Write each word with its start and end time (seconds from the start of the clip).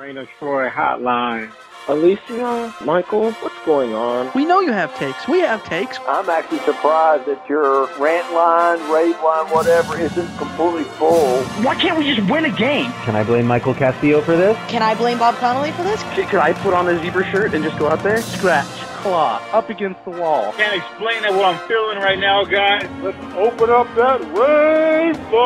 Reign 0.00 0.16
of 0.16 0.30
Troy 0.38 0.70
Hotline. 0.70 1.50
Alicia, 1.86 2.74
Michael, 2.86 3.32
what's 3.32 3.66
going 3.66 3.92
on? 3.92 4.30
We 4.34 4.46
know 4.46 4.60
you 4.60 4.72
have 4.72 4.96
takes. 4.96 5.28
We 5.28 5.40
have 5.40 5.62
takes. 5.64 5.98
I'm 6.08 6.30
actually 6.30 6.60
surprised 6.60 7.26
that 7.26 7.46
your 7.46 7.84
rant 7.98 8.32
line, 8.32 8.78
rave 8.90 9.20
line, 9.22 9.50
whatever, 9.52 9.98
isn't 9.98 10.38
completely 10.38 10.84
full. 10.84 11.42
Why 11.62 11.74
can't 11.74 11.98
we 11.98 12.14
just 12.14 12.26
win 12.30 12.46
a 12.46 12.50
game? 12.50 12.90
Can 13.04 13.14
I 13.14 13.24
blame 13.24 13.46
Michael 13.46 13.74
Castillo 13.74 14.22
for 14.22 14.38
this? 14.38 14.56
Can 14.70 14.82
I 14.82 14.94
blame 14.94 15.18
Bob 15.18 15.34
Connelly 15.34 15.72
for 15.72 15.82
this? 15.82 16.02
Could 16.14 16.36
I 16.36 16.54
put 16.54 16.72
on 16.72 16.88
a 16.88 16.98
zebra 17.02 17.30
shirt 17.30 17.52
and 17.52 17.62
just 17.62 17.78
go 17.78 17.86
out 17.86 18.02
there? 18.02 18.22
Scratch, 18.22 18.66
claw, 19.02 19.42
up 19.52 19.70
against 19.70 20.04
the 20.04 20.10
wall. 20.10 20.52
Can't 20.52 20.76
explain 20.76 21.24
it 21.24 21.32
what 21.32 21.54
I'm 21.54 21.68
feeling 21.68 21.98
right 21.98 22.18
now, 22.18 22.44
guys. 22.44 22.88
Let's 23.02 23.18
open 23.34 23.70
up 23.70 23.86
that 23.96 24.20
rave 24.36 25.16
line! 25.32 25.40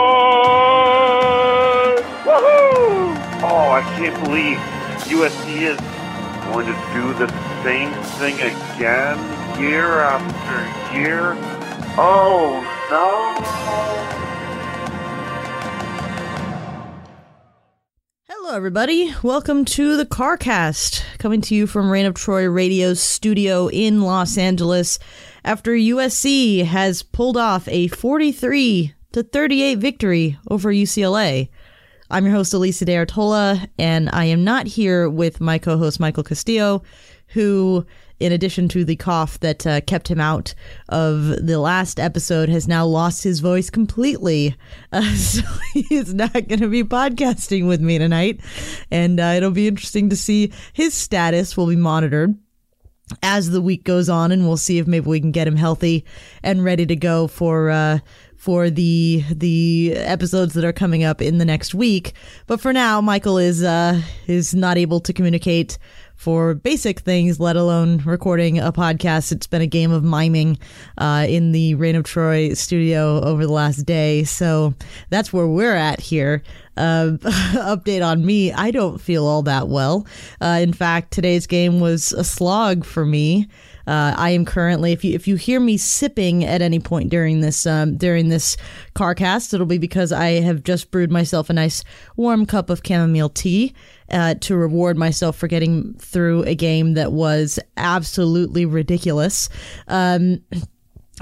Woohoo! 2.24 3.14
Oh, 3.42 3.70
I 3.70 3.82
can't 3.96 4.24
believe 4.24 4.58
USC 5.06 5.62
is 5.62 5.78
going 6.52 6.66
to 6.66 6.76
do 6.92 7.14
the 7.14 7.28
same 7.62 7.92
thing 8.18 8.34
again 8.34 9.18
year 9.60 10.00
after 10.00 10.98
year. 10.98 11.36
Oh 11.96 12.60
no! 12.90 14.33
Hello, 18.44 18.56
everybody. 18.56 19.10
Welcome 19.22 19.64
to 19.64 19.96
the 19.96 20.04
CarCast, 20.04 21.02
coming 21.16 21.40
to 21.40 21.54
you 21.54 21.66
from 21.66 21.88
Reign 21.88 22.04
of 22.04 22.12
Troy 22.12 22.44
Radio's 22.46 23.00
studio 23.00 23.68
in 23.68 24.02
Los 24.02 24.36
Angeles. 24.36 24.98
After 25.46 25.70
USC 25.70 26.62
has 26.66 27.02
pulled 27.02 27.38
off 27.38 27.66
a 27.68 27.88
43 27.88 28.92
to 29.12 29.22
38 29.22 29.78
victory 29.78 30.38
over 30.50 30.70
UCLA. 30.70 31.48
I'm 32.10 32.26
your 32.26 32.34
host, 32.34 32.52
Alicia 32.52 32.84
De 32.84 32.94
Artola, 32.94 33.66
and 33.78 34.10
I 34.12 34.26
am 34.26 34.44
not 34.44 34.66
here 34.66 35.08
with 35.08 35.40
my 35.40 35.56
co 35.56 35.78
host, 35.78 35.98
Michael 35.98 36.22
Castillo, 36.22 36.82
who, 37.28 37.86
in 38.20 38.32
addition 38.32 38.68
to 38.68 38.84
the 38.84 38.96
cough 38.96 39.40
that 39.40 39.66
uh, 39.66 39.80
kept 39.82 40.08
him 40.08 40.20
out 40.20 40.54
of 40.88 41.46
the 41.46 41.58
last 41.58 41.98
episode, 41.98 42.48
has 42.48 42.68
now 42.68 42.86
lost 42.86 43.24
his 43.24 43.40
voice 43.40 43.70
completely. 43.70 44.56
Uh, 44.92 45.02
so 45.16 45.42
he's 45.72 46.14
not 46.14 46.32
going 46.32 46.60
to 46.60 46.68
be 46.68 46.84
podcasting 46.84 47.66
with 47.66 47.80
me 47.80 47.98
tonight. 47.98 48.40
And 48.92 49.18
uh, 49.18 49.34
it'll 49.36 49.50
be 49.50 49.66
interesting 49.66 50.08
to 50.10 50.16
see 50.16 50.52
his 50.72 50.94
status 50.94 51.56
will 51.56 51.66
be 51.66 51.74
monitored 51.74 52.38
as 53.22 53.50
the 53.50 53.60
week 53.60 53.84
goes 53.84 54.08
on, 54.08 54.32
and 54.32 54.46
we'll 54.46 54.56
see 54.56 54.78
if 54.78 54.86
maybe 54.86 55.06
we 55.06 55.20
can 55.20 55.32
get 55.32 55.46
him 55.46 55.56
healthy 55.56 56.04
and 56.42 56.64
ready 56.64 56.86
to 56.86 56.96
go 56.96 57.26
for 57.26 57.70
uh, 57.70 57.98
for 58.36 58.70
the 58.70 59.24
the 59.30 59.94
episodes 59.96 60.54
that 60.54 60.64
are 60.64 60.72
coming 60.72 61.04
up 61.04 61.20
in 61.20 61.38
the 61.38 61.44
next 61.44 61.74
week. 61.74 62.14
But 62.46 62.60
for 62.60 62.72
now, 62.72 63.00
Michael 63.00 63.38
is 63.38 63.62
uh, 63.62 64.00
is 64.26 64.54
not 64.54 64.78
able 64.78 65.00
to 65.00 65.12
communicate 65.12 65.78
for 66.16 66.54
basic 66.54 67.00
things, 67.00 67.38
let 67.38 67.56
alone 67.56 67.98
recording 68.04 68.58
a 68.58 68.72
podcast. 68.72 69.32
It's 69.32 69.46
been 69.46 69.62
a 69.62 69.66
game 69.66 69.90
of 69.90 70.02
miming 70.02 70.58
uh, 70.98 71.26
in 71.28 71.52
the 71.52 71.74
Reign 71.74 71.96
of 71.96 72.04
Troy 72.04 72.54
studio 72.54 73.20
over 73.20 73.46
the 73.46 73.52
last 73.52 73.84
day. 73.84 74.24
So 74.24 74.74
that's 75.10 75.32
where 75.32 75.46
we're 75.46 75.74
at 75.74 76.00
here. 76.00 76.42
Uh, 76.76 77.18
update 77.54 78.04
on 78.04 78.26
me 78.26 78.52
I 78.52 78.70
don't 78.70 79.00
feel 79.00 79.26
all 79.26 79.42
that 79.42 79.68
well. 79.68 80.06
Uh, 80.40 80.58
in 80.60 80.72
fact, 80.72 81.12
today's 81.12 81.46
game 81.46 81.80
was 81.80 82.12
a 82.12 82.24
slog 82.24 82.84
for 82.84 83.04
me. 83.04 83.48
Uh, 83.86 84.14
I 84.16 84.30
am 84.30 84.44
currently, 84.44 84.92
if 84.92 85.04
you 85.04 85.14
if 85.14 85.28
you 85.28 85.36
hear 85.36 85.60
me 85.60 85.76
sipping 85.76 86.44
at 86.44 86.62
any 86.62 86.78
point 86.78 87.10
during 87.10 87.40
this 87.40 87.66
um, 87.66 87.96
during 87.96 88.28
this 88.28 88.56
CarCast, 88.94 89.52
it'll 89.52 89.66
be 89.66 89.78
because 89.78 90.12
I 90.12 90.40
have 90.40 90.62
just 90.62 90.90
brewed 90.90 91.10
myself 91.10 91.50
a 91.50 91.52
nice 91.52 91.84
warm 92.16 92.46
cup 92.46 92.70
of 92.70 92.80
chamomile 92.84 93.28
tea 93.28 93.74
uh, 94.10 94.34
to 94.40 94.56
reward 94.56 94.96
myself 94.96 95.36
for 95.36 95.48
getting 95.48 95.94
through 95.94 96.44
a 96.44 96.54
game 96.54 96.94
that 96.94 97.12
was 97.12 97.58
absolutely 97.76 98.64
ridiculous. 98.64 99.48
Um, 99.88 100.40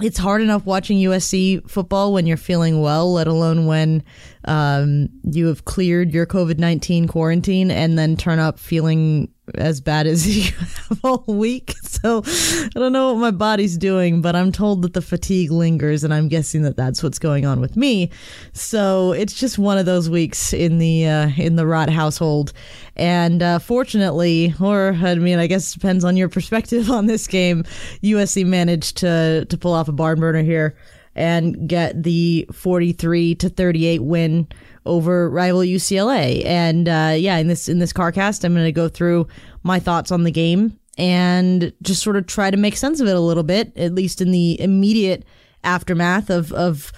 it's 0.00 0.18
hard 0.18 0.40
enough 0.40 0.64
watching 0.64 0.98
USC 0.98 1.68
football 1.68 2.12
when 2.12 2.26
you're 2.26 2.38
feeling 2.38 2.80
well, 2.80 3.12
let 3.12 3.26
alone 3.26 3.66
when 3.66 4.02
um, 4.44 5.10
you 5.22 5.46
have 5.48 5.64
cleared 5.66 6.14
your 6.14 6.26
COVID 6.26 6.58
19 6.58 7.08
quarantine 7.08 7.70
and 7.70 7.98
then 7.98 8.16
turn 8.16 8.38
up 8.38 8.58
feeling 8.58 9.31
as 9.56 9.80
bad 9.80 10.06
as 10.06 10.26
you 10.36 10.52
have 10.52 11.00
all 11.04 11.24
week. 11.26 11.74
So 11.82 12.22
I 12.24 12.68
don't 12.74 12.92
know 12.92 13.12
what 13.12 13.20
my 13.20 13.30
body's 13.30 13.76
doing, 13.76 14.20
but 14.22 14.34
I'm 14.34 14.52
told 14.52 14.82
that 14.82 14.92
the 14.92 15.02
fatigue 15.02 15.50
lingers, 15.50 16.04
and 16.04 16.12
I'm 16.12 16.28
guessing 16.28 16.62
that 16.62 16.76
that's 16.76 17.02
what's 17.02 17.18
going 17.18 17.46
on 17.46 17.60
with 17.60 17.76
me. 17.76 18.10
So 18.52 19.12
it's 19.12 19.34
just 19.34 19.58
one 19.58 19.78
of 19.78 19.86
those 19.86 20.10
weeks 20.10 20.52
in 20.52 20.78
the 20.78 21.06
uh, 21.06 21.30
in 21.36 21.56
the 21.56 21.66
Rot 21.66 21.90
household. 21.90 22.52
And 22.96 23.42
uh, 23.42 23.58
fortunately, 23.58 24.54
or 24.60 24.96
I 25.00 25.14
mean, 25.16 25.38
I 25.38 25.46
guess 25.46 25.70
it 25.70 25.78
depends 25.78 26.04
on 26.04 26.16
your 26.16 26.28
perspective 26.28 26.90
on 26.90 27.06
this 27.06 27.26
game. 27.26 27.64
USC 28.02 28.44
managed 28.46 28.96
to 28.98 29.44
to 29.48 29.58
pull 29.58 29.72
off 29.72 29.88
a 29.88 29.92
barn 29.92 30.20
burner 30.20 30.42
here 30.42 30.76
and 31.14 31.68
get 31.68 32.02
the 32.02 32.48
43 32.52 33.34
to 33.36 33.48
38 33.48 34.02
win 34.02 34.48
over 34.86 35.28
rival 35.28 35.60
UCLA. 35.60 36.44
And 36.44 36.88
uh, 36.88 37.14
yeah, 37.16 37.36
in 37.36 37.48
this 37.48 37.68
in 37.68 37.78
this 37.78 37.92
CarCast, 37.92 38.44
I'm 38.44 38.54
going 38.54 38.64
to 38.64 38.72
go 38.72 38.88
through 38.88 39.28
my 39.62 39.78
thoughts 39.78 40.10
on 40.10 40.24
the 40.24 40.30
game 40.30 40.78
and 40.98 41.72
just 41.82 42.02
sort 42.02 42.16
of 42.16 42.26
try 42.26 42.50
to 42.50 42.56
make 42.56 42.76
sense 42.76 43.00
of 43.00 43.08
it 43.08 43.16
a 43.16 43.20
little 43.20 43.42
bit, 43.42 43.76
at 43.76 43.94
least 43.94 44.20
in 44.20 44.30
the 44.30 44.60
immediate 44.60 45.24
aftermath 45.64 46.30
of 46.30 46.52
of 46.52 46.92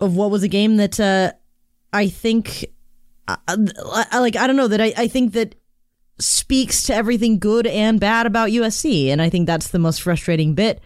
of 0.00 0.16
what 0.16 0.30
was 0.30 0.42
a 0.42 0.48
game 0.48 0.76
that 0.76 1.00
uh, 1.00 1.32
I 1.92 2.08
think, 2.08 2.66
uh, 3.28 3.36
like 4.12 4.36
I 4.36 4.46
don't 4.46 4.56
know 4.56 4.68
that 4.68 4.80
I, 4.80 4.92
I 4.96 5.08
think 5.08 5.32
that 5.32 5.54
speaks 6.18 6.82
to 6.84 6.94
everything 6.94 7.38
good 7.38 7.66
and 7.66 8.00
bad 8.00 8.26
about 8.26 8.50
USC, 8.50 9.08
and 9.08 9.20
I 9.20 9.28
think 9.28 9.46
that's 9.46 9.68
the 9.68 9.78
most 9.78 10.02
frustrating 10.02 10.54
bit 10.54 10.80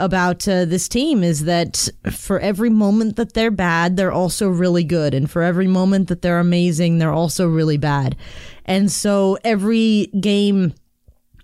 about 0.00 0.48
uh, 0.48 0.64
this 0.64 0.88
team 0.88 1.22
is 1.22 1.44
that 1.44 1.88
for 2.10 2.40
every 2.40 2.70
moment 2.70 3.16
that 3.16 3.34
they're 3.34 3.50
bad, 3.50 3.96
they're 3.96 4.12
also 4.12 4.48
really 4.48 4.82
good. 4.82 5.14
And 5.14 5.30
for 5.30 5.42
every 5.42 5.66
moment 5.66 6.08
that 6.08 6.22
they're 6.22 6.40
amazing, 6.40 6.98
they're 6.98 7.12
also 7.12 7.46
really 7.46 7.76
bad. 7.76 8.16
And 8.64 8.90
so 8.90 9.38
every 9.44 10.06
game 10.18 10.74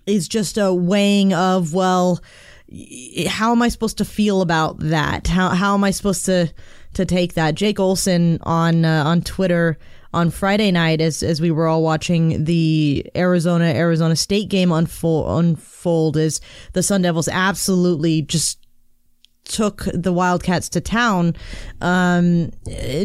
is 0.05 0.27
just 0.27 0.57
a 0.57 0.73
weighing 0.73 1.33
of, 1.33 1.73
well, 1.73 2.19
how 3.27 3.51
am 3.51 3.61
I 3.61 3.69
supposed 3.69 3.97
to 3.99 4.05
feel 4.05 4.41
about 4.41 4.79
that? 4.79 5.27
How, 5.27 5.49
how 5.49 5.73
am 5.73 5.83
I 5.83 5.91
supposed 5.91 6.25
to, 6.25 6.51
to 6.93 7.05
take 7.05 7.33
that? 7.35 7.55
Jake 7.55 7.79
Olson 7.79 8.39
on, 8.43 8.83
uh, 8.83 9.03
on 9.05 9.21
Twitter 9.21 9.77
on 10.17 10.31
Friday 10.31 10.71
night 10.71 10.99
as 10.99 11.21
as 11.21 11.39
we 11.39 11.51
were 11.51 11.67
all 11.67 11.83
watching 11.83 12.43
the 12.43 13.05
Arizona 13.15 13.65
Arizona 13.65 14.15
State 14.15 14.49
game 14.49 14.71
unfold 14.71 15.39
unfold 15.39 16.17
is 16.17 16.41
the 16.73 16.81
Sun 16.81 17.03
Devils 17.03 17.27
absolutely 17.27 18.23
just 18.23 18.59
took 19.43 19.87
the 19.93 20.11
Wildcats 20.11 20.69
to 20.69 20.81
town. 20.81 21.35
Um, 21.79 22.51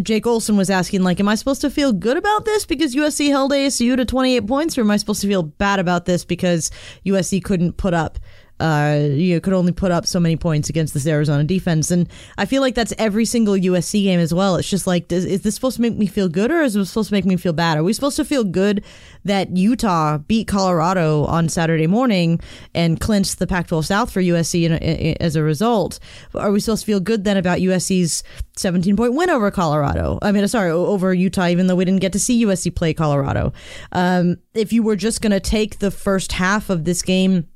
Jake 0.03 0.27
Olson 0.27 0.57
was 0.57 0.71
asking, 0.71 1.03
like, 1.03 1.21
am 1.21 1.29
I 1.29 1.37
supposed 1.37 1.61
to 1.61 1.71
feel 1.71 1.93
good 1.93 2.17
about 2.17 2.45
this 2.45 2.67
because 2.67 2.97
USC 2.97 3.29
held 3.29 3.53
ASU 3.53 3.97
to 3.97 4.05
28 4.05 4.47
points, 4.49 4.77
or 4.77 4.81
am 4.81 4.91
I 4.91 4.97
supposed 4.97 5.21
to 5.21 5.29
feel 5.29 5.45
bad 5.45 5.79
about 5.79 6.05
this 6.07 6.25
because 6.25 6.71
USC 7.07 7.45
couldn't 7.45 7.77
put 7.77 7.95
up 7.95 8.19
uh, 8.63 9.09
you 9.11 9.41
could 9.41 9.53
only 9.53 9.73
put 9.73 9.91
up 9.91 10.07
so 10.07 10.21
many 10.21 10.37
points 10.37 10.69
against 10.69 10.95
this 10.95 11.05
Arizona 11.05 11.43
defense. 11.43 11.91
And 11.91 12.09
I 12.39 12.45
feel 12.45 12.63
like 12.63 12.77
that's 12.77 12.95
every 12.97 13.25
single 13.25 13.55
USC 13.55 14.05
game 14.05 14.21
as 14.21 14.33
well. 14.33 14.55
It's 14.55 14.71
just 14.71 14.87
like, 14.87 15.09
does, 15.09 15.25
is 15.25 15.43
this 15.43 15.57
supposed 15.57 15.77
to 15.77 15.83
make 15.83 15.97
me 15.97 16.07
feel 16.07 16.29
good 16.29 16.53
or 16.53 16.63
is 16.63 16.77
it 16.77 16.85
supposed 16.85 17.09
to 17.09 17.15
make 17.15 17.25
me 17.25 17.37
feel 17.37 17.53
bad? 17.53 17.77
Are 17.77 17.83
we 17.83 17.93
supposed 17.93 18.17
to 18.17 18.25
feel 18.25 18.45
good 18.45 18.85
that 19.25 19.57
Utah 19.57 20.19
beat 20.19 20.47
Colorado 20.47 21.25
on 21.25 21.49
Saturday 21.49 21.89
morning 21.89 22.41
and 22.73 23.01
clinched 23.01 23.41
the 23.41 23.49
Pac 23.49 23.67
12 23.67 23.85
South 23.85 24.13
for 24.13 24.23
USC 24.23 24.63
in, 24.63 24.73
in, 24.75 25.17
as 25.21 25.35
a 25.35 25.43
result? 25.43 25.99
Are 26.33 26.53
we 26.53 26.61
supposed 26.61 26.83
to 26.83 26.87
feel 26.87 27.01
good 27.01 27.25
then 27.25 27.37
about 27.37 27.59
USC's 27.59 28.23
17 28.57 28.97
point 28.97 29.15
win 29.15 29.29
over 29.29 29.51
Colorado? 29.51 30.21
I 30.23 30.31
mean, 30.31 30.47
sorry, 30.47 30.71
over 30.71 31.13
Utah, 31.13 31.49
even 31.49 31.67
though 31.67 31.75
we 31.75 31.85
didn't 31.85 32.01
get 32.01 32.13
to 32.13 32.21
see 32.21 32.45
USC 32.45 32.73
play 32.73 32.95
Colorado. 32.95 33.53
Um, 33.91 34.37
if 34.55 34.73
you 34.73 34.85
were 34.85 34.97
just 34.97 35.21
going 35.21 35.33
to 35.33 35.41
take 35.41 35.81
the 35.81 35.91
first 35.91 36.31
half 36.31 36.71
of 36.71 36.85
this 36.85 37.03
game, 37.03 37.49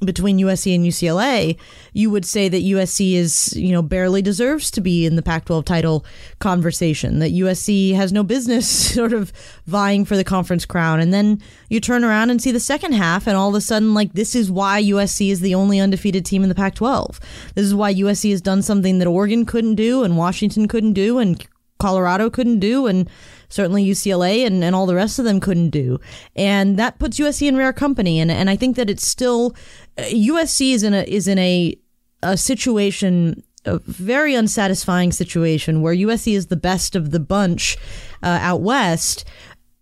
between 0.00 0.38
USC 0.38 0.74
and 0.74 0.84
UCLA, 0.84 1.56
you 1.92 2.10
would 2.10 2.24
say 2.24 2.48
that 2.48 2.64
USC 2.64 3.14
is, 3.14 3.54
you 3.56 3.72
know, 3.72 3.82
barely 3.82 4.22
deserves 4.22 4.70
to 4.72 4.80
be 4.80 5.06
in 5.06 5.16
the 5.16 5.22
Pac 5.22 5.44
12 5.44 5.64
title 5.64 6.04
conversation, 6.40 7.20
that 7.20 7.32
USC 7.32 7.94
has 7.94 8.12
no 8.12 8.22
business 8.22 8.68
sort 8.94 9.12
of 9.12 9.32
vying 9.66 10.04
for 10.04 10.16
the 10.16 10.24
conference 10.24 10.66
crown. 10.66 11.00
And 11.00 11.12
then 11.12 11.40
you 11.68 11.80
turn 11.80 12.04
around 12.04 12.30
and 12.30 12.42
see 12.42 12.50
the 12.50 12.60
second 12.60 12.92
half, 12.92 13.26
and 13.26 13.36
all 13.36 13.50
of 13.50 13.54
a 13.54 13.60
sudden, 13.60 13.94
like, 13.94 14.12
this 14.12 14.34
is 14.34 14.50
why 14.50 14.82
USC 14.82 15.30
is 15.30 15.40
the 15.40 15.54
only 15.54 15.80
undefeated 15.80 16.24
team 16.24 16.42
in 16.42 16.48
the 16.48 16.54
Pac 16.54 16.74
12. 16.74 17.20
This 17.54 17.66
is 17.66 17.74
why 17.74 17.94
USC 17.94 18.30
has 18.30 18.40
done 18.40 18.62
something 18.62 18.98
that 18.98 19.08
Oregon 19.08 19.46
couldn't 19.46 19.76
do, 19.76 20.02
and 20.02 20.16
Washington 20.16 20.68
couldn't 20.68 20.94
do, 20.94 21.18
and 21.18 21.44
Colorado 21.78 22.30
couldn't 22.30 22.60
do, 22.60 22.86
and 22.86 23.08
certainly 23.48 23.84
UCLA 23.84 24.46
and, 24.46 24.64
and 24.64 24.74
all 24.74 24.86
the 24.86 24.94
rest 24.94 25.18
of 25.18 25.24
them 25.24 25.38
couldn't 25.38 25.70
do. 25.70 26.00
And 26.34 26.76
that 26.76 26.98
puts 26.98 27.18
USC 27.18 27.46
in 27.46 27.56
rare 27.56 27.72
company. 27.72 28.18
And, 28.18 28.30
and 28.30 28.50
I 28.50 28.56
think 28.56 28.76
that 28.76 28.90
it's 28.90 29.06
still, 29.06 29.54
USC 29.98 30.72
is 30.72 30.82
in 30.82 30.94
a, 30.94 31.02
is 31.02 31.28
in 31.28 31.38
a, 31.38 31.76
a 32.22 32.36
situation, 32.36 33.42
a 33.64 33.78
very 33.80 34.34
unsatisfying 34.34 35.12
situation 35.12 35.82
where 35.82 35.94
USC 35.94 36.34
is 36.34 36.46
the 36.46 36.56
best 36.56 36.96
of 36.96 37.10
the 37.10 37.20
bunch 37.20 37.76
uh, 38.22 38.38
out 38.40 38.60
west, 38.60 39.24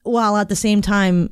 while 0.03 0.37
at 0.37 0.49
the 0.49 0.57
same 0.57 0.83
time, 0.83 1.31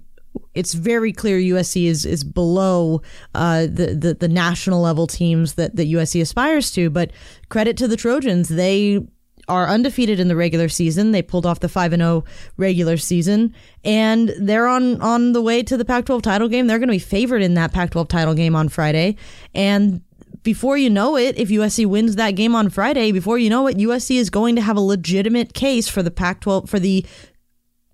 it's 0.54 0.74
very 0.74 1.12
clear 1.12 1.38
USC 1.38 1.86
is 1.86 2.06
is 2.06 2.22
below 2.22 3.02
uh, 3.34 3.62
the, 3.62 3.96
the 3.98 4.14
the 4.14 4.28
national 4.28 4.80
level 4.80 5.06
teams 5.06 5.54
that 5.54 5.74
that 5.76 5.88
USC 5.88 6.20
aspires 6.20 6.70
to. 6.72 6.88
But 6.88 7.10
credit 7.48 7.76
to 7.78 7.88
the 7.88 7.96
Trojans, 7.96 8.48
they 8.48 9.00
are 9.48 9.68
undefeated 9.68 10.20
in 10.20 10.28
the 10.28 10.36
regular 10.36 10.68
season. 10.68 11.12
They 11.12 11.22
pulled 11.22 11.46
off 11.46 11.60
the 11.60 11.68
5 11.68 11.92
and 11.92 12.00
0 12.00 12.24
regular 12.56 12.96
season 12.96 13.54
and 13.84 14.32
they're 14.38 14.66
on 14.66 15.00
on 15.00 15.32
the 15.32 15.42
way 15.42 15.62
to 15.62 15.76
the 15.76 15.84
Pac-12 15.84 16.22
title 16.22 16.48
game. 16.48 16.66
They're 16.66 16.78
going 16.78 16.88
to 16.88 16.94
be 16.94 16.98
favored 16.98 17.42
in 17.42 17.54
that 17.54 17.72
Pac-12 17.72 18.08
title 18.08 18.34
game 18.34 18.54
on 18.54 18.68
Friday. 18.68 19.16
And 19.54 20.02
before 20.42 20.78
you 20.78 20.88
know 20.88 21.16
it, 21.16 21.38
if 21.38 21.48
USC 21.48 21.86
wins 21.86 22.16
that 22.16 22.32
game 22.32 22.54
on 22.54 22.70
Friday, 22.70 23.12
before 23.12 23.38
you 23.38 23.50
know 23.50 23.66
it, 23.66 23.76
USC 23.76 24.16
is 24.16 24.30
going 24.30 24.56
to 24.56 24.62
have 24.62 24.76
a 24.76 24.80
legitimate 24.80 25.52
case 25.52 25.88
for 25.88 26.02
the 26.02 26.10
Pac-12 26.10 26.68
for 26.68 26.78
the 26.78 27.04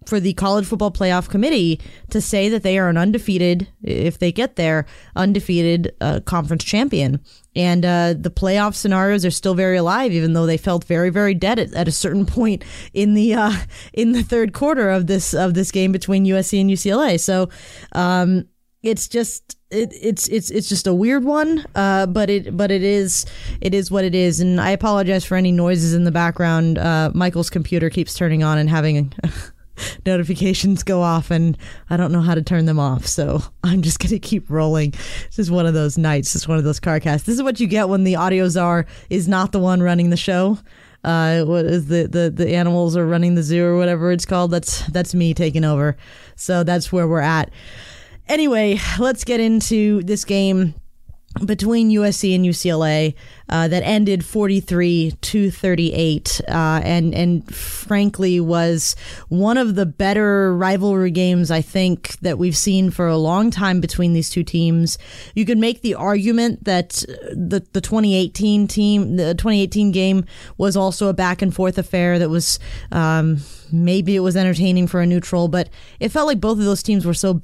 for 0.06 0.20
the 0.20 0.32
college 0.34 0.66
football 0.66 0.90
playoff 0.90 1.28
committee 1.28 1.80
to 2.10 2.20
say 2.20 2.48
that 2.48 2.62
they 2.62 2.78
are 2.78 2.88
an 2.88 2.96
undefeated, 2.96 3.68
if 3.82 4.18
they 4.18 4.32
get 4.32 4.56
there, 4.56 4.86
undefeated 5.14 5.94
uh, 6.00 6.20
conference 6.20 6.64
champion. 6.64 7.20
And 7.54 7.84
uh, 7.84 8.14
the 8.18 8.30
playoff 8.30 8.74
scenarios 8.74 9.24
are 9.24 9.30
still 9.30 9.54
very 9.54 9.76
alive, 9.76 10.12
even 10.12 10.34
though 10.34 10.46
they 10.46 10.58
felt 10.58 10.84
very, 10.84 11.10
very 11.10 11.34
dead 11.34 11.58
at, 11.58 11.72
at 11.74 11.88
a 11.88 11.92
certain 11.92 12.26
point 12.26 12.64
in 12.92 13.14
the 13.14 13.34
uh, 13.34 13.56
in 13.92 14.12
the 14.12 14.22
third 14.22 14.52
quarter 14.52 14.90
of 14.90 15.06
this 15.06 15.34
of 15.34 15.54
this 15.54 15.70
game 15.70 15.92
between 15.92 16.24
USC 16.24 16.60
and 16.60 16.70
UCLA. 16.70 17.18
So 17.18 17.48
um, 17.92 18.46
it's 18.82 19.08
just 19.08 19.56
it, 19.70 19.92
it's 20.00 20.28
it's 20.28 20.50
it's 20.50 20.68
just 20.68 20.86
a 20.86 20.94
weird 20.94 21.24
one, 21.24 21.64
uh, 21.74 22.06
but 22.06 22.30
it 22.30 22.56
but 22.56 22.70
it 22.70 22.82
is 22.82 23.26
it 23.60 23.74
is 23.74 23.90
what 23.90 24.04
it 24.04 24.14
is. 24.14 24.40
And 24.40 24.60
I 24.60 24.70
apologize 24.70 25.24
for 25.24 25.36
any 25.36 25.52
noises 25.52 25.94
in 25.94 26.04
the 26.04 26.12
background. 26.12 26.78
Uh, 26.78 27.10
Michael's 27.14 27.50
computer 27.50 27.90
keeps 27.90 28.14
turning 28.14 28.42
on 28.42 28.58
and 28.58 28.70
having. 28.70 29.12
Notifications 30.04 30.82
go 30.82 31.02
off 31.02 31.30
and 31.30 31.56
I 31.90 31.96
don't 31.96 32.12
know 32.12 32.20
how 32.20 32.34
to 32.34 32.42
turn 32.42 32.66
them 32.66 32.78
off. 32.78 33.06
So 33.06 33.42
I'm 33.64 33.82
just 33.82 33.98
going 33.98 34.10
to 34.10 34.18
keep 34.18 34.50
rolling. 34.50 34.90
This 34.90 35.38
is 35.38 35.50
one 35.50 35.66
of 35.66 35.74
those 35.74 35.98
nights. 35.98 36.32
This 36.32 36.42
is 36.42 36.48
one 36.48 36.58
of 36.58 36.64
those 36.64 36.80
car 36.80 37.00
casts. 37.00 37.26
This 37.26 37.36
is 37.36 37.42
what 37.42 37.60
you 37.60 37.66
get 37.66 37.88
when 37.88 38.04
the 38.04 38.16
audio 38.16 38.48
czar 38.48 38.86
is 39.10 39.28
not 39.28 39.52
the 39.52 39.58
one 39.58 39.82
running 39.82 40.10
the 40.10 40.16
show. 40.16 40.58
Uh, 41.04 41.44
what 41.44 41.64
is 41.64 41.86
the, 41.86 42.08
the, 42.08 42.30
the 42.30 42.54
animals 42.54 42.96
are 42.96 43.06
running 43.06 43.36
the 43.36 43.42
zoo 43.42 43.64
or 43.64 43.76
whatever 43.76 44.10
it's 44.10 44.26
called. 44.26 44.50
That's, 44.50 44.84
that's 44.88 45.14
me 45.14 45.34
taking 45.34 45.64
over. 45.64 45.96
So 46.34 46.64
that's 46.64 46.90
where 46.90 47.06
we're 47.06 47.20
at. 47.20 47.50
Anyway, 48.28 48.80
let's 48.98 49.22
get 49.22 49.38
into 49.38 50.02
this 50.02 50.24
game 50.24 50.74
between 51.44 51.90
USC 51.90 52.34
and 52.34 52.44
UCLA 52.44 53.14
uh, 53.48 53.68
that 53.68 53.82
ended 53.82 54.24
43 54.24 55.12
to 55.20 55.50
38 55.50 56.40
uh, 56.48 56.80
and 56.82 57.14
and 57.14 57.54
frankly 57.54 58.40
was 58.40 58.96
one 59.28 59.58
of 59.58 59.74
the 59.74 59.86
better 59.86 60.56
rivalry 60.56 61.10
games 61.10 61.50
I 61.50 61.60
think 61.60 62.18
that 62.20 62.38
we've 62.38 62.56
seen 62.56 62.90
for 62.90 63.06
a 63.06 63.16
long 63.16 63.50
time 63.50 63.80
between 63.80 64.12
these 64.12 64.30
two 64.30 64.42
teams. 64.42 64.98
You 65.34 65.44
could 65.44 65.58
make 65.58 65.82
the 65.82 65.94
argument 65.94 66.64
that 66.64 67.04
the 67.32 67.64
the 67.72 67.80
2018 67.80 68.66
team 68.66 69.16
the 69.16 69.34
2018 69.34 69.92
game 69.92 70.24
was 70.56 70.76
also 70.76 71.08
a 71.08 71.14
back 71.14 71.42
and 71.42 71.54
forth 71.54 71.78
affair 71.78 72.18
that 72.18 72.30
was 72.30 72.58
um, 72.92 73.38
maybe 73.70 74.16
it 74.16 74.20
was 74.20 74.36
entertaining 74.36 74.86
for 74.86 75.00
a 75.00 75.06
neutral 75.06 75.48
but 75.48 75.68
it 76.00 76.10
felt 76.10 76.26
like 76.26 76.40
both 76.40 76.58
of 76.58 76.64
those 76.64 76.82
teams 76.82 77.04
were 77.04 77.14
so 77.14 77.34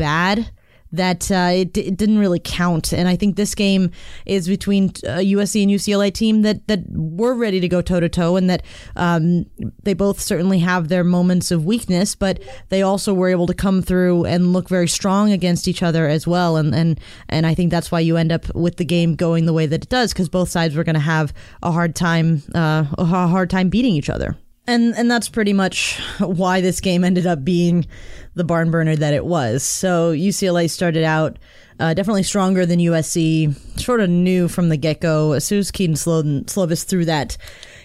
that 0.93 1.31
uh, 1.31 1.50
it, 1.53 1.77
it, 1.77 1.97
didn't 1.97 2.19
really 2.19 2.41
count. 2.43 2.93
And 2.93 3.09
I 3.09 3.17
think 3.17 3.37
this 3.37 3.55
game 3.55 3.91
is 4.27 4.47
between 4.47 4.93
a 5.05 5.15
uh, 5.15 5.19
USC 5.19 5.62
and 5.62 5.71
UCLA 5.71 6.12
team 6.12 6.43
that 6.43 6.67
that 6.69 6.81
were 6.91 7.35
ready 7.35 7.61
to 7.61 7.69
go 7.69 7.81
toe 7.81 8.00
to 8.00 8.09
toe, 8.09 8.37
and 8.37 8.50
that 8.50 8.62
um, 8.97 9.47
they 9.83 9.94
both 9.94 10.21
certainly 10.21 10.59
have 10.61 10.89
their 10.89 11.05
moments 11.05 11.50
of 11.50 11.65
weakness, 11.65 12.15
but 12.15 12.43
they 12.69 12.83
also 12.83 13.15
were 13.15 13.29
able 13.29 13.47
to 13.47 13.55
come 13.55 13.83
through 13.83 14.25
and 14.27 14.53
look 14.53 14.69
very 14.69 14.89
strong 14.89 15.33
against 15.33 15.67
each 15.67 15.83
other 15.83 16.06
as 16.09 16.27
well. 16.27 16.56
And 16.56 16.75
and 16.75 17.01
and 17.29 17.46
I 17.46 17.55
think 17.55 17.70
that's 17.70 17.91
why 17.91 18.01
you 18.01 18.17
end 18.17 18.32
up 18.32 18.55
with 18.55 18.77
the 18.77 18.84
game 18.84 19.17
going 19.17 19.46
the 19.46 19.53
way 19.53 19.67
that 19.67 19.84
it 19.84 19.89
does, 19.89 20.13
because 20.13 20.29
both 20.29 20.51
sides 20.51 20.75
were 20.75 20.84
going 20.84 20.94
to 20.94 21.01
have 21.01 21.32
a 21.63 21.72
hard 21.72 21.94
time 21.94 22.43
uh, 22.55 22.84
a 22.99 23.05
hard 23.05 23.51
time 23.51 23.69
beating 23.69 23.94
each 23.94 24.11
other. 24.11 24.37
And 24.67 24.95
and 24.97 25.11
that's 25.11 25.29
pretty 25.29 25.53
much 25.53 25.99
why 26.19 26.61
this 26.61 26.81
game 26.81 27.05
ended 27.05 27.27
up 27.27 27.45
being 27.45 27.87
the 28.35 28.45
barn 28.45 28.71
burner 28.71 28.97
that 28.97 29.15
it 29.15 29.25
was. 29.25 29.63
So 29.63 30.13
UCLA 30.13 30.71
started 30.71 31.05
out 31.05 31.39
uh, 31.81 31.95
definitely 31.95 32.23
stronger 32.23 32.65
than 32.65 32.79
USC. 32.79 33.81
Sort 33.81 34.01
of 34.01 34.09
knew 34.09 34.47
from 34.47 34.69
the 34.69 34.77
get 34.77 35.01
go. 35.01 35.33
As 35.33 35.45
soon 35.45 35.59
as 35.59 35.71
Kedon 35.73 35.97
Slovis 35.97 36.85
threw 36.85 37.05
that 37.07 37.37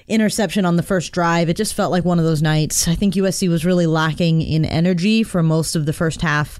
interception 0.07 0.65
on 0.65 0.75
the 0.75 0.83
first 0.83 1.11
drive, 1.11 1.49
it 1.49 1.57
just 1.57 1.73
felt 1.73 1.91
like 1.91 2.05
one 2.05 2.19
of 2.19 2.25
those 2.25 2.41
nights. 2.41 2.87
I 2.87 2.93
think 2.93 3.15
USC 3.15 3.49
was 3.49 3.65
really 3.65 3.87
lacking 3.87 4.41
in 4.41 4.65
energy 4.65 5.23
for 5.23 5.41
most 5.41 5.75
of 5.75 5.87
the 5.87 5.93
first 5.93 6.21
half, 6.21 6.59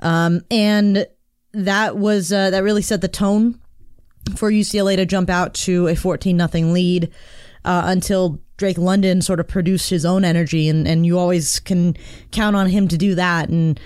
um, 0.00 0.42
and 0.50 1.06
that 1.52 1.96
was 1.96 2.32
uh, 2.32 2.50
that 2.50 2.64
really 2.64 2.82
set 2.82 3.00
the 3.00 3.08
tone 3.08 3.60
for 4.34 4.50
UCLA 4.50 4.96
to 4.96 5.06
jump 5.06 5.30
out 5.30 5.54
to 5.54 5.86
a 5.86 5.94
fourteen 5.94 6.36
nothing 6.36 6.72
lead 6.72 7.12
uh, 7.64 7.82
until 7.86 8.40
Drake 8.56 8.78
London 8.78 9.20
sort 9.20 9.40
of 9.40 9.48
produced 9.48 9.90
his 9.90 10.04
own 10.04 10.24
energy, 10.24 10.68
and, 10.68 10.86
and 10.86 11.04
you 11.04 11.18
always 11.18 11.58
can 11.60 11.96
count 12.30 12.54
on 12.54 12.68
him 12.68 12.86
to 12.88 12.96
do 12.96 13.14
that. 13.14 13.48
And 13.48 13.80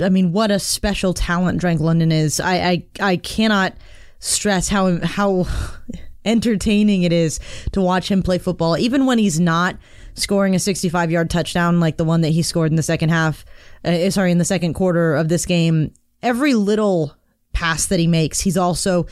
I 0.00 0.08
mean, 0.08 0.32
what 0.32 0.50
a 0.50 0.58
special 0.58 1.12
talent 1.12 1.60
Drake 1.60 1.80
London 1.80 2.12
is. 2.12 2.38
I, 2.38 2.54
I, 2.56 2.86
I 3.00 3.16
cannot 3.16 3.74
stress 4.18 4.68
how 4.68 4.98
how 5.04 5.46
entertaining 6.24 7.02
it 7.02 7.12
is 7.12 7.40
to 7.72 7.80
watch 7.80 8.10
him 8.10 8.22
play 8.22 8.38
football, 8.38 8.78
even 8.78 9.06
when 9.06 9.18
he's 9.18 9.40
not 9.40 9.76
scoring 10.14 10.54
a 10.54 10.58
65 10.58 11.10
yard 11.10 11.28
touchdown 11.28 11.80
like 11.80 11.96
the 11.96 12.04
one 12.04 12.22
that 12.22 12.30
he 12.30 12.42
scored 12.42 12.70
in 12.70 12.76
the 12.76 12.82
second 12.82 13.08
half. 13.08 13.44
Uh, 13.84 14.10
sorry, 14.10 14.30
in 14.30 14.38
the 14.38 14.44
second 14.44 14.74
quarter 14.74 15.14
of 15.14 15.28
this 15.28 15.46
game. 15.46 15.92
Every 16.22 16.54
little 16.54 17.14
pass 17.52 17.86
that 17.86 18.00
he 18.00 18.06
makes, 18.06 18.40
he's 18.40 18.56
also 18.56 19.06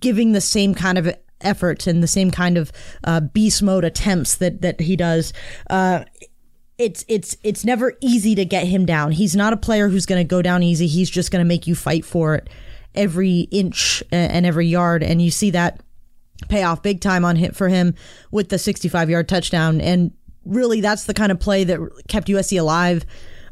giving 0.00 0.32
the 0.32 0.40
same 0.40 0.74
kind 0.74 0.98
of 0.98 1.14
effort 1.40 1.86
and 1.86 2.02
the 2.02 2.08
same 2.08 2.30
kind 2.30 2.56
of 2.58 2.72
uh, 3.04 3.20
beast 3.20 3.62
mode 3.62 3.84
attempts 3.84 4.36
that 4.36 4.62
that 4.62 4.80
he 4.80 4.96
does. 4.96 5.32
Uh, 5.70 6.04
it's 6.78 7.04
it's 7.08 7.36
it's 7.42 7.64
never 7.64 7.94
easy 8.00 8.34
to 8.34 8.44
get 8.44 8.66
him 8.66 8.86
down. 8.86 9.12
He's 9.12 9.34
not 9.34 9.52
a 9.52 9.56
player 9.56 9.88
who's 9.88 10.06
going 10.06 10.20
to 10.20 10.28
go 10.28 10.42
down 10.42 10.62
easy. 10.62 10.86
He's 10.86 11.10
just 11.10 11.30
going 11.30 11.44
to 11.44 11.48
make 11.48 11.66
you 11.66 11.74
fight 11.74 12.04
for 12.04 12.34
it 12.34 12.48
every 12.94 13.40
inch 13.50 14.02
and 14.10 14.46
every 14.46 14.66
yard, 14.66 15.02
and 15.02 15.20
you 15.20 15.30
see 15.30 15.50
that 15.50 15.80
pay 16.48 16.62
off 16.62 16.82
big 16.82 17.00
time 17.00 17.24
on 17.24 17.36
hit 17.36 17.56
for 17.56 17.68
him 17.68 17.94
with 18.30 18.48
the 18.48 18.58
65 18.58 19.10
yard 19.10 19.28
touchdown 19.28 19.80
and 19.80 20.12
really 20.44 20.80
that's 20.80 21.04
the 21.04 21.14
kind 21.14 21.32
of 21.32 21.40
play 21.40 21.64
that 21.64 21.80
kept 22.06 22.28
USC 22.28 22.60
alive 22.60 23.04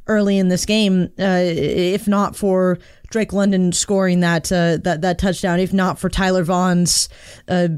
early 0.06 0.38
in 0.38 0.48
this 0.48 0.64
game. 0.66 1.10
Uh, 1.18 1.40
if 1.42 2.06
not 2.06 2.36
for 2.36 2.78
Drake 3.10 3.32
London 3.32 3.72
scoring 3.72 4.20
that 4.20 4.50
uh, 4.52 4.78
that 4.78 5.00
that 5.02 5.18
touchdown, 5.18 5.60
if 5.60 5.72
not 5.72 5.98
for 5.98 6.08
Tyler 6.08 6.44
Vaughns 6.44 7.08
uh, 7.48 7.68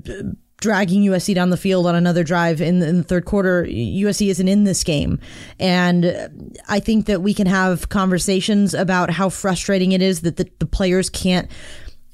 dragging 0.60 1.02
USC 1.04 1.34
down 1.34 1.50
the 1.50 1.56
field 1.56 1.86
on 1.86 1.94
another 1.94 2.24
drive 2.24 2.60
in 2.60 2.80
the, 2.80 2.88
in 2.88 2.98
the, 2.98 3.04
third 3.04 3.24
quarter, 3.24 3.64
USC 3.64 4.28
isn't 4.28 4.48
in 4.48 4.64
this 4.64 4.82
game. 4.82 5.20
And 5.60 6.52
I 6.68 6.80
think 6.80 7.06
that 7.06 7.22
we 7.22 7.32
can 7.32 7.46
have 7.46 7.88
conversations 7.88 8.74
about 8.74 9.10
how 9.10 9.28
frustrating 9.28 9.92
it 9.92 10.02
is 10.02 10.22
that 10.22 10.36
the, 10.36 10.50
the 10.58 10.66
players 10.66 11.10
can't 11.10 11.48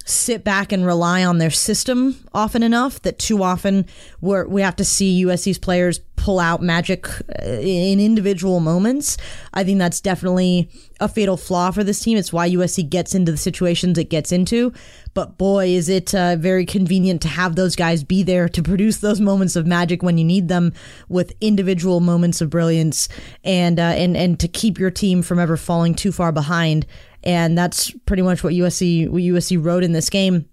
sit 0.05 0.45
back 0.45 0.71
and 0.71 0.85
rely 0.85 1.25
on 1.25 1.39
their 1.39 1.51
system 1.51 2.17
often 2.35 2.63
enough 2.63 3.01
that 3.03 3.19
too 3.19 3.43
often 3.43 3.87
we 4.21 4.43
we 4.45 4.63
have 4.63 4.77
to 4.77 4.85
see 4.85 5.25
USC's 5.25 5.59
players 5.59 6.01
pull 6.17 6.41
out 6.41 6.63
magic 6.63 7.07
uh, 7.39 7.45
in 7.45 8.01
individual 8.01 8.59
moments. 8.61 9.19
I 9.53 9.63
think 9.63 9.79
that's 9.79 10.01
definitely 10.01 10.71
a 10.99 11.07
fatal 11.07 11.37
flaw 11.37 11.71
for 11.71 11.85
this 11.85 12.01
team. 12.01 12.17
It's 12.17 12.33
why 12.33 12.49
USC 12.49 12.89
gets 12.89 13.15
into 13.15 13.33
the 13.33 13.37
situations 13.39 13.99
it 13.99 14.09
gets 14.09 14.33
into. 14.33 14.73
But 15.13 15.37
boy, 15.37 15.69
is 15.69 15.91
it 15.91 16.15
uh, 16.15 16.37
very 16.37 16.65
convenient 16.65 17.21
to 17.23 17.29
have 17.29 17.57
those 17.57 17.77
guys 17.77 18.03
be 18.03 18.23
there 18.23 18.49
to 18.49 18.63
produce 18.63 18.99
those 18.99 19.21
moments 19.21 19.55
of 19.55 19.67
magic 19.67 20.03
when 20.03 20.17
you 20.17 20.25
need 20.25 20.49
them 20.49 20.73
with 21.09 21.35
individual 21.43 22.01
moments 22.01 22.41
of 22.41 22.49
brilliance 22.49 23.09
and 23.45 23.79
uh, 23.79 23.83
and 23.83 24.17
and 24.17 24.41
to 24.41 24.49
keep 24.49 24.79
your 24.79 24.91
team 24.91 25.23
from 25.23 25.39
ever 25.39 25.57
falling 25.57 25.95
too 25.95 26.11
far 26.11 26.33
behind 26.33 26.87
and 27.25 27.59
that's 27.59 27.91
pretty 28.07 28.23
much 28.23 28.45
what 28.45 28.53
USC 28.53 29.09
what 29.09 29.23
USC 29.23 29.63
wrote 29.63 29.83
in 29.83 29.93
this 29.93 30.11
game. 30.11 30.49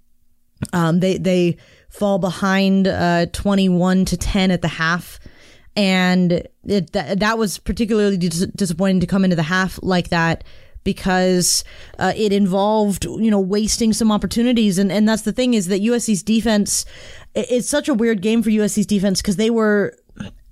Um, 0.73 0.99
they 0.99 1.17
they 1.17 1.57
fall 1.89 2.17
behind 2.17 2.87
uh, 2.87 3.27
21 3.27 4.05
to 4.05 4.17
10 4.17 4.51
at 4.51 4.61
the 4.61 4.67
half 4.67 5.19
and 5.75 6.47
it, 6.65 6.91
that, 6.93 7.19
that 7.19 7.37
was 7.37 7.57
particularly 7.57 8.17
dis- 8.17 8.47
disappointing 8.55 8.99
to 9.01 9.07
come 9.07 9.23
into 9.23 9.35
the 9.35 9.43
half 9.43 9.79
like 9.81 10.09
that 10.09 10.43
because 10.83 11.63
uh, 11.99 12.13
it 12.15 12.33
involved 12.33 13.05
you 13.05 13.29
know 13.29 13.39
wasting 13.39 13.93
some 13.93 14.11
opportunities 14.11 14.77
and 14.77 14.91
and 14.91 15.07
that's 15.07 15.21
the 15.23 15.31
thing 15.31 15.53
is 15.53 15.67
that 15.67 15.81
USC's 15.81 16.23
defense 16.23 16.85
it's 17.35 17.69
such 17.69 17.87
a 17.87 17.93
weird 17.93 18.21
game 18.21 18.41
for 18.41 18.49
USC's 18.49 18.85
defense 18.85 19.21
because 19.21 19.35
they 19.35 19.49
were 19.49 19.95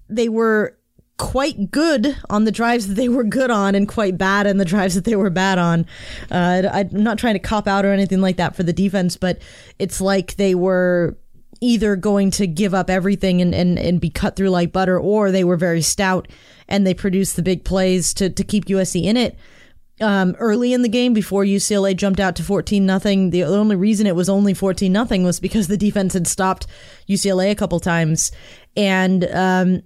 they 0.07 0.29
were 0.29 0.77
quite 1.19 1.69
good 1.69 2.17
on 2.29 2.45
the 2.45 2.51
drives 2.51 2.87
that 2.87 2.95
they 2.95 3.09
were 3.09 3.25
good 3.25 3.51
on 3.51 3.75
and 3.75 3.87
quite 3.87 4.17
bad 4.17 4.47
on 4.47 4.57
the 4.57 4.65
drives 4.65 4.95
that 4.95 5.03
they 5.03 5.17
were 5.17 5.29
bad 5.29 5.59
on. 5.59 5.85
Uh, 6.31 6.63
I'm 6.71 6.89
not 6.91 7.19
trying 7.19 7.35
to 7.35 7.39
cop 7.39 7.67
out 7.67 7.85
or 7.85 7.91
anything 7.91 8.21
like 8.21 8.37
that 8.37 8.55
for 8.55 8.63
the 8.63 8.73
defense, 8.73 9.17
but 9.17 9.39
it's 9.77 10.01
like 10.01 10.37
they 10.37 10.55
were 10.55 11.17
either 11.61 11.97
going 11.97 12.31
to 12.31 12.47
give 12.47 12.73
up 12.73 12.89
everything 12.89 13.41
and, 13.41 13.53
and, 13.53 13.77
and 13.77 13.99
be 13.99 14.09
cut 14.09 14.37
through 14.37 14.49
like 14.49 14.71
butter, 14.71 14.97
or 14.97 15.29
they 15.29 15.43
were 15.43 15.57
very 15.57 15.81
stout 15.81 16.27
and 16.69 16.87
they 16.87 16.93
produced 16.93 17.35
the 17.35 17.43
big 17.43 17.65
plays 17.65 18.13
to, 18.13 18.29
to 18.29 18.43
keep 18.43 18.65
USC 18.65 19.03
in 19.03 19.17
it. 19.17 19.37
Um, 20.01 20.37
early 20.39 20.71
in 20.71 20.83
the 20.83 20.87
game, 20.87 21.13
before 21.13 21.43
UCLA 21.43 21.97
jumped 21.97 22.21
out 22.21 22.37
to 22.37 22.43
14 22.43 22.85
nothing, 22.85 23.31
the 23.31 23.43
only 23.43 23.75
reason 23.75 24.07
it 24.07 24.15
was 24.15 24.29
only 24.29 24.53
14 24.53 24.89
nothing 24.89 25.25
was 25.25 25.41
because 25.41 25.67
the 25.67 25.75
defense 25.75 26.13
had 26.13 26.27
stopped 26.27 26.65
UCLA 27.09 27.51
a 27.51 27.55
couple 27.55 27.81
times. 27.81 28.31
And, 28.77 29.25
um, 29.25 29.81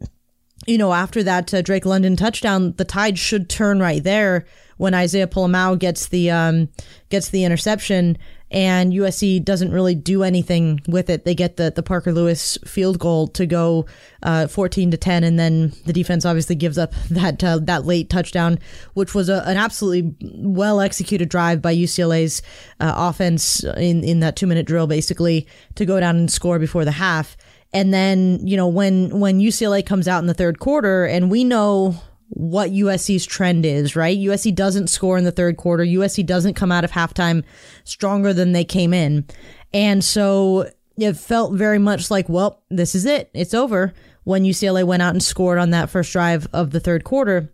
you 0.65 0.77
know, 0.77 0.93
after 0.93 1.23
that 1.23 1.53
uh, 1.53 1.61
Drake 1.61 1.85
London 1.85 2.15
touchdown, 2.15 2.73
the 2.77 2.85
tide 2.85 3.19
should 3.19 3.49
turn 3.49 3.79
right 3.79 4.03
there 4.03 4.45
when 4.77 4.93
Isaiah 4.93 5.27
Pola-Mao 5.27 5.75
gets 5.75 6.07
the 6.07 6.31
um, 6.31 6.69
gets 7.09 7.29
the 7.29 7.43
interception, 7.43 8.17
and 8.49 8.93
USC 8.93 9.43
doesn't 9.43 9.71
really 9.71 9.95
do 9.95 10.23
anything 10.23 10.81
with 10.87 11.09
it. 11.09 11.25
They 11.25 11.35
get 11.35 11.57
the 11.57 11.71
the 11.71 11.83
Parker 11.83 12.11
Lewis 12.11 12.57
field 12.65 12.99
goal 12.99 13.27
to 13.29 13.45
go 13.45 13.85
uh, 14.23 14.47
fourteen 14.47 14.91
to 14.91 14.97
ten, 14.97 15.23
and 15.23 15.37
then 15.37 15.73
the 15.85 15.93
defense 15.93 16.25
obviously 16.25 16.55
gives 16.55 16.77
up 16.77 16.93
that 17.09 17.43
uh, 17.43 17.59
that 17.63 17.85
late 17.85 18.09
touchdown, 18.09 18.59
which 18.93 19.13
was 19.13 19.29
a, 19.29 19.43
an 19.45 19.57
absolutely 19.57 20.15
well 20.21 20.81
executed 20.81 21.29
drive 21.29 21.61
by 21.61 21.75
UCLA's 21.75 22.41
uh, 22.79 22.93
offense 22.95 23.63
in 23.63 24.03
in 24.03 24.19
that 24.21 24.35
two 24.35 24.47
minute 24.47 24.65
drill, 24.65 24.87
basically 24.87 25.47
to 25.75 25.85
go 25.85 25.99
down 25.99 26.15
and 26.15 26.31
score 26.31 26.59
before 26.59 26.85
the 26.85 26.91
half. 26.91 27.37
And 27.73 27.93
then, 27.93 28.45
you 28.45 28.55
know, 28.55 28.67
when 28.67 29.19
when 29.19 29.39
UCLA 29.39 29.85
comes 29.85 30.07
out 30.07 30.19
in 30.19 30.27
the 30.27 30.33
third 30.33 30.59
quarter 30.59 31.05
and 31.05 31.31
we 31.31 31.43
know 31.43 31.95
what 32.29 32.71
USC's 32.71 33.25
trend 33.25 33.65
is, 33.65 33.95
right? 33.95 34.17
USC 34.17 34.53
doesn't 34.53 34.87
score 34.87 35.17
in 35.17 35.23
the 35.23 35.31
third 35.31 35.57
quarter. 35.57 35.83
USC 35.83 36.25
doesn't 36.25 36.55
come 36.55 36.71
out 36.71 36.83
of 36.83 36.91
halftime 36.91 37.43
stronger 37.83 38.33
than 38.33 38.53
they 38.53 38.63
came 38.63 38.93
in. 38.93 39.25
And 39.73 40.03
so 40.03 40.69
it 40.97 41.13
felt 41.13 41.53
very 41.53 41.79
much 41.79 42.09
like, 42.11 42.29
well, 42.29 42.63
this 42.69 42.95
is 42.95 43.05
it. 43.05 43.29
It's 43.33 43.53
over 43.53 43.93
when 44.23 44.43
UCLA 44.43 44.83
went 44.83 45.01
out 45.01 45.13
and 45.13 45.23
scored 45.23 45.57
on 45.57 45.71
that 45.71 45.89
first 45.89 46.11
drive 46.11 46.47
of 46.53 46.71
the 46.71 46.79
third 46.79 47.03
quarter. 47.03 47.51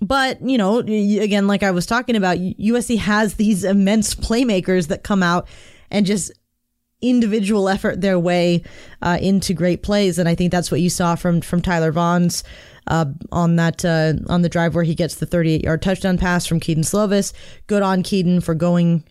But, 0.00 0.42
you 0.42 0.58
know, 0.58 0.78
again, 0.78 1.46
like 1.46 1.62
I 1.62 1.70
was 1.70 1.86
talking 1.86 2.16
about, 2.16 2.38
USC 2.38 2.98
has 2.98 3.34
these 3.34 3.64
immense 3.64 4.14
playmakers 4.14 4.88
that 4.88 5.04
come 5.04 5.22
out 5.22 5.48
and 5.90 6.04
just 6.04 6.32
individual 7.02 7.68
effort 7.68 8.00
their 8.00 8.18
way 8.18 8.62
uh, 9.02 9.18
into 9.20 9.54
great 9.54 9.82
plays, 9.82 10.18
and 10.18 10.28
I 10.28 10.34
think 10.34 10.50
that's 10.50 10.70
what 10.70 10.80
you 10.80 10.90
saw 10.90 11.14
from 11.14 11.40
from 11.40 11.60
Tyler 11.60 11.92
Vaughns 11.92 12.42
uh, 12.86 13.06
on 13.32 13.56
that 13.56 13.84
uh, 13.84 14.14
on 14.28 14.42
the 14.42 14.48
drive 14.48 14.74
where 14.74 14.84
he 14.84 14.94
gets 14.94 15.16
the 15.16 15.26
38 15.26 15.62
yard 15.62 15.82
touchdown 15.82 16.18
pass 16.18 16.46
from 16.46 16.60
Kedon 16.60 16.84
Slovis. 16.84 17.32
Good 17.66 17.82
on 17.82 18.02
Kedon 18.02 18.40
for 18.40 18.54
going 18.54 19.04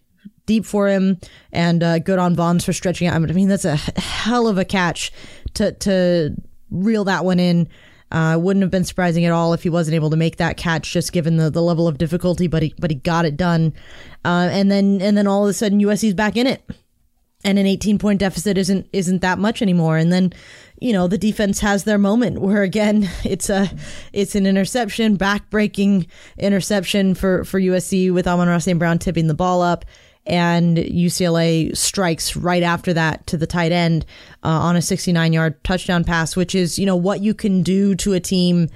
deep 0.46 0.66
for 0.66 0.88
him, 0.88 1.20
and 1.52 1.84
uh, 1.84 2.00
good 2.00 2.20
on 2.20 2.36
Vaughn's 2.36 2.66
for 2.66 2.74
stretching 2.74 3.08
out. 3.08 3.16
I 3.16 3.34
mean, 3.34 3.50
that's 3.50 3.66
a 3.66 3.76
hell 3.76 4.48
of 4.48 4.58
a 4.58 4.66
catch 4.66 5.12
to 5.56 5.72
to 5.74 6.36
reel 6.72 7.04
that 7.06 7.26
one 7.26 7.40
in. 7.40 7.68
Uh, 8.12 8.38
wouldn't 8.40 8.62
have 8.62 8.72
been 8.72 8.86
surprising 8.86 9.26
at 9.26 9.32
all 9.32 9.52
if 9.54 9.64
he 9.64 9.70
wasn't 9.70 9.96
able 9.96 10.12
to 10.12 10.16
make 10.16 10.38
that 10.38 10.58
catch, 10.58 10.94
just 10.94 11.12
given 11.12 11.38
the, 11.38 11.50
the 11.50 11.62
level 11.62 11.88
of 11.88 11.98
difficulty. 11.98 12.48
But 12.48 12.62
he 12.64 12.74
but 12.80 12.92
he 12.92 12.96
got 12.96 13.26
it 13.26 13.36
done, 13.36 13.74
uh, 14.24 14.48
and 14.52 14.72
then 14.72 15.02
and 15.02 15.18
then 15.18 15.28
all 15.28 15.44
of 15.44 15.50
a 15.50 15.54
sudden 15.54 15.80
USC's 15.80 16.14
back 16.14 16.38
in 16.38 16.48
it 16.48 16.64
and 17.46 17.60
an 17.60 17.68
18 17.68 18.00
point 18.00 18.20
deficit 18.20 18.58
isn't 18.58 18.88
isn't 18.92 19.22
that 19.22 19.40
much 19.40 19.62
anymore 19.62 19.96
and 19.96 20.12
then 20.12 20.34
you 20.82 20.92
know 20.92 21.08
the 21.08 21.18
defense 21.18 21.60
has 21.60 21.86
their 21.86 22.00
moment 22.00 22.42
where 22.42 22.64
again 22.64 23.08
it's 23.24 23.50
a 23.50 23.70
it's 24.12 24.36
an 24.36 24.46
interception 24.46 25.16
back-breaking 25.16 26.08
interception 26.38 27.14
for 27.16 27.46
for 27.46 27.62
USC 27.62 28.12
with 28.12 28.28
Amon-Ra 28.28 28.58
St. 28.58 28.78
Brown 28.78 29.00
tipping 29.00 29.28
the 29.28 29.34
ball 29.34 29.62
up 29.62 29.86
and 30.28 30.78
UCLA 30.78 31.78
strikes 31.78 32.36
right 32.36 32.64
after 32.64 32.94
that 32.94 33.28
to 33.28 33.38
the 33.38 33.46
tight 33.46 33.72
end 33.72 34.08
uh, 34.44 34.48
on 34.48 34.76
a 34.76 34.82
69 34.82 35.32
yard 35.32 35.64
touchdown 35.64 36.04
pass 36.04 36.36
which 36.36 36.56
is 36.56 36.80
you 36.80 36.86
know 36.86 36.96
what 36.96 37.22
you 37.22 37.34
can 37.34 37.62
do 37.62 37.96
to 37.96 38.14
a 38.14 38.20
team 38.20 38.68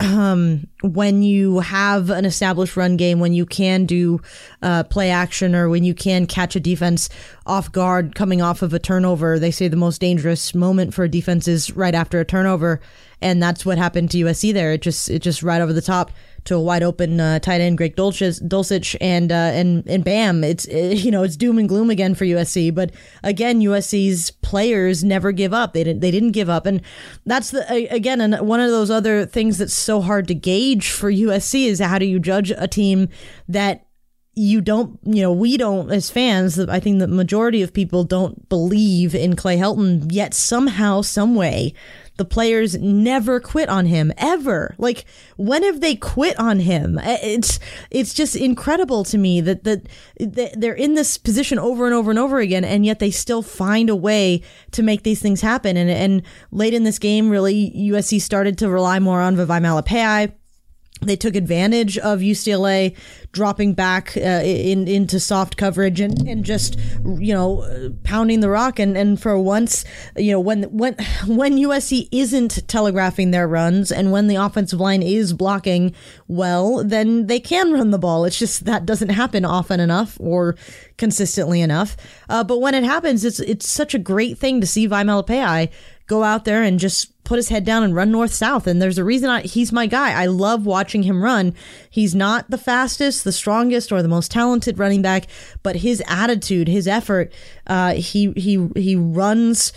um, 0.00 0.66
when 0.82 1.22
you 1.22 1.60
have 1.60 2.10
an 2.10 2.24
established 2.24 2.76
run 2.76 2.96
game, 2.96 3.20
when 3.20 3.32
you 3.32 3.46
can 3.46 3.86
do 3.86 4.20
uh, 4.62 4.82
play 4.84 5.10
action, 5.10 5.54
or 5.54 5.68
when 5.68 5.84
you 5.84 5.94
can 5.94 6.26
catch 6.26 6.56
a 6.56 6.60
defense 6.60 7.08
off 7.46 7.70
guard 7.70 8.14
coming 8.14 8.42
off 8.42 8.62
of 8.62 8.74
a 8.74 8.78
turnover, 8.78 9.38
they 9.38 9.50
say 9.50 9.68
the 9.68 9.76
most 9.76 10.00
dangerous 10.00 10.54
moment 10.54 10.94
for 10.94 11.04
a 11.04 11.08
defense 11.08 11.46
is 11.46 11.74
right 11.76 11.94
after 11.94 12.18
a 12.18 12.24
turnover, 12.24 12.80
and 13.20 13.42
that's 13.42 13.64
what 13.64 13.78
happened 13.78 14.10
to 14.10 14.18
USC 14.18 14.52
there. 14.52 14.72
It 14.72 14.82
just 14.82 15.08
it 15.08 15.20
just 15.20 15.42
right 15.42 15.60
over 15.60 15.72
the 15.72 15.82
top 15.82 16.10
to 16.44 16.54
a 16.54 16.60
wide 16.60 16.82
open 16.82 17.20
uh, 17.20 17.38
tight 17.38 17.60
end 17.60 17.78
Greg 17.78 17.96
Dulcich, 17.96 18.96
and 19.00 19.32
uh, 19.32 19.34
and 19.34 19.86
and 19.88 20.04
bam, 20.04 20.44
it's 20.44 20.64
it, 20.66 20.98
you 21.04 21.10
know 21.10 21.22
it's 21.22 21.36
doom 21.36 21.58
and 21.58 21.68
gloom 21.68 21.90
again 21.90 22.14
for 22.14 22.24
USC. 22.24 22.74
But 22.74 22.92
again, 23.22 23.60
USC's 23.60 24.30
players 24.30 25.04
never 25.04 25.32
give 25.32 25.52
up. 25.52 25.72
They 25.72 25.84
didn't 25.84 26.00
they 26.00 26.10
didn't 26.10 26.32
give 26.32 26.48
up, 26.48 26.66
and 26.66 26.82
that's 27.26 27.50
the 27.50 27.92
again 27.92 28.20
and 28.20 28.46
one 28.46 28.60
of 28.60 28.70
those 28.70 28.90
other 28.90 29.26
things 29.26 29.58
that's 29.58 29.74
so 29.74 30.00
hard 30.00 30.28
to 30.28 30.34
gauge 30.34 30.90
for 30.90 31.10
USC 31.10 31.66
is 31.66 31.80
how 31.80 31.98
do 31.98 32.06
you 32.06 32.18
judge 32.18 32.50
a 32.50 32.68
team 32.68 33.08
that 33.48 33.88
you 34.38 34.60
don't, 34.60 35.00
you 35.02 35.20
know, 35.20 35.32
we 35.32 35.56
don't 35.56 35.90
as 35.90 36.10
fans. 36.10 36.58
I 36.60 36.78
think 36.78 37.00
the 37.00 37.08
majority 37.08 37.60
of 37.60 37.72
people 37.72 38.04
don't 38.04 38.48
believe 38.48 39.14
in 39.14 39.34
Clay 39.34 39.56
Helton, 39.56 40.06
yet 40.12 40.32
somehow, 40.32 41.02
some 41.02 41.34
way, 41.34 41.74
the 42.18 42.24
players 42.24 42.76
never 42.76 43.40
quit 43.40 43.68
on 43.68 43.86
him 43.86 44.12
ever. 44.18 44.74
Like 44.76 45.06
when 45.36 45.62
have 45.62 45.80
they 45.80 45.94
quit 45.94 46.38
on 46.38 46.60
him? 46.60 46.98
Eh, 46.98 47.18
it's 47.22 47.58
it's 47.90 48.12
just 48.12 48.36
incredible 48.36 49.04
to 49.04 49.16
me 49.16 49.40
that 49.40 49.64
that 49.64 49.88
they're 50.54 50.74
in 50.74 50.94
this 50.94 51.16
position 51.16 51.58
over 51.58 51.86
and 51.86 51.94
over 51.94 52.10
and 52.10 52.18
over 52.18 52.38
again, 52.38 52.64
and 52.64 52.84
yet 52.84 52.98
they 52.98 53.10
still 53.10 53.42
find 53.42 53.88
a 53.88 53.96
way 53.96 54.42
to 54.72 54.82
make 54.82 55.04
these 55.04 55.22
things 55.22 55.40
happen. 55.40 55.76
And 55.76 55.88
and 55.88 56.22
late 56.50 56.74
in 56.74 56.84
this 56.84 56.98
game, 56.98 57.30
really 57.30 57.72
USC 57.74 58.20
started 58.20 58.58
to 58.58 58.68
rely 58.68 58.98
more 58.98 59.20
on 59.20 59.36
Vavae 59.36 59.60
Malepeai 59.62 60.32
they 61.00 61.16
took 61.16 61.36
advantage 61.36 61.98
of 61.98 62.20
UCLA 62.20 62.96
dropping 63.32 63.74
back 63.74 64.16
uh, 64.16 64.20
in 64.20 64.88
into 64.88 65.20
soft 65.20 65.56
coverage 65.56 66.00
and, 66.00 66.26
and 66.26 66.44
just 66.44 66.78
you 67.04 67.32
know 67.32 67.92
pounding 68.04 68.40
the 68.40 68.50
rock. 68.50 68.78
And, 68.78 68.96
and 68.96 69.20
for 69.20 69.38
once 69.38 69.84
you 70.16 70.32
know 70.32 70.40
when 70.40 70.64
when 70.64 70.94
when 71.26 71.56
USC 71.56 72.08
isn't 72.10 72.66
telegraphing 72.68 73.30
their 73.30 73.46
runs 73.46 73.92
and 73.92 74.12
when 74.12 74.26
the 74.26 74.36
offensive 74.36 74.80
line 74.80 75.02
is 75.02 75.32
blocking 75.32 75.94
well 76.26 76.82
then 76.84 77.26
they 77.26 77.40
can 77.40 77.72
run 77.72 77.90
the 77.90 77.98
ball. 77.98 78.24
It's 78.24 78.38
just 78.38 78.64
that 78.64 78.86
doesn't 78.86 79.10
happen 79.10 79.44
often 79.44 79.80
enough 79.80 80.16
or 80.20 80.56
consistently 80.96 81.60
enough. 81.60 81.96
Uh, 82.28 82.42
but 82.42 82.58
when 82.58 82.74
it 82.74 82.84
happens 82.84 83.24
it's 83.24 83.40
it's 83.40 83.68
such 83.68 83.94
a 83.94 83.98
great 83.98 84.38
thing 84.38 84.60
to 84.60 84.66
see 84.66 84.88
Vavae 84.88 85.04
Malepeai 85.04 85.70
go 86.08 86.24
out 86.24 86.44
there 86.44 86.62
and 86.62 86.80
just 86.80 87.22
put 87.22 87.36
his 87.36 87.50
head 87.50 87.64
down 87.64 87.82
and 87.82 87.94
run 87.94 88.10
north 88.10 88.32
south. 88.32 88.66
And 88.66 88.80
there's 88.80 88.98
a 88.98 89.04
reason 89.04 89.28
I, 89.28 89.42
he's 89.42 89.70
my 89.70 89.86
guy. 89.86 90.20
I 90.20 90.26
love 90.26 90.64
watching 90.64 91.02
him 91.02 91.22
run. 91.22 91.54
He's 91.90 92.14
not 92.14 92.50
the 92.50 92.58
fastest, 92.58 93.22
the 93.22 93.32
strongest, 93.32 93.92
or 93.92 94.02
the 94.02 94.08
most 94.08 94.30
talented 94.30 94.78
running 94.78 95.02
back, 95.02 95.26
but 95.62 95.76
his 95.76 96.02
attitude, 96.08 96.66
his 96.66 96.88
effort, 96.88 97.32
uh, 97.66 97.94
he 97.94 98.32
he 98.32 98.68
he 98.74 98.96
runs 98.96 99.72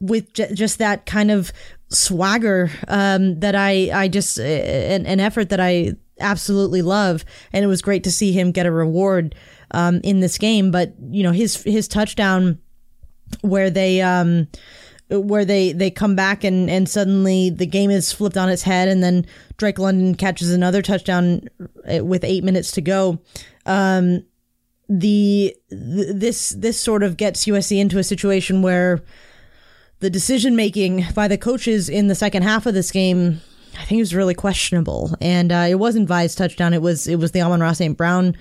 with 0.00 0.32
j- 0.32 0.54
just 0.54 0.78
that 0.78 1.04
kind 1.06 1.30
of 1.30 1.52
swagger 1.88 2.70
um, 2.88 3.40
that 3.40 3.56
I 3.56 3.90
I 3.92 4.08
just 4.08 4.38
an, 4.38 5.06
an 5.06 5.18
effort 5.18 5.48
that 5.48 5.60
I 5.60 5.96
absolutely 6.20 6.82
love, 6.82 7.24
and 7.52 7.64
it 7.64 7.68
was 7.68 7.82
great 7.82 8.04
to 8.04 8.12
see 8.12 8.30
him 8.30 8.52
get 8.52 8.64
a 8.66 8.70
reward 8.70 9.34
um, 9.72 10.00
in 10.04 10.20
this 10.20 10.38
game. 10.38 10.70
But 10.70 10.94
you 11.10 11.24
know 11.24 11.32
his 11.32 11.64
his 11.64 11.88
touchdown 11.88 12.60
where 13.40 13.70
they 13.70 14.00
um, 14.02 14.46
where 15.08 15.44
they 15.44 15.72
they 15.72 15.90
come 15.90 16.16
back 16.16 16.42
and 16.42 16.68
and 16.68 16.88
suddenly 16.88 17.50
the 17.50 17.66
game 17.66 17.90
is 17.90 18.12
flipped 18.12 18.36
on 18.36 18.48
its 18.48 18.62
head, 18.62 18.88
and 18.88 19.02
then 19.02 19.26
Drake 19.56 19.78
London 19.78 20.14
catches 20.14 20.50
another 20.50 20.82
touchdown 20.82 21.48
uh, 21.90 22.04
with 22.04 22.24
eight 22.24 22.44
minutes 22.44 22.72
to 22.72 22.80
go. 22.80 23.18
Um, 23.66 24.24
the 24.88 25.56
th- 25.70 26.08
this 26.14 26.50
this 26.50 26.80
sort 26.80 27.02
of 27.02 27.16
gets 27.16 27.46
USC 27.46 27.78
into 27.78 27.98
a 27.98 28.04
situation 28.04 28.62
where 28.62 29.02
the 30.00 30.10
decision 30.10 30.56
making 30.56 31.04
by 31.14 31.28
the 31.28 31.38
coaches 31.38 31.88
in 31.88 32.08
the 32.08 32.14
second 32.14 32.42
half 32.42 32.66
of 32.66 32.74
this 32.74 32.90
game, 32.90 33.40
I 33.78 33.84
think 33.84 33.98
it 33.98 34.02
was 34.02 34.14
really 34.14 34.34
questionable. 34.34 35.14
And 35.20 35.52
uh, 35.52 35.66
it 35.68 35.76
wasn't 35.76 36.08
Vi's 36.08 36.34
touchdown; 36.34 36.74
it 36.74 36.82
was 36.82 37.06
it 37.06 37.16
was 37.16 37.30
the 37.30 37.42
Amon-Ra 37.42 37.72
St. 37.72 37.96
Brown 37.96 38.36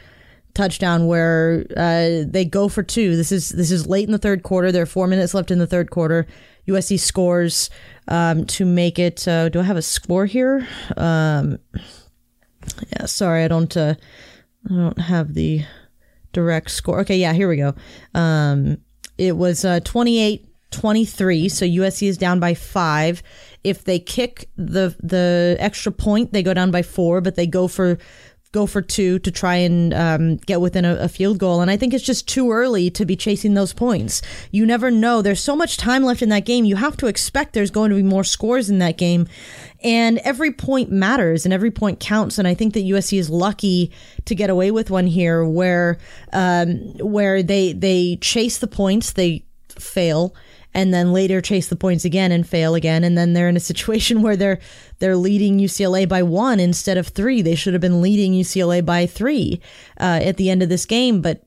touchdown 0.56 1.06
where 1.06 1.66
uh, 1.78 2.24
they 2.26 2.46
go 2.46 2.68
for 2.68 2.82
two. 2.82 3.16
This 3.16 3.32
is 3.32 3.50
this 3.50 3.70
is 3.70 3.88
late 3.88 4.08
in 4.08 4.12
the 4.12 4.18
third 4.18 4.42
quarter. 4.42 4.72
There 4.72 4.84
are 4.84 4.88
four 4.88 5.08
minutes 5.08 5.34
left 5.34 5.52
in 5.52 5.60
the 5.60 5.68
third 5.68 5.92
quarter. 5.92 6.26
USC 6.68 7.00
scores 7.00 7.70
um, 8.08 8.46
to 8.46 8.66
make 8.66 9.00
it. 9.00 9.28
Uh, 9.28 9.50
do 9.50 9.60
I 9.60 9.64
have 9.64 9.78
a 9.78 9.82
score 9.82 10.26
here? 10.26 10.68
Um, 10.98 11.60
yeah, 12.92 13.06
sorry, 13.06 13.44
I 13.44 13.48
don't. 13.48 13.76
Uh, 13.76 13.96
I 14.70 14.74
don't 14.74 15.00
have 15.00 15.34
the 15.34 15.64
direct 16.34 16.72
score. 16.72 17.02
Okay, 17.02 17.18
yeah, 17.18 17.34
here 17.34 17.48
we 17.48 17.58
go. 17.58 17.76
Um, 18.14 18.80
it 19.18 19.38
was 19.38 19.64
uh, 19.64 19.80
28 19.82 20.48
23, 20.72 21.48
so 21.48 21.66
USC 21.66 22.08
is 22.08 22.18
down 22.18 22.40
by 22.40 22.54
five. 22.54 23.24
If 23.64 23.86
they 23.86 24.00
kick 24.00 24.50
the 24.58 24.96
the 25.02 25.56
extra 25.60 25.92
point, 25.92 26.34
they 26.34 26.44
go 26.44 26.54
down 26.54 26.72
by 26.72 26.82
four, 26.82 27.22
but 27.22 27.36
they 27.36 27.48
go 27.48 27.68
for 27.68 27.98
go 28.56 28.66
for 28.66 28.82
two 28.82 29.20
to 29.20 29.32
try 29.32 29.56
and 29.58 29.94
um, 29.94 30.38
get 30.38 30.62
within 30.62 30.86
a, 30.86 30.96
a, 30.96 31.10
field 31.10 31.38
goal. 31.38 31.60
And 31.60 31.70
I 31.70 31.76
think 31.76 31.94
it's 31.94 32.06
just 32.06 32.26
too 32.26 32.54
early 32.54 32.90
to 32.92 33.06
be 33.06 33.18
chasing 33.18 33.54
those 33.54 33.74
points. 33.74 34.22
You 34.50 34.66
never 34.66 34.90
know. 34.90 35.22
There's 35.22 35.42
so 35.42 35.58
much 35.58 35.76
time 35.76 36.04
left 36.04 36.22
in 36.22 36.30
that 36.30 36.46
game. 36.46 36.64
You 36.64 36.78
have 36.78 36.96
to 36.98 37.08
expect 37.08 37.52
there's 37.52 37.70
going 37.70 37.90
to 37.90 37.98
be 37.98 38.04
more 38.04 38.24
scores 38.24 38.70
in 38.70 38.80
that 38.80 38.98
game. 38.98 39.28
And 39.84 40.20
every 40.20 40.54
point 40.54 40.90
matters 40.90 41.44
and 41.46 41.54
every 41.54 41.70
point 41.70 42.00
counts. 42.00 42.38
And 42.38 42.48
I 42.48 42.54
think 42.54 42.74
that 42.76 42.86
USC 42.86 43.20
is 43.20 43.30
lucky 43.30 43.92
to 44.24 44.34
get 44.34 44.50
away 44.50 44.72
with 44.72 44.90
one 44.90 45.06
here 45.06 45.46
where 45.46 45.98
um, 46.32 46.78
where 47.00 47.44
they 47.44 47.74
they 47.74 48.18
chase 48.22 48.60
the 48.60 48.68
points, 48.68 49.12
they 49.12 49.44
fail 49.68 50.34
and 50.76 50.94
then 50.94 51.14
later 51.14 51.40
chase 51.40 51.70
the 51.70 51.76
points 51.76 52.04
again 52.04 52.34
and 52.34 52.46
fail 52.46 52.76
again. 52.76 53.06
And 53.06 53.18
then 53.18 53.32
they're 53.32 53.50
in 53.50 53.56
a 53.56 53.62
situation 53.62 54.22
where 54.22 54.36
they're 54.36 54.60
they're 55.00 55.16
leading 55.16 55.58
UCLA 55.58 56.08
by 56.08 56.22
1 56.22 56.60
instead 56.60 56.98
of 56.98 57.08
3 57.08 57.42
they 57.42 57.56
should 57.56 57.74
have 57.74 57.82
been 57.82 58.02
leading 58.02 58.34
UCLA 58.34 58.86
by 58.86 59.08
3 59.08 59.60
uh, 60.00 60.20
at 60.22 60.38
the 60.38 60.50
end 60.52 60.62
of 60.62 60.70
this 60.70 60.86
game. 60.86 61.22
But 61.22 61.44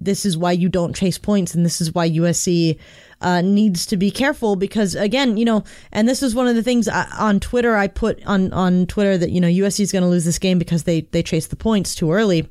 this 0.00 0.24
is 0.24 0.36
why 0.36 0.52
you 0.52 0.68
don't 0.68 0.94
chase 0.94 1.18
points. 1.18 1.54
And 1.54 1.64
this 1.64 1.80
is 1.80 1.92
why 1.92 2.08
USC 2.08 2.78
uh, 3.22 3.40
needs 3.40 3.86
to 3.86 3.96
be 3.96 4.10
careful 4.10 4.56
because 4.56 4.94
again, 4.94 5.38
you 5.38 5.46
know, 5.46 5.64
and 5.90 6.06
this 6.06 6.22
is 6.22 6.34
one 6.34 6.46
of 6.46 6.54
the 6.54 6.62
things 6.62 6.86
I, 6.86 7.08
on 7.18 7.40
Twitter 7.40 7.76
I 7.76 7.88
put 7.88 8.24
on 8.26 8.52
on 8.52 8.86
Twitter 8.86 9.16
that 9.16 9.30
you 9.30 9.40
know 9.40 9.48
USC 9.48 9.80
is 9.80 9.90
going 9.90 10.02
to 10.02 10.08
lose 10.08 10.26
this 10.26 10.38
game 10.38 10.58
because 10.58 10.84
they 10.84 11.00
they 11.00 11.22
chase 11.22 11.46
the 11.46 11.56
points 11.56 11.94
too 11.94 12.12
early 12.12 12.50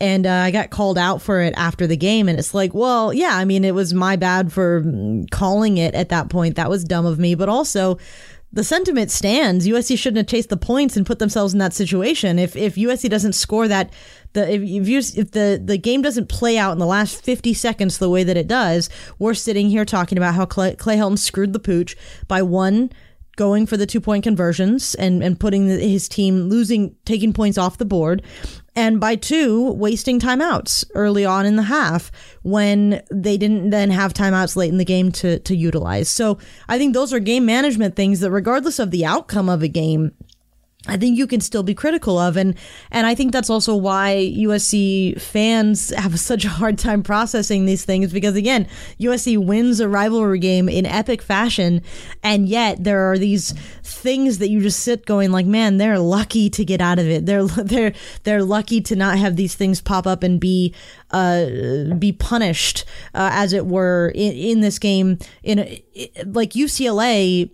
and 0.00 0.26
uh, 0.26 0.32
I 0.32 0.50
got 0.50 0.70
called 0.70 0.98
out 0.98 1.20
for 1.20 1.40
it 1.40 1.54
after 1.56 1.86
the 1.86 1.96
game. 1.96 2.28
And 2.28 2.38
it's 2.38 2.54
like, 2.54 2.72
well, 2.72 3.12
yeah, 3.12 3.36
I 3.36 3.44
mean, 3.44 3.64
it 3.64 3.74
was 3.74 3.92
my 3.94 4.16
bad 4.16 4.52
for 4.52 4.84
calling 5.30 5.78
it 5.78 5.94
at 5.94 6.10
that 6.10 6.28
point. 6.28 6.56
That 6.56 6.70
was 6.70 6.84
dumb 6.84 7.06
of 7.06 7.18
me. 7.18 7.34
But 7.34 7.48
also, 7.48 7.98
the 8.52 8.64
sentiment 8.64 9.10
stands. 9.10 9.66
USC 9.66 9.98
shouldn't 9.98 10.18
have 10.18 10.26
chased 10.26 10.48
the 10.48 10.56
points 10.56 10.96
and 10.96 11.04
put 11.04 11.18
themselves 11.18 11.52
in 11.52 11.58
that 11.58 11.74
situation. 11.74 12.38
If 12.38 12.56
if 12.56 12.76
USC 12.76 13.10
doesn't 13.10 13.34
score 13.34 13.68
that, 13.68 13.92
the 14.32 14.50
if 14.50 14.62
if, 14.62 14.88
you, 14.88 14.98
if 14.98 15.32
the 15.32 15.60
the 15.62 15.76
game 15.76 16.00
doesn't 16.00 16.28
play 16.28 16.56
out 16.56 16.72
in 16.72 16.78
the 16.78 16.86
last 16.86 17.22
fifty 17.22 17.52
seconds 17.52 17.98
the 17.98 18.08
way 18.08 18.24
that 18.24 18.36
it 18.36 18.46
does, 18.46 18.88
we're 19.18 19.34
sitting 19.34 19.68
here 19.68 19.84
talking 19.84 20.16
about 20.16 20.34
how 20.34 20.46
Clay, 20.46 20.76
Clay 20.76 20.96
Helton 20.96 21.18
screwed 21.18 21.52
the 21.52 21.58
pooch 21.58 21.96
by 22.26 22.40
one 22.40 22.90
going 23.38 23.64
for 23.64 23.78
the 23.78 23.86
two 23.86 24.00
point 24.00 24.24
conversions 24.24 24.94
and, 24.96 25.22
and 25.22 25.40
putting 25.40 25.68
his 25.68 26.08
team 26.08 26.50
losing, 26.50 26.94
taking 27.06 27.32
points 27.32 27.56
off 27.56 27.78
the 27.78 27.86
board. 27.86 28.22
And 28.76 29.00
by 29.00 29.16
two, 29.16 29.72
wasting 29.72 30.20
timeouts 30.20 30.84
early 30.94 31.24
on 31.24 31.46
in 31.46 31.56
the 31.56 31.62
half 31.62 32.12
when 32.42 33.02
they 33.10 33.36
didn't 33.36 33.70
then 33.70 33.90
have 33.90 34.12
timeouts 34.12 34.54
late 34.54 34.70
in 34.70 34.78
the 34.78 34.84
game 34.84 35.10
to, 35.12 35.38
to 35.40 35.56
utilize. 35.56 36.08
So 36.08 36.38
I 36.68 36.78
think 36.78 36.94
those 36.94 37.12
are 37.12 37.18
game 37.18 37.46
management 37.46 37.96
things 37.96 38.20
that, 38.20 38.30
regardless 38.30 38.78
of 38.78 38.90
the 38.90 39.04
outcome 39.04 39.48
of 39.48 39.62
a 39.62 39.68
game, 39.68 40.12
I 40.86 40.96
think 40.96 41.18
you 41.18 41.26
can 41.26 41.40
still 41.40 41.64
be 41.64 41.74
critical 41.74 42.18
of 42.18 42.36
and 42.36 42.54
and 42.92 43.04
I 43.04 43.14
think 43.16 43.32
that's 43.32 43.50
also 43.50 43.74
why 43.74 44.32
USC 44.36 45.20
fans 45.20 45.90
have 45.90 46.20
such 46.20 46.44
a 46.44 46.48
hard 46.48 46.78
time 46.78 47.02
processing 47.02 47.64
these 47.64 47.84
things 47.84 48.12
because 48.12 48.36
again 48.36 48.68
USC 49.00 49.44
wins 49.44 49.80
a 49.80 49.88
rivalry 49.88 50.38
game 50.38 50.68
in 50.68 50.86
epic 50.86 51.20
fashion 51.20 51.82
and 52.22 52.48
yet 52.48 52.84
there 52.84 53.10
are 53.10 53.18
these 53.18 53.52
things 53.82 54.38
that 54.38 54.50
you 54.50 54.60
just 54.60 54.80
sit 54.80 55.04
going 55.04 55.32
like 55.32 55.46
man 55.46 55.78
they're 55.78 55.98
lucky 55.98 56.48
to 56.50 56.64
get 56.64 56.80
out 56.80 57.00
of 57.00 57.08
it. 57.08 57.26
They're 57.26 57.44
they're 57.46 57.92
they're 58.22 58.44
lucky 58.44 58.80
to 58.82 58.94
not 58.94 59.18
have 59.18 59.34
these 59.34 59.56
things 59.56 59.80
pop 59.80 60.06
up 60.06 60.22
and 60.22 60.40
be 60.40 60.74
uh, 61.10 61.46
be 61.98 62.12
punished 62.12 62.84
uh, 63.14 63.30
as 63.32 63.52
it 63.52 63.66
were 63.66 64.12
in, 64.14 64.32
in 64.32 64.60
this 64.60 64.78
game. 64.78 65.18
In 65.42 65.58
a, 65.58 65.82
like 66.24 66.50
UCLA 66.50 67.50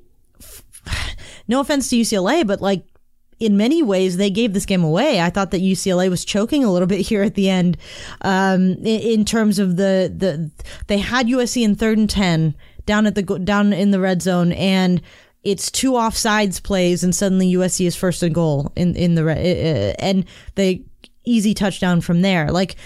no 1.48 1.60
offense 1.60 1.88
to 1.88 1.96
UCLA 1.96 2.46
but 2.46 2.60
like 2.60 2.84
in 3.44 3.56
many 3.56 3.82
ways, 3.82 4.16
they 4.16 4.30
gave 4.30 4.54
this 4.54 4.66
game 4.66 4.82
away. 4.82 5.20
I 5.20 5.30
thought 5.30 5.50
that 5.50 5.60
UCLA 5.60 6.08
was 6.08 6.24
choking 6.24 6.64
a 6.64 6.72
little 6.72 6.88
bit 6.88 7.00
here 7.06 7.22
at 7.22 7.34
the 7.34 7.50
end, 7.50 7.76
um, 8.22 8.72
in, 8.72 9.00
in, 9.00 9.24
terms 9.24 9.58
of 9.58 9.76
the 9.76 10.12
the 10.16 10.50
they 10.86 10.98
had 10.98 11.26
USC 11.26 11.62
in 11.62 11.74
third 11.74 11.98
and 11.98 12.08
ten 12.08 12.54
down 12.86 13.06
at 13.06 13.14
the 13.14 13.22
down 13.22 13.72
in 13.72 13.90
the 13.90 14.00
red 14.00 14.22
zone, 14.22 14.52
and 14.52 15.02
it's 15.42 15.70
two 15.70 15.92
offsides 15.92 16.62
plays, 16.62 17.04
and 17.04 17.14
suddenly 17.14 17.52
USC 17.52 17.86
is 17.86 17.96
first 17.96 18.22
and 18.22 18.34
goal 18.34 18.72
in 18.76 18.96
in 18.96 19.14
the 19.14 19.28
uh, 19.28 19.94
and 19.98 20.24
the 20.54 20.82
easy 21.24 21.54
touchdown 21.54 22.00
from 22.00 22.22
there. 22.22 22.50
Like 22.50 22.76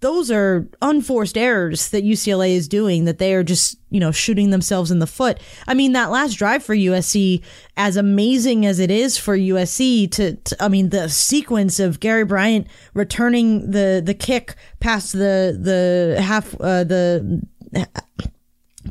those 0.00 0.30
are 0.30 0.68
unforced 0.82 1.38
errors 1.38 1.90
that 1.90 2.04
UCLA 2.04 2.50
is 2.50 2.68
doing 2.68 3.04
that 3.06 3.18
they 3.18 3.34
are 3.34 3.42
just, 3.42 3.78
you 3.90 4.00
know, 4.00 4.10
shooting 4.10 4.50
themselves 4.50 4.90
in 4.90 4.98
the 4.98 5.06
foot. 5.06 5.40
I 5.66 5.74
mean, 5.74 5.92
that 5.92 6.10
last 6.10 6.34
drive 6.34 6.62
for 6.62 6.74
USC, 6.74 7.42
as 7.76 7.96
amazing 7.96 8.66
as 8.66 8.78
it 8.78 8.90
is 8.90 9.16
for 9.16 9.36
USC 9.36 10.10
to, 10.12 10.36
to 10.36 10.56
I 10.60 10.68
mean, 10.68 10.90
the 10.90 11.08
sequence 11.08 11.80
of 11.80 12.00
Gary 12.00 12.24
Bryant 12.24 12.66
returning 12.94 13.70
the 13.70 14.02
the 14.04 14.14
kick 14.14 14.56
past 14.80 15.12
the 15.12 15.56
the 15.58 16.20
half 16.20 16.54
uh, 16.60 16.84
the 16.84 17.42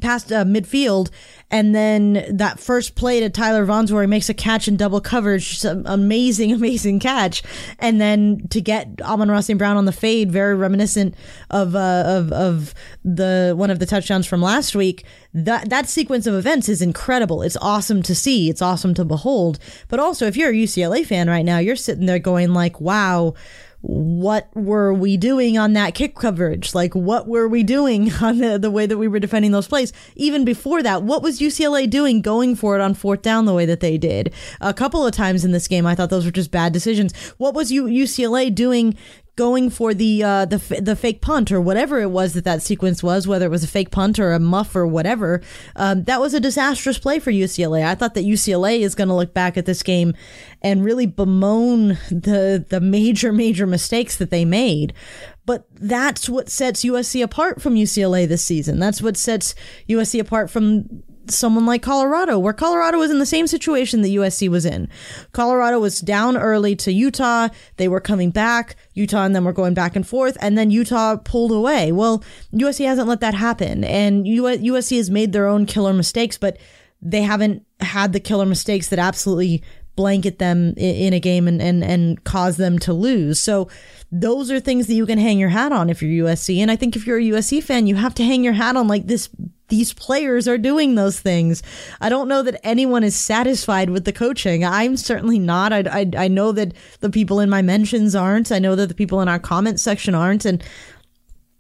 past 0.02 0.32
uh, 0.32 0.44
midfield 0.44 1.10
and 1.52 1.76
then 1.76 2.26
that 2.30 2.60
first 2.60 2.96
play 2.96 3.20
to 3.20 3.30
Tyler 3.30 3.66
Vaughns 3.66 3.92
where 3.92 4.02
he 4.02 4.08
makes 4.08 4.30
a 4.30 4.34
catch 4.34 4.70
in 4.70 4.78
double 4.78 5.02
coverage, 5.02 5.64
an 5.66 5.84
amazing, 5.86 6.52
amazing 6.54 7.00
catch. 7.00 7.44
And 7.78 8.00
then 8.00 8.48
to 8.50 8.62
get 8.62 8.88
Amon-Ra 9.02 9.42
St. 9.42 9.60
Brown 9.60 9.76
on 9.78 9.86
the 9.86 9.92
fade, 9.92 10.32
very 10.32 10.56
reminiscent 10.56 11.14
of, 11.50 11.76
uh, 11.76 12.04
of, 12.08 12.32
of 12.32 12.74
the, 13.04 13.54
one 13.56 13.70
of 13.70 13.80
the 13.80 13.86
touchdowns 13.86 14.26
from 14.26 14.42
last 14.42 14.76
week. 14.76 15.04
That, 15.34 15.70
that 15.70 15.90
sequence 15.90 16.26
of 16.26 16.34
events 16.36 16.70
is 16.70 16.82
incredible. 16.82 17.42
It's 17.42 17.58
awesome 17.58 18.02
to 18.04 18.16
see. 18.16 18.50
It's 18.50 18.62
awesome 18.62 18.94
to 18.96 19.06
behold. 19.06 19.60
But 19.90 20.00
also, 20.00 20.28
if 20.28 20.38
you're 20.38 20.52
a 20.52 20.54
UCLA 20.54 21.06
fan 21.06 21.30
right 21.30 21.46
now, 21.46 21.58
you're 21.58 21.76
sitting 21.76 22.06
there 22.06 22.20
going 22.20 22.54
like, 22.54 22.80
wow, 22.80 23.34
what 23.82 24.50
were 24.56 24.94
we 24.94 25.18
doing 25.18 25.58
on 25.58 25.74
that 25.74 25.96
kick 25.96 26.16
coverage? 26.16 26.76
Like, 26.76 26.94
what 26.94 27.28
were 27.28 27.48
we 27.48 27.64
doing 27.64 28.12
on 28.22 28.38
the, 28.38 28.58
the 28.58 28.72
way 28.72 28.86
that 28.86 28.98
we 28.98 29.08
were 29.08 29.20
defending 29.20 29.52
those 29.52 29.68
plays? 29.68 29.92
Even 30.16 30.46
before 30.46 30.84
that, 30.84 31.04
what 31.04 31.24
was 31.24 31.40
UCLA 31.40 31.90
doing 31.90 32.22
going 32.22 32.56
for 32.56 32.76
it 32.76 32.82
on 32.82 32.94
fourth 32.94 33.22
down 33.22 33.46
the 33.46 33.54
way 33.54 33.66
that 33.66 33.80
they 33.80 33.98
did? 33.98 34.34
A 34.60 34.74
couple 34.74 35.06
of 35.06 35.14
times 35.14 35.44
in 35.44 35.52
this 35.52 35.68
game, 35.68 35.86
I 35.86 35.96
thought 35.96 36.10
those 36.10 36.26
were 36.26 36.32
just 36.32 36.52
bad 36.52 36.74
decisions. 36.74 37.14
What 37.38 37.54
was 37.54 37.72
UCLA 37.72 38.54
doing 38.54 38.96
going 39.42 39.72
for 39.72 39.92
the 39.96 40.24
uh, 40.24 40.46
the 40.46 40.60
the 40.80 40.96
fake 40.96 41.20
punt 41.20 41.52
or 41.52 41.60
whatever 41.60 42.00
it 42.00 42.12
was 42.12 42.34
that 42.34 42.44
that 42.44 42.62
sequence 42.62 43.02
was, 43.02 43.28
whether 43.28 43.48
it 43.48 43.50
was 43.50 43.64
a 43.64 43.68
fake 43.68 43.90
punt 43.90 44.20
or 44.20 44.34
a 44.34 44.40
muff 44.40 44.76
or 44.76 44.86
whatever. 44.86 45.42
Um, 45.76 46.04
that 46.04 46.22
was 46.22 46.36
a 46.36 46.40
disastrous 46.40 47.00
play 47.00 47.18
for 47.18 47.32
UCLA. 47.32 47.84
I 47.84 47.96
thought 47.96 48.14
that 48.14 48.24
UCLA 48.24 48.82
is 48.82 48.94
going 48.94 49.08
to 49.08 49.16
look 49.16 49.34
back 49.34 49.58
at 49.58 49.66
this 49.66 49.82
game 49.82 50.14
and 50.62 50.86
really 50.86 51.08
bemoan 51.08 51.98
the 52.12 52.64
the 52.70 52.80
major 52.80 53.34
major 53.34 53.66
mistakes 53.66 54.16
that 54.18 54.30
they 54.30 54.46
made. 54.46 54.94
But 55.48 55.66
that's 55.74 56.30
what 56.30 56.48
sets 56.48 56.86
USC 56.86 57.24
apart 57.24 57.64
from 57.64 57.74
UCLA 57.74 58.28
this 58.28 58.46
season. 58.46 58.78
That's 58.78 59.02
what 59.02 59.18
sets 59.18 59.56
USC 59.90 60.20
apart 60.20 60.52
from 60.52 61.02
someone 61.28 61.66
like 61.66 61.82
Colorado, 61.82 62.40
where 62.40 62.54
Colorado 62.54 62.98
was 62.98 63.12
in 63.12 63.20
the 63.20 63.26
same 63.26 63.48
situation 63.48 64.02
that 64.02 64.10
USC 64.10 64.50
was 64.50 64.66
in. 64.66 64.90
Colorado 65.32 65.80
was 65.80 66.00
down 66.00 66.38
early 66.38 66.76
to 66.78 66.92
Utah. 66.92 67.50
They 67.78 67.88
were 67.88 68.02
coming 68.02 68.32
back. 68.32 68.76
Utah 68.94 69.26
and 69.26 69.36
them 69.36 69.46
were 69.46 69.54
going 69.54 69.74
back 69.74 69.96
and 69.96 70.08
forth, 70.08 70.38
and 70.42 70.58
then 70.58 70.72
Utah 70.72 71.18
pulled 71.18 71.52
away. 71.52 71.92
Well, 71.92 72.24
USC 72.54 72.86
hasn't 72.86 73.08
let 73.08 73.20
that 73.22 73.34
happen, 73.34 73.84
and 73.84 74.26
USC 74.26 74.98
has 74.98 75.10
made 75.10 75.32
their 75.32 75.48
own 75.48 75.66
killer 75.66 75.94
mistakes, 75.94 76.38
but 76.38 76.58
they 77.02 77.22
haven't 77.22 77.66
had 77.80 78.14
the 78.14 78.20
killer 78.20 78.46
mistakes 78.46 78.90
that 78.90 79.00
absolutely 79.00 79.64
blanket 79.96 80.40
them 80.40 80.74
in 80.78 81.14
a 81.14 81.20
game 81.20 81.48
and, 81.48 81.62
and, 81.62 81.84
and 81.84 82.24
cause 82.24 82.58
them 82.58 82.80
to 82.80 82.94
lose. 82.94 83.40
So 83.40 83.70
those 84.12 84.50
are 84.52 84.60
things 84.60 84.88
that 84.88 84.94
you 84.94 85.06
can 85.06 85.18
hang 85.18 85.38
your 85.38 85.50
hat 85.50 85.72
on 85.72 85.90
if 85.90 86.02
you're 86.02 86.28
USC. 86.28 86.58
And 86.60 86.72
I 86.72 86.76
think 86.76 86.96
if 86.96 87.06
you're 87.06 87.20
a 87.20 87.24
USC 87.24 87.64
fan, 87.64 87.88
you 87.88 87.96
have 87.96 88.16
to 88.16 88.24
hang 88.24 88.44
your 88.44 88.54
hat 88.54 88.76
on 88.76 88.88
like 88.88 89.08
this 89.08 89.30
these 89.68 89.94
players 89.94 90.50
are 90.50 90.58
doing 90.58 90.96
those 90.96 91.22
things. 91.22 91.64
I 92.02 92.10
don't 92.10 92.28
know 92.28 92.44
that 92.44 92.60
anyone 92.62 93.06
is 93.06 93.16
satisfied 93.16 93.90
with 93.90 94.04
the 94.04 94.12
coaching. 94.12 94.66
I'm 94.66 94.98
certainly 94.98 95.40
not. 95.40 95.72
I, 95.72 95.84
I, 95.90 96.12
I 96.18 96.28
know 96.28 96.52
that 96.52 96.74
the 97.00 97.10
people 97.10 97.40
in 97.40 97.50
my 97.50 97.62
mentions 97.62 98.14
aren't. 98.14 98.52
I 98.52 98.60
know 98.60 98.76
that 98.76 98.88
the 98.88 98.94
people 98.94 99.22
in 99.22 99.30
our 99.30 99.40
comment 99.40 99.80
section 99.80 100.14
aren't. 100.14 100.44
And 100.44 100.62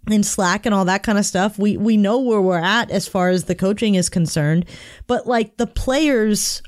in 0.10 0.24
Slack 0.24 0.65
and 0.65 0.76
all 0.76 0.86
that 0.86 1.04
kind 1.04 1.17
of 1.17 1.26
stuff. 1.26 1.58
We 1.58 1.78
we 1.78 1.96
know 1.96 2.20
where 2.20 2.41
we're 2.41 2.60
at 2.60 2.91
as 2.91 3.08
far 3.08 3.30
as 3.30 3.46
the 3.46 3.56
coaching 3.56 3.96
is 3.96 4.10
concerned, 4.10 4.65
but 5.08 5.28
like 5.28 5.58
the 5.58 5.67
players 5.67 6.62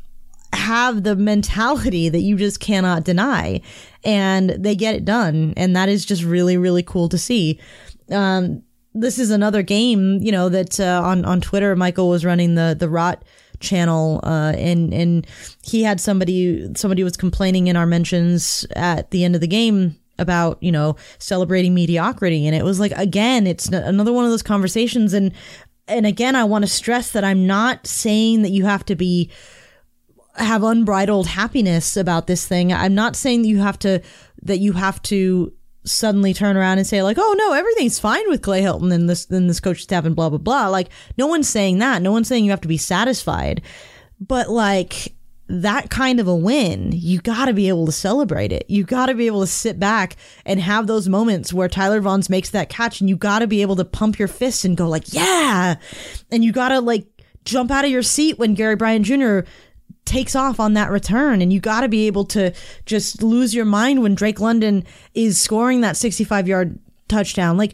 have 0.54 1.04
the 1.04 1.16
mentality 1.16 2.10
that 2.10 2.22
you 2.22 2.38
just 2.38 2.60
cannot 2.60 3.04
deny. 3.04 3.62
And 4.04 4.52
they 4.52 4.76
get 4.76 4.96
it 4.96 5.06
done. 5.06 5.54
And 5.58 5.76
that 5.76 5.90
is 5.90 6.06
just 6.06 6.24
really 6.24 6.58
really 6.58 6.84
cool 6.84 7.10
to 7.10 7.18
see. 7.18 7.60
Um, 8.12 8.64
this 8.94 9.18
is 9.18 9.32
another 9.32 9.64
game, 9.64 10.20
you 10.22 10.32
know, 10.32 10.50
that 10.50 10.80
uh, 10.80 11.02
on 11.04 11.26
on 11.26 11.42
Twitter, 11.42 11.76
Michael 11.76 12.10
was 12.10 12.24
running 12.24 12.56
the 12.56 12.76
the 12.78 12.90
Rot 12.90 13.24
channel, 13.60 14.20
uh, 14.24 14.54
and 14.56 14.94
and 14.94 15.28
he 15.64 15.84
had 15.84 16.00
somebody 16.00 16.70
somebody 16.76 17.04
was 17.04 17.18
complaining 17.18 17.68
in 17.68 17.76
our 17.76 17.86
mentions 17.86 18.66
at 18.76 19.10
the 19.12 19.24
end 19.24 19.36
of 19.36 19.42
the 19.42 19.48
game 19.48 19.96
about 20.20 20.62
you 20.62 20.72
know 20.72 20.96
celebrating 21.18 21.74
mediocrity, 21.74 22.46
and 22.46 22.56
it 22.56 22.64
was 22.64 22.80
like 22.80 22.92
again, 22.92 23.48
it's 23.48 23.68
another 23.68 24.14
one 24.14 24.26
of 24.26 24.32
those 24.32 24.44
conversations, 24.44 25.14
and 25.14 25.32
and 25.88 26.06
again, 26.06 26.36
I 26.36 26.44
want 26.44 26.64
to 26.64 26.70
stress 26.70 27.12
that 27.12 27.24
I'm 27.24 27.48
not 27.48 27.88
saying 27.88 28.44
that 28.44 28.52
you 28.52 28.66
have 28.66 28.86
to 28.86 28.96
be 28.96 29.32
have 30.36 30.64
unbridled 30.64 31.28
happiness 31.28 31.96
about 31.96 32.28
this 32.28 32.48
thing. 32.48 32.74
I'm 32.74 32.96
not 32.96 33.16
saying 33.16 33.44
that 33.44 33.48
you 33.48 33.60
have 33.60 33.80
to 33.80 34.02
that 34.44 34.60
you 34.60 34.74
have 34.74 35.02
to 35.04 35.54
suddenly 35.86 36.34
turn 36.34 36.58
around 36.58 36.78
and 36.78 36.88
say 36.88 37.04
like, 37.04 37.18
"Oh 37.20 37.36
no, 37.38 37.54
everything's 37.54 38.00
fine 38.00 38.28
with 38.30 38.42
Clay 38.42 38.62
Helton 38.62 38.92
and 38.94 39.10
this 39.10 39.30
and 39.30 39.50
this 39.50 39.60
coach 39.60 39.84
staff 39.84 40.06
and 40.06 40.16
blah 40.16 40.30
blah 40.30 40.40
blah." 40.40 40.68
Like 40.68 40.90
no 41.18 41.28
one's 41.28 41.50
saying 41.50 41.80
that. 41.80 42.02
No 42.02 42.12
one's 42.12 42.28
saying 42.28 42.46
you 42.46 42.52
have 42.52 42.62
to 42.62 42.68
be 42.68 42.78
satisfied. 42.78 43.62
But 44.20 44.50
like 44.50 45.14
that 45.50 45.90
kind 45.90 46.20
of 46.20 46.28
a 46.28 46.36
win, 46.36 46.92
you 46.94 47.20
got 47.22 47.46
to 47.46 47.54
be 47.54 47.68
able 47.68 47.86
to 47.86 47.92
celebrate 47.92 48.52
it. 48.52 48.66
You 48.70 48.86
got 48.86 49.08
to 49.08 49.14
be 49.14 49.28
able 49.28 49.42
to 49.42 49.48
sit 49.48 49.78
back 49.78 50.16
and 50.46 50.60
have 50.60 50.88
those 50.88 51.10
moments 51.10 51.54
where 51.54 51.68
Tyler 51.68 52.02
Vaughns 52.02 52.30
makes 52.30 52.50
that 52.52 52.70
catch 52.70 53.02
and 53.02 53.10
you 53.10 53.18
got 53.18 53.40
to 53.40 53.48
be 53.48 53.62
able 53.62 53.76
to 53.76 53.86
pump 53.86 54.18
your 54.18 54.30
fists 54.30 54.66
and 54.66 54.78
go 54.78 54.88
like, 54.88 55.14
"Yeah." 55.14 55.76
And 56.32 56.44
you 56.44 56.52
got 56.52 56.70
to 56.70 56.80
like 56.80 57.06
jump 57.46 57.70
out 57.72 57.86
of 57.86 57.92
your 57.92 58.04
seat 58.04 58.40
when 58.40 58.56
Gary 58.56 58.76
Bryant 58.76 59.06
Jr 59.06 59.42
takes 60.06 60.36
off 60.36 60.60
on 60.60 60.74
that 60.74 60.90
return 60.90 61.42
and 61.42 61.52
you 61.54 61.60
got 61.60 61.82
to 61.82 61.88
be 61.88 62.08
able 62.08 62.26
to 62.26 62.54
just 62.86 63.24
lose 63.24 63.54
your 63.54 63.66
mind 63.66 64.02
when 64.02 64.16
Drake 64.16 64.40
London 64.40 64.84
is 65.14 65.40
scoring 65.40 65.82
that 65.82 65.98
65 65.98 66.48
yard 66.48 66.80
touchdown. 67.08 67.58
Like 67.58 67.74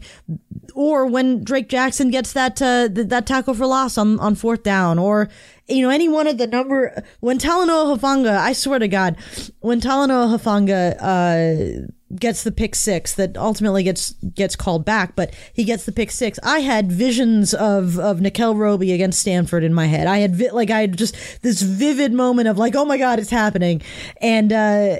or 0.74 1.06
when 1.06 1.42
Drake 1.42 1.68
Jackson 1.68 2.10
gets 2.10 2.32
that 2.32 2.60
uh, 2.62 2.88
that 2.90 3.26
tackle 3.26 3.54
for 3.54 3.66
loss 3.66 3.98
on 3.98 4.18
on 4.20 4.34
fourth 4.34 4.62
down 4.62 4.98
or 4.98 5.28
you 5.68 5.82
know 5.82 5.90
any 5.90 6.08
one 6.08 6.26
of 6.26 6.38
the 6.38 6.46
number 6.46 7.02
when 7.20 7.38
Talanoa 7.38 7.96
Hufanga 7.96 8.36
I 8.36 8.52
swear 8.52 8.78
to 8.78 8.88
god 8.88 9.16
when 9.60 9.80
Talanoa 9.80 10.36
Hufanga 10.36 10.96
uh 11.00 11.86
gets 12.16 12.42
the 12.42 12.52
pick 12.52 12.74
six 12.74 13.14
that 13.14 13.36
ultimately 13.36 13.82
gets 13.82 14.12
gets 14.34 14.56
called 14.56 14.84
back, 14.84 15.14
but 15.14 15.34
he 15.52 15.64
gets 15.64 15.84
the 15.84 15.92
pick 15.92 16.10
six. 16.10 16.38
I 16.42 16.60
had 16.60 16.90
visions 16.90 17.54
of 17.54 17.98
of 17.98 18.20
Nickell 18.20 18.54
Robey 18.54 18.92
against 18.92 19.20
Stanford 19.20 19.64
in 19.64 19.72
my 19.72 19.86
head. 19.86 20.06
I 20.06 20.18
had 20.18 20.34
vi- 20.34 20.50
like 20.50 20.70
I 20.70 20.80
had 20.80 20.96
just 20.96 21.42
this 21.42 21.62
vivid 21.62 22.12
moment 22.12 22.48
of 22.48 22.58
like, 22.58 22.74
oh 22.74 22.84
my 22.84 22.98
god, 22.98 23.18
it's 23.18 23.30
happening, 23.30 23.82
and 24.20 24.52
uh, 24.52 24.96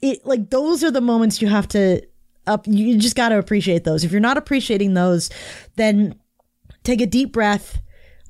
it 0.00 0.24
like 0.24 0.50
those 0.50 0.82
are 0.82 0.90
the 0.90 1.00
moments 1.00 1.42
you 1.42 1.48
have 1.48 1.68
to 1.68 2.02
up. 2.46 2.66
You 2.66 2.96
just 2.98 3.16
got 3.16 3.30
to 3.30 3.38
appreciate 3.38 3.84
those. 3.84 4.04
If 4.04 4.12
you're 4.12 4.20
not 4.20 4.38
appreciating 4.38 4.94
those, 4.94 5.30
then 5.76 6.18
take 6.82 7.00
a 7.00 7.06
deep 7.06 7.32
breath 7.32 7.80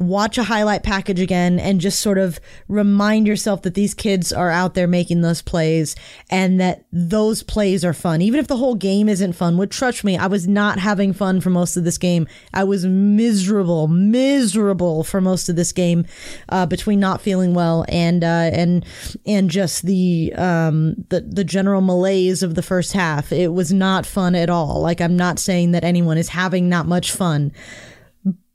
watch 0.00 0.36
a 0.38 0.42
highlight 0.42 0.82
package 0.82 1.20
again 1.20 1.60
and 1.60 1.80
just 1.80 2.00
sort 2.00 2.18
of 2.18 2.40
remind 2.66 3.28
yourself 3.28 3.62
that 3.62 3.74
these 3.74 3.94
kids 3.94 4.32
are 4.32 4.50
out 4.50 4.74
there 4.74 4.88
making 4.88 5.20
those 5.20 5.40
plays 5.40 5.94
and 6.28 6.60
that 6.60 6.84
those 6.92 7.44
plays 7.44 7.84
are 7.84 7.92
fun. 7.92 8.20
Even 8.20 8.40
if 8.40 8.48
the 8.48 8.56
whole 8.56 8.74
game 8.74 9.08
isn't 9.08 9.34
fun, 9.34 9.56
would 9.56 9.70
trust 9.70 10.02
me, 10.02 10.16
I 10.18 10.26
was 10.26 10.48
not 10.48 10.80
having 10.80 11.12
fun 11.12 11.40
for 11.40 11.50
most 11.50 11.76
of 11.76 11.84
this 11.84 11.96
game. 11.96 12.26
I 12.52 12.64
was 12.64 12.84
miserable, 12.84 13.86
miserable 13.86 15.04
for 15.04 15.20
most 15.20 15.48
of 15.48 15.54
this 15.54 15.70
game, 15.70 16.06
uh, 16.48 16.66
between 16.66 16.98
not 16.98 17.20
feeling 17.20 17.54
well 17.54 17.84
and, 17.88 18.24
uh, 18.24 18.50
and, 18.52 18.84
and 19.24 19.48
just 19.48 19.82
the, 19.82 20.32
um, 20.34 21.04
the, 21.10 21.20
the 21.20 21.44
general 21.44 21.80
malaise 21.80 22.42
of 22.42 22.56
the 22.56 22.62
first 22.62 22.94
half. 22.94 23.30
It 23.30 23.52
was 23.52 23.72
not 23.72 24.06
fun 24.06 24.34
at 24.34 24.50
all. 24.50 24.80
Like, 24.80 25.00
I'm 25.00 25.16
not 25.16 25.38
saying 25.38 25.70
that 25.70 25.84
anyone 25.84 26.18
is 26.18 26.30
having 26.30 26.68
not 26.68 26.86
much 26.86 27.12
fun 27.12 27.52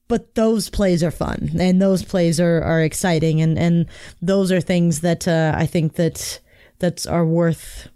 but 0.09 0.35
those 0.35 0.69
plays 0.69 1.01
are 1.03 1.11
fun 1.11 1.51
and 1.57 1.81
those 1.81 2.03
plays 2.03 2.39
are, 2.41 2.61
are 2.61 2.81
exciting 2.81 3.39
and, 3.39 3.57
and 3.57 3.85
those 4.21 4.51
are 4.51 4.59
things 4.59 4.99
that 5.01 5.25
uh, 5.25 5.53
I 5.55 5.65
think 5.65 5.93
that 5.93 6.41
that 6.79 7.07
are 7.07 7.25
worth 7.25 7.87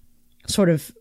sort 0.47 0.69
of 0.69 0.95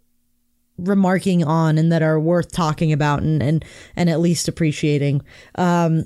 remarking 0.79 1.45
on 1.45 1.79
and 1.79 1.93
that 1.93 2.03
are 2.03 2.19
worth 2.19 2.51
talking 2.51 2.93
about 2.93 3.23
and 3.23 3.41
and, 3.43 3.65
and 3.95 4.11
at 4.11 4.21
least 4.21 4.49
appreciating. 4.49 5.23
Um, 5.55 6.05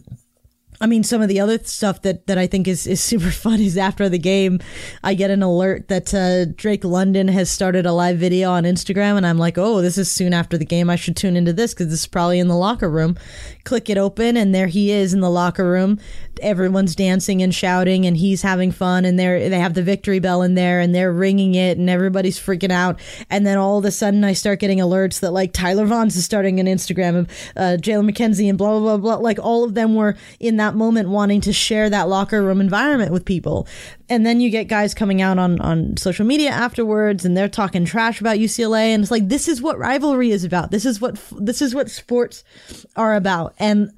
I 0.80 0.86
mean, 0.86 1.02
some 1.02 1.22
of 1.22 1.28
the 1.28 1.40
other 1.40 1.58
stuff 1.64 2.02
that, 2.02 2.26
that 2.26 2.38
I 2.38 2.46
think 2.46 2.68
is, 2.68 2.86
is 2.86 3.02
super 3.02 3.30
fun 3.30 3.60
is 3.60 3.76
after 3.76 4.08
the 4.08 4.18
game, 4.18 4.60
I 5.02 5.14
get 5.14 5.30
an 5.30 5.42
alert 5.42 5.88
that 5.88 6.12
uh, 6.14 6.52
Drake 6.56 6.84
London 6.84 7.28
has 7.28 7.50
started 7.50 7.86
a 7.86 7.92
live 7.92 8.18
video 8.18 8.50
on 8.50 8.64
Instagram, 8.64 9.16
and 9.16 9.26
I'm 9.26 9.38
like, 9.38 9.58
oh, 9.58 9.82
this 9.82 9.98
is 9.98 10.10
soon 10.10 10.32
after 10.32 10.58
the 10.58 10.64
game. 10.64 10.90
I 10.90 10.96
should 10.96 11.16
tune 11.16 11.36
into 11.36 11.52
this 11.52 11.74
because 11.74 11.88
this 11.88 12.00
is 12.00 12.06
probably 12.06 12.38
in 12.38 12.48
the 12.48 12.56
locker 12.56 12.90
room. 12.90 13.16
Click 13.64 13.88
it 13.90 13.98
open, 13.98 14.36
and 14.36 14.54
there 14.54 14.66
he 14.66 14.90
is 14.90 15.14
in 15.14 15.20
the 15.20 15.30
locker 15.30 15.68
room. 15.68 15.98
Everyone's 16.42 16.94
dancing 16.94 17.42
and 17.42 17.54
shouting, 17.54 18.06
and 18.06 18.16
he's 18.16 18.42
having 18.42 18.72
fun, 18.72 19.04
and 19.04 19.18
they 19.18 19.48
they 19.48 19.58
have 19.58 19.74
the 19.74 19.82
victory 19.82 20.18
bell 20.18 20.42
in 20.42 20.54
there, 20.54 20.80
and 20.80 20.94
they're 20.94 21.12
ringing 21.12 21.54
it, 21.54 21.78
and 21.78 21.88
everybody's 21.88 22.38
freaking 22.38 22.72
out. 22.72 22.98
And 23.30 23.46
then 23.46 23.58
all 23.58 23.78
of 23.78 23.84
a 23.84 23.90
sudden, 23.90 24.24
I 24.24 24.32
start 24.32 24.60
getting 24.60 24.78
alerts 24.78 25.20
that 25.20 25.32
like 25.32 25.52
Tyler 25.52 25.86
Vaughns 25.86 26.16
is 26.16 26.24
starting 26.24 26.60
an 26.60 26.66
Instagram, 26.66 27.18
of 27.18 27.30
uh, 27.56 27.76
Jalen 27.80 28.10
McKenzie, 28.10 28.48
and 28.48 28.58
blah 28.58 28.78
blah 28.78 28.80
blah 28.80 28.96
blah. 28.96 29.16
Like 29.16 29.38
all 29.38 29.64
of 29.64 29.74
them 29.74 29.94
were 29.94 30.16
in 30.40 30.56
that 30.56 30.74
moment 30.74 31.08
wanting 31.08 31.40
to 31.42 31.52
share 31.52 31.90
that 31.90 32.08
locker 32.08 32.42
room 32.42 32.60
environment 32.60 33.12
with 33.12 33.24
people. 33.24 33.66
And 34.08 34.24
then 34.24 34.40
you 34.40 34.50
get 34.50 34.64
guys 34.64 34.94
coming 34.94 35.20
out 35.20 35.38
on, 35.38 35.60
on 35.60 35.96
social 35.96 36.24
media 36.24 36.50
afterwards 36.50 37.24
and 37.24 37.36
they're 37.36 37.48
talking 37.48 37.84
trash 37.84 38.20
about 38.20 38.36
UCLA. 38.36 38.94
And 38.94 39.02
it's 39.02 39.10
like, 39.10 39.28
this 39.28 39.48
is 39.48 39.60
what 39.60 39.78
rivalry 39.78 40.30
is 40.30 40.44
about. 40.44 40.70
This 40.70 40.86
is 40.86 41.00
what, 41.00 41.20
this 41.38 41.60
is 41.60 41.74
what 41.74 41.90
sports 41.90 42.44
are 42.94 43.16
about. 43.16 43.54
And 43.58 43.90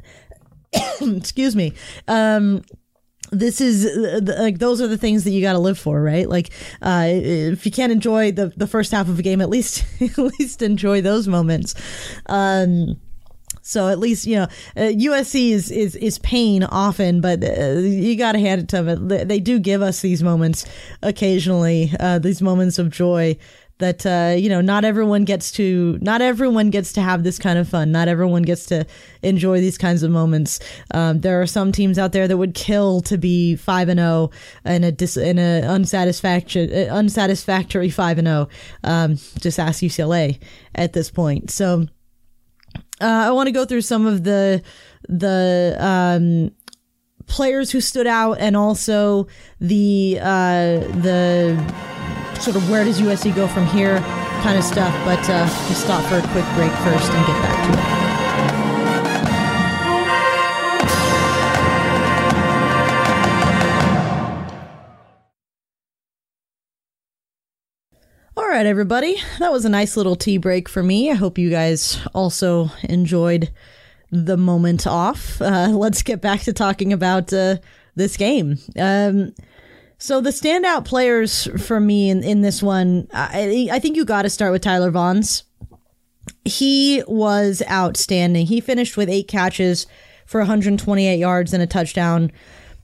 excuse 1.00 1.57
me. 1.57 1.72
Um, 2.07 2.62
this 3.31 3.61
is 3.61 3.87
like 4.38 4.59
those 4.59 4.81
are 4.81 4.87
the 4.87 4.96
things 4.96 5.24
that 5.24 5.31
you 5.31 5.42
got 5.42 5.52
to 5.52 5.59
live 5.59 5.78
for, 5.78 6.00
right? 6.02 6.28
Like, 6.28 6.50
uh, 6.81 7.07
if 7.09 7.66
you 7.66 7.72
can't 7.72 7.92
enjoy 7.92 8.33
the 8.33 8.52
the 8.57 8.66
first 8.66 8.92
half 8.92 9.09
of 9.09 9.18
a 9.18 9.22
game, 9.22 9.40
at 9.40 9.50
least 9.50 9.85
at 10.00 10.18
least 10.18 10.62
enjoy 10.62 11.00
those 11.00 11.28
moments. 11.28 11.74
Um, 12.26 12.96
so 13.62 13.88
at 13.88 13.98
least 13.98 14.26
you 14.26 14.37
know 14.37 14.44
uh, 14.76 14.92
USC 14.92 15.50
is 15.50 15.70
is 15.70 15.94
is 15.96 16.18
pain 16.20 16.64
often, 16.64 17.20
but 17.20 17.44
uh, 17.44 17.78
you 17.78 18.16
got 18.16 18.33
to 18.33 18.38
hand 18.38 18.62
it 18.62 18.68
to 18.70 18.83
them. 18.83 19.09
They 19.09 19.40
do 19.40 19.59
give 19.59 19.83
us 19.83 20.00
these 20.00 20.22
moments 20.22 20.64
occasionally, 21.02 21.92
uh, 22.00 22.18
these 22.18 22.40
moments 22.40 22.78
of 22.78 22.90
joy 22.90 23.37
that 23.78 24.04
uh, 24.04 24.36
you 24.36 24.48
know 24.48 24.60
not 24.60 24.84
everyone 24.84 25.24
gets 25.24 25.50
to 25.52 25.98
not 26.00 26.20
everyone 26.20 26.70
gets 26.70 26.92
to 26.94 27.00
have 27.00 27.24
this 27.24 27.38
kind 27.38 27.58
of 27.58 27.68
fun. 27.68 27.92
Not 27.92 28.08
everyone 28.08 28.42
gets 28.42 28.66
to 28.66 28.86
enjoy 29.22 29.60
these 29.60 29.78
kinds 29.78 30.02
of 30.02 30.10
moments. 30.10 30.60
Um, 30.92 31.20
there 31.20 31.40
are 31.40 31.46
some 31.46 31.72
teams 31.72 31.98
out 31.98 32.12
there 32.12 32.28
that 32.28 32.36
would 32.36 32.54
kill 32.54 33.00
to 33.02 33.16
be 33.16 33.56
5 33.56 33.88
and 33.88 34.00
0 34.00 34.30
in 34.64 34.84
a 34.84 34.92
dis- 34.92 35.16
in 35.16 35.38
a 35.38 35.62
unsatisfactory 35.62 36.88
unsatisfactory 36.88 37.90
5 37.90 38.18
and 38.18 38.28
0 38.28 38.48
um, 38.84 39.16
just 39.40 39.58
ask 39.58 39.82
UCLA 39.82 40.38
at 40.74 40.92
this 40.92 41.10
point. 41.10 41.50
So 41.50 41.86
uh, 43.00 43.06
I 43.06 43.30
want 43.30 43.46
to 43.46 43.52
go 43.52 43.64
through 43.64 43.82
some 43.82 44.06
of 44.06 44.24
the 44.24 44.62
the 45.08 45.76
um, 45.78 46.50
players 47.26 47.70
who 47.70 47.80
stood 47.80 48.06
out, 48.06 48.38
and 48.40 48.56
also 48.56 49.28
the 49.60 50.18
uh, 50.20 50.80
the 51.00 51.88
sort 52.40 52.57
of 52.57 52.70
where 52.70 52.85
does 52.85 53.01
USC 53.01 53.35
go 53.35 53.46
from 53.46 53.66
here 53.66 53.98
kind 54.42 54.59
of 54.59 54.64
stuff. 54.64 54.94
But 55.05 55.29
uh, 55.29 55.46
we'll 55.66 55.74
stop 55.74 56.05
for 56.05 56.16
a 56.16 56.22
quick 56.33 56.44
break 56.55 56.72
first 56.85 57.11
and 57.12 57.27
get 57.27 57.42
back 57.42 57.66
to 57.66 57.79
it. 57.79 58.09
All 68.37 68.48
right, 68.48 68.66
everybody. 68.66 69.16
That 69.40 69.53
was 69.53 69.64
a 69.64 69.68
nice 69.68 69.96
little 69.96 70.16
tea 70.16 70.38
break 70.38 70.68
for 70.68 70.83
me. 70.83 71.11
I 71.11 71.14
hope 71.14 71.38
you 71.38 71.51
guys 71.51 71.98
also 72.14 72.70
enjoyed 72.85 73.53
the 74.11 74.37
moment 74.37 74.87
off. 74.87 75.40
Uh, 75.42 75.68
let's 75.72 76.03
get 76.03 76.20
back 76.20 76.42
to 76.42 76.53
talking 76.53 76.92
about 76.92 77.33
uh, 77.33 77.57
this 77.96 78.16
game. 78.16 78.59
Um, 78.79 79.35
so 79.98 80.20
the 80.20 80.30
standout 80.30 80.84
players 80.84 81.48
for 81.61 81.80
me 81.80 82.08
in, 82.08 82.22
in 82.22 82.40
this 82.40 82.62
one, 82.62 83.08
I, 83.12 83.68
I 83.72 83.78
think 83.80 83.96
you 83.96 84.04
got 84.04 84.22
to 84.22 84.30
start 84.30 84.52
with 84.52 84.62
Tyler 84.62 84.92
Vaughns. 84.92 85.42
He 86.44 87.02
was 87.08 87.62
outstanding. 87.70 88.46
He 88.46 88.61
finished 88.61 88.96
with 88.96 89.08
eight 89.08 89.26
catches 89.26 89.87
for 90.24 90.40
128 90.40 91.18
yards 91.18 91.52
and 91.52 91.62
a 91.62 91.66
touchdown. 91.66 92.30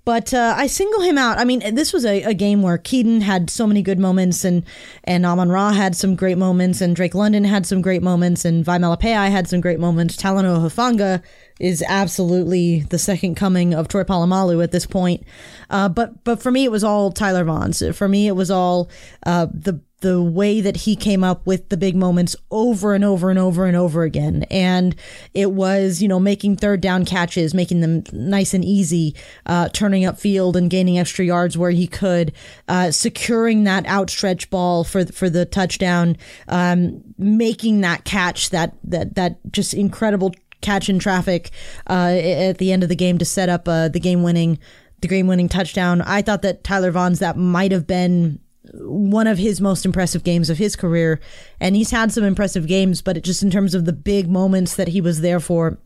But 0.04 0.34
uh, 0.34 0.54
I 0.56 0.66
single 0.66 1.00
him 1.00 1.16
out. 1.16 1.38
I 1.38 1.44
mean, 1.44 1.74
this 1.74 1.92
was 1.92 2.04
a, 2.04 2.22
a, 2.24 2.34
game 2.34 2.60
where 2.60 2.76
Kedon 2.76 3.22
had 3.22 3.48
so 3.48 3.66
many 3.66 3.80
good 3.80 3.98
moments, 3.98 4.44
and 4.44 4.62
and 5.04 5.24
Amon 5.24 5.48
Ra 5.48 5.72
had 5.72 5.96
some 5.96 6.14
great 6.14 6.36
moments, 6.36 6.82
and 6.82 6.94
Drake 6.94 7.14
London 7.14 7.44
had 7.44 7.64
some 7.64 7.80
great 7.80 8.02
moments, 8.02 8.44
and 8.44 8.66
Malepeai 8.66 9.30
had 9.30 9.48
some 9.48 9.62
great 9.62 9.80
moments. 9.80 10.16
Talanoa 10.16 10.58
Hufanga 10.58 11.22
is 11.60 11.84
absolutely 11.86 12.80
the 12.80 12.98
second 12.98 13.36
coming 13.36 13.74
of 13.74 13.88
Troy 13.88 14.02
Polamalu 14.02 14.62
at 14.62 14.72
this 14.72 14.86
point. 14.86 15.22
Uh, 15.70 15.88
but 15.88 16.24
but 16.24 16.42
for 16.42 16.50
me, 16.50 16.64
it 16.64 16.70
was 16.70 16.84
all 16.84 17.12
Tyler 17.12 17.44
Vaughns. 17.44 17.94
For 17.94 18.08
me, 18.08 18.26
it 18.26 18.32
was 18.36 18.50
all 18.50 18.90
uh, 19.24 19.46
the 19.52 19.80
the 20.04 20.22
way 20.22 20.60
that 20.60 20.76
he 20.76 20.94
came 20.94 21.24
up 21.24 21.46
with 21.46 21.70
the 21.70 21.78
big 21.78 21.96
moments 21.96 22.36
over 22.50 22.92
and 22.92 23.02
over 23.02 23.30
and 23.30 23.38
over 23.38 23.64
and 23.64 23.74
over 23.74 24.02
again. 24.02 24.44
And 24.50 24.94
it 25.32 25.52
was, 25.52 26.02
you 26.02 26.08
know, 26.08 26.20
making 26.20 26.56
third 26.56 26.82
down 26.82 27.06
catches, 27.06 27.54
making 27.54 27.80
them 27.80 28.04
nice 28.12 28.52
and 28.52 28.62
easy, 28.62 29.16
uh, 29.46 29.70
turning 29.70 30.04
up 30.04 30.18
field 30.18 30.58
and 30.58 30.68
gaining 30.68 30.98
extra 30.98 31.24
yards 31.24 31.56
where 31.56 31.70
he 31.70 31.86
could, 31.86 32.34
uh, 32.68 32.90
securing 32.90 33.64
that 33.64 33.86
outstretched 33.86 34.50
ball 34.50 34.84
for, 34.84 35.06
for 35.06 35.30
the 35.30 35.46
touchdown, 35.46 36.18
um, 36.48 37.02
making 37.16 37.80
that 37.80 38.04
catch, 38.04 38.50
that, 38.50 38.74
that, 38.84 39.14
that 39.14 39.38
just 39.52 39.72
incredible 39.72 40.34
catch 40.60 40.88
in 40.88 40.98
traffic, 40.98 41.50
uh, 41.88 42.12
at 42.12 42.58
the 42.58 42.72
end 42.72 42.82
of 42.82 42.88
the 42.88 42.96
game 42.96 43.18
to 43.18 43.24
set 43.24 43.48
up, 43.48 43.68
uh, 43.68 43.88
the 43.88 44.00
game 44.00 44.22
winning, 44.22 44.58
the 45.00 45.08
game 45.08 45.26
winning 45.26 45.48
touchdown. 45.48 46.02
I 46.02 46.22
thought 46.22 46.42
that 46.42 46.64
Tyler 46.64 46.92
Vaughns 46.92 47.18
that 47.18 47.36
might 47.36 47.72
have 47.72 47.86
been 47.86 48.40
one 48.72 49.26
of 49.26 49.38
his 49.38 49.60
most 49.60 49.84
impressive 49.84 50.24
games 50.24 50.48
of 50.48 50.58
his 50.58 50.76
career. 50.76 51.20
And 51.60 51.76
he's 51.76 51.90
had 51.90 52.12
some 52.12 52.24
impressive 52.24 52.66
games, 52.66 53.02
but 53.02 53.22
just 53.22 53.42
in 53.42 53.50
terms 53.50 53.74
of 53.74 53.84
the 53.84 53.92
big 53.92 54.28
moments 54.28 54.76
that 54.76 54.88
he 54.88 55.00
was 55.00 55.20
there 55.20 55.40
for, 55.40 55.78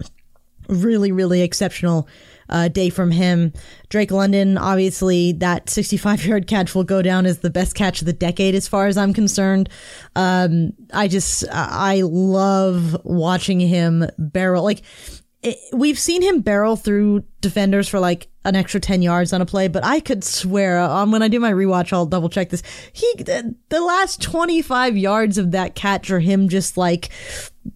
really, 0.68 1.12
really 1.12 1.42
exceptional 1.42 2.08
uh, 2.48 2.68
day 2.68 2.90
from 2.90 3.10
him. 3.10 3.52
Drake 3.88 4.10
London, 4.10 4.56
obviously, 4.56 5.32
that 5.32 5.68
65 5.68 6.24
yard 6.24 6.46
catch 6.46 6.74
will 6.74 6.84
go 6.84 7.02
down 7.02 7.26
as 7.26 7.38
the 7.38 7.50
best 7.50 7.74
catch 7.74 8.00
of 8.00 8.06
the 8.06 8.12
decade, 8.12 8.54
as 8.54 8.68
far 8.68 8.86
as 8.86 8.96
I'm 8.96 9.12
concerned. 9.12 9.68
Um, 10.16 10.72
I 10.92 11.08
just, 11.08 11.44
I 11.50 12.02
love 12.02 12.96
watching 13.04 13.60
him 13.60 14.06
barrel. 14.18 14.64
Like, 14.64 14.82
it, 15.42 15.56
we've 15.72 15.98
seen 15.98 16.22
him 16.22 16.40
barrel 16.40 16.74
through 16.74 17.22
defenders 17.40 17.88
for 17.88 18.00
like 18.00 18.28
an 18.44 18.56
extra 18.56 18.80
10 18.80 19.02
yards 19.02 19.32
on 19.32 19.40
a 19.40 19.46
play, 19.46 19.68
but 19.68 19.84
I 19.84 20.00
could 20.00 20.24
swear 20.24 20.80
um, 20.80 21.12
when 21.12 21.22
I 21.22 21.28
do 21.28 21.38
my 21.38 21.52
rewatch, 21.52 21.92
I'll 21.92 22.06
double 22.06 22.28
check 22.28 22.50
this. 22.50 22.62
He, 22.92 23.06
the, 23.18 23.54
the 23.68 23.80
last 23.80 24.20
25 24.20 24.96
yards 24.96 25.38
of 25.38 25.52
that 25.52 25.76
catch 25.76 26.10
are 26.10 26.18
him 26.18 26.48
just 26.48 26.76
like 26.76 27.10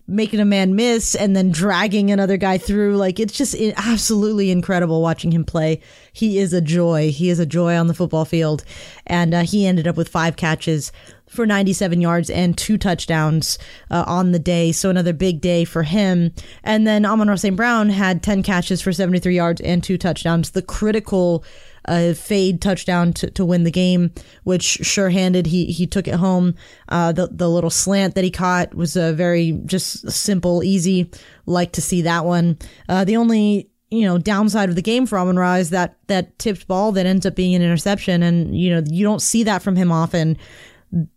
making 0.06 0.40
a 0.40 0.44
man 0.44 0.74
miss 0.76 1.14
and 1.14 1.34
then 1.34 1.50
dragging 1.50 2.10
another 2.10 2.36
guy 2.36 2.58
through. 2.58 2.96
Like 2.96 3.18
it's 3.18 3.36
just 3.36 3.54
absolutely 3.76 4.50
incredible 4.50 5.02
watching 5.02 5.32
him 5.32 5.44
play. 5.44 5.80
He 6.12 6.38
is 6.38 6.52
a 6.52 6.60
joy. 6.60 7.10
He 7.10 7.30
is 7.30 7.38
a 7.38 7.46
joy 7.46 7.76
on 7.76 7.86
the 7.86 7.94
football 7.94 8.24
field. 8.24 8.64
And 9.06 9.34
uh, 9.34 9.42
he 9.42 9.66
ended 9.66 9.88
up 9.88 9.96
with 9.96 10.08
five 10.08 10.36
catches 10.36 10.92
for 11.28 11.46
97 11.46 12.00
yards 12.00 12.28
and 12.28 12.56
two 12.58 12.76
touchdowns 12.76 13.58
uh, 13.90 14.04
on 14.06 14.32
the 14.32 14.38
day. 14.38 14.70
So 14.70 14.90
another 14.90 15.14
big 15.14 15.40
day 15.40 15.64
for 15.64 15.82
him. 15.82 16.32
And 16.62 16.86
then 16.86 17.06
Amon 17.06 17.28
Ra 17.28 17.36
St. 17.36 17.56
Brown 17.56 17.88
had 17.88 18.22
10 18.22 18.42
catches 18.42 18.82
for 18.82 18.92
73 18.92 19.34
yards 19.34 19.60
and 19.62 19.82
two 19.82 19.96
touchdowns. 19.96 20.50
The 20.50 20.62
critical 20.62 21.42
uh, 21.86 22.14
fade 22.14 22.60
touchdown 22.60 23.12
to, 23.14 23.30
to 23.30 23.44
win 23.44 23.64
the 23.64 23.70
game, 23.70 24.12
which 24.44 24.64
sure-handed 24.64 25.46
he 25.46 25.66
he 25.66 25.86
took 25.86 26.08
it 26.08 26.14
home. 26.14 26.54
Uh, 26.88 27.12
the 27.12 27.28
the 27.28 27.48
little 27.48 27.70
slant 27.70 28.14
that 28.14 28.24
he 28.24 28.30
caught 28.30 28.74
was 28.74 28.96
a 28.96 29.12
very 29.12 29.52
just 29.66 30.10
simple, 30.10 30.62
easy. 30.62 31.10
Like 31.46 31.72
to 31.72 31.82
see 31.82 32.02
that 32.02 32.24
one. 32.24 32.58
Uh, 32.88 33.04
the 33.04 33.16
only 33.16 33.70
you 33.90 34.02
know 34.02 34.18
downside 34.18 34.68
of 34.68 34.76
the 34.76 34.82
game 34.82 35.06
for 35.06 35.18
Amon 35.18 35.38
Ra 35.38 35.54
is 35.54 35.70
that 35.70 35.96
that 36.06 36.38
tipped 36.38 36.66
ball 36.68 36.92
that 36.92 37.06
ends 37.06 37.26
up 37.26 37.34
being 37.34 37.54
an 37.54 37.62
interception, 37.62 38.22
and 38.22 38.56
you 38.56 38.70
know 38.70 38.82
you 38.90 39.04
don't 39.04 39.22
see 39.22 39.42
that 39.44 39.62
from 39.62 39.76
him 39.76 39.90
often 39.90 40.38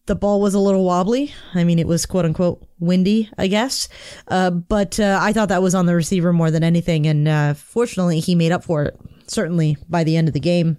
the 0.06 0.16
ball 0.16 0.40
was 0.40 0.54
a 0.54 0.60
little 0.60 0.86
wobbly. 0.86 1.34
I 1.54 1.64
mean, 1.64 1.80
it 1.80 1.88
was 1.88 2.06
quote 2.06 2.26
unquote 2.26 2.66
windy, 2.80 3.30
I 3.38 3.48
guess. 3.48 3.90
Uh, 4.28 4.50
but 4.50 5.00
uh, 5.00 5.20
I 5.22 5.34
thought 5.34 5.50
that 5.50 5.62
was 5.62 5.76
on 5.76 5.86
the 5.86 5.96
receiver 5.96 6.32
more 6.32 6.50
than 6.50 6.64
anything. 6.64 7.08
And 7.08 7.28
uh, 7.28 7.54
fortunately, 7.56 8.20
he 8.20 8.36
made 8.36 8.52
up 8.52 8.64
for 8.64 8.84
it, 8.84 9.00
certainly 9.28 9.78
by 9.90 10.04
the 10.04 10.18
end 10.18 10.28
of 10.28 10.34
the 10.34 10.40
game. 10.40 10.78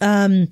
Um, 0.00 0.48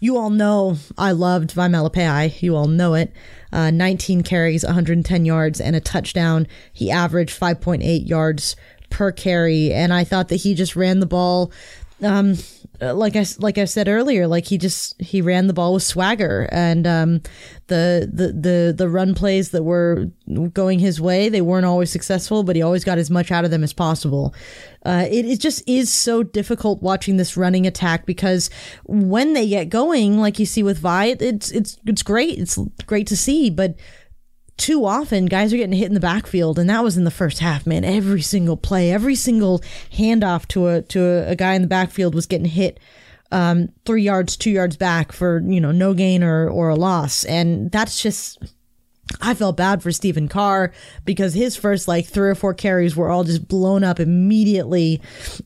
you 0.00 0.16
all 0.16 0.30
know 0.30 0.76
I 0.98 1.12
loved 1.12 1.52
Vai 1.52 1.68
Malepeai. 1.68 2.42
You 2.42 2.56
all 2.56 2.66
know 2.66 2.94
it. 2.94 3.12
Uh, 3.52 3.70
19 3.70 4.22
carries, 4.22 4.64
110 4.64 5.24
yards, 5.24 5.60
and 5.60 5.76
a 5.76 5.80
touchdown. 5.80 6.48
He 6.72 6.90
averaged 6.90 7.38
5.8 7.38 8.08
yards 8.08 8.56
per 8.90 9.12
carry. 9.12 9.72
And 9.72 9.92
I 9.92 10.02
thought 10.02 10.28
that 10.28 10.36
he 10.36 10.54
just 10.54 10.74
ran 10.74 10.98
the 10.98 11.06
ball 11.06 11.52
um, 12.02 12.36
like 12.80 13.14
I 13.14 13.24
like 13.38 13.58
I 13.58 13.64
said 13.64 13.88
earlier, 13.88 14.26
like 14.26 14.46
he 14.46 14.58
just 14.58 15.00
he 15.00 15.22
ran 15.22 15.46
the 15.46 15.52
ball 15.52 15.74
with 15.74 15.82
swagger, 15.82 16.48
and 16.50 16.86
um, 16.86 17.22
the 17.68 18.10
the 18.12 18.32
the 18.32 18.74
the 18.76 18.88
run 18.88 19.14
plays 19.14 19.50
that 19.50 19.62
were 19.62 20.10
going 20.52 20.80
his 20.80 21.00
way, 21.00 21.28
they 21.28 21.40
weren't 21.40 21.66
always 21.66 21.90
successful, 21.90 22.42
but 22.42 22.56
he 22.56 22.62
always 22.62 22.84
got 22.84 22.98
as 22.98 23.10
much 23.10 23.30
out 23.30 23.44
of 23.44 23.50
them 23.50 23.62
as 23.62 23.72
possible. 23.72 24.34
Uh, 24.84 25.06
it, 25.10 25.24
it 25.24 25.40
just 25.40 25.62
is 25.68 25.92
so 25.92 26.22
difficult 26.22 26.82
watching 26.82 27.16
this 27.16 27.36
running 27.36 27.66
attack 27.66 28.04
because 28.04 28.50
when 28.84 29.32
they 29.32 29.48
get 29.48 29.68
going, 29.68 30.18
like 30.18 30.38
you 30.38 30.46
see 30.46 30.62
with 30.62 30.78
Vi, 30.78 31.16
it's 31.20 31.50
it's 31.50 31.78
it's 31.86 32.02
great, 32.02 32.38
it's 32.38 32.58
great 32.86 33.06
to 33.06 33.16
see, 33.16 33.48
but 33.48 33.76
too 34.58 34.84
often 34.84 35.26
guys 35.26 35.52
are 35.52 35.56
getting 35.56 35.76
hit 35.76 35.88
in 35.88 35.94
the 35.94 36.00
backfield 36.00 36.58
and 36.58 36.68
that 36.68 36.84
was 36.84 36.96
in 36.96 37.04
the 37.04 37.10
first 37.10 37.38
half 37.38 37.66
man. 37.66 37.84
Every 37.84 38.22
single 38.22 38.56
play 38.56 38.92
every 38.92 39.14
single 39.14 39.60
handoff 39.92 40.46
to 40.48 40.68
a 40.68 40.82
to 40.82 41.02
a, 41.02 41.30
a 41.30 41.36
guy 41.36 41.54
in 41.54 41.62
the 41.62 41.68
backfield 41.68 42.14
was 42.14 42.26
getting 42.26 42.46
hit 42.46 42.78
um, 43.32 43.70
three 43.86 44.02
yards 44.02 44.36
two 44.36 44.50
yards 44.50 44.76
back 44.76 45.10
for 45.10 45.40
you 45.40 45.60
know 45.60 45.72
no 45.72 45.94
gain 45.94 46.22
or 46.22 46.48
or 46.48 46.68
a 46.68 46.76
loss. 46.76 47.24
And 47.24 47.70
that's 47.70 48.02
just 48.02 48.38
I 49.20 49.34
felt 49.34 49.56
bad 49.56 49.82
for 49.82 49.92
Stephen 49.92 50.28
Carr 50.28 50.72
because 51.04 51.34
his 51.34 51.56
first 51.56 51.88
like 51.88 52.06
three 52.06 52.30
or 52.30 52.34
four 52.34 52.54
carries 52.54 52.96
were 52.96 53.10
all 53.10 53.24
just 53.24 53.46
blown 53.48 53.84
up 53.84 54.00
immediately, 54.00 55.00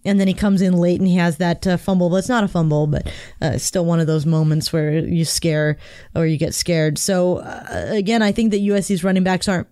and 0.05 0.21
then 0.21 0.29
he 0.29 0.35
comes 0.35 0.63
in 0.63 0.75
late 0.75 1.01
and 1.01 1.09
he 1.09 1.17
has 1.17 1.39
that 1.39 1.67
uh, 1.67 1.77
fumble. 1.77 2.15
It's 2.17 2.29
not 2.29 2.45
a 2.45 2.49
fumble, 2.49 2.87
but 2.87 3.13
uh, 3.41 3.59
still 3.59 3.85
one 3.85 4.01
of 4.01 4.07
those 4.07 4.27
moments 4.27 4.73
where 4.73 4.99
you 4.99 5.25
scare 5.25 5.79
or 6.15 6.27
you 6.27 6.37
get 6.37 6.55
scared. 6.55 6.99
So 6.99 7.39
uh, 7.39 7.87
again, 7.89 8.23
I 8.23 8.33
think 8.33 8.51
that 8.53 8.61
USC's 8.61 9.05
running 9.05 9.25
backs 9.25 9.49
aren't. 9.49 9.69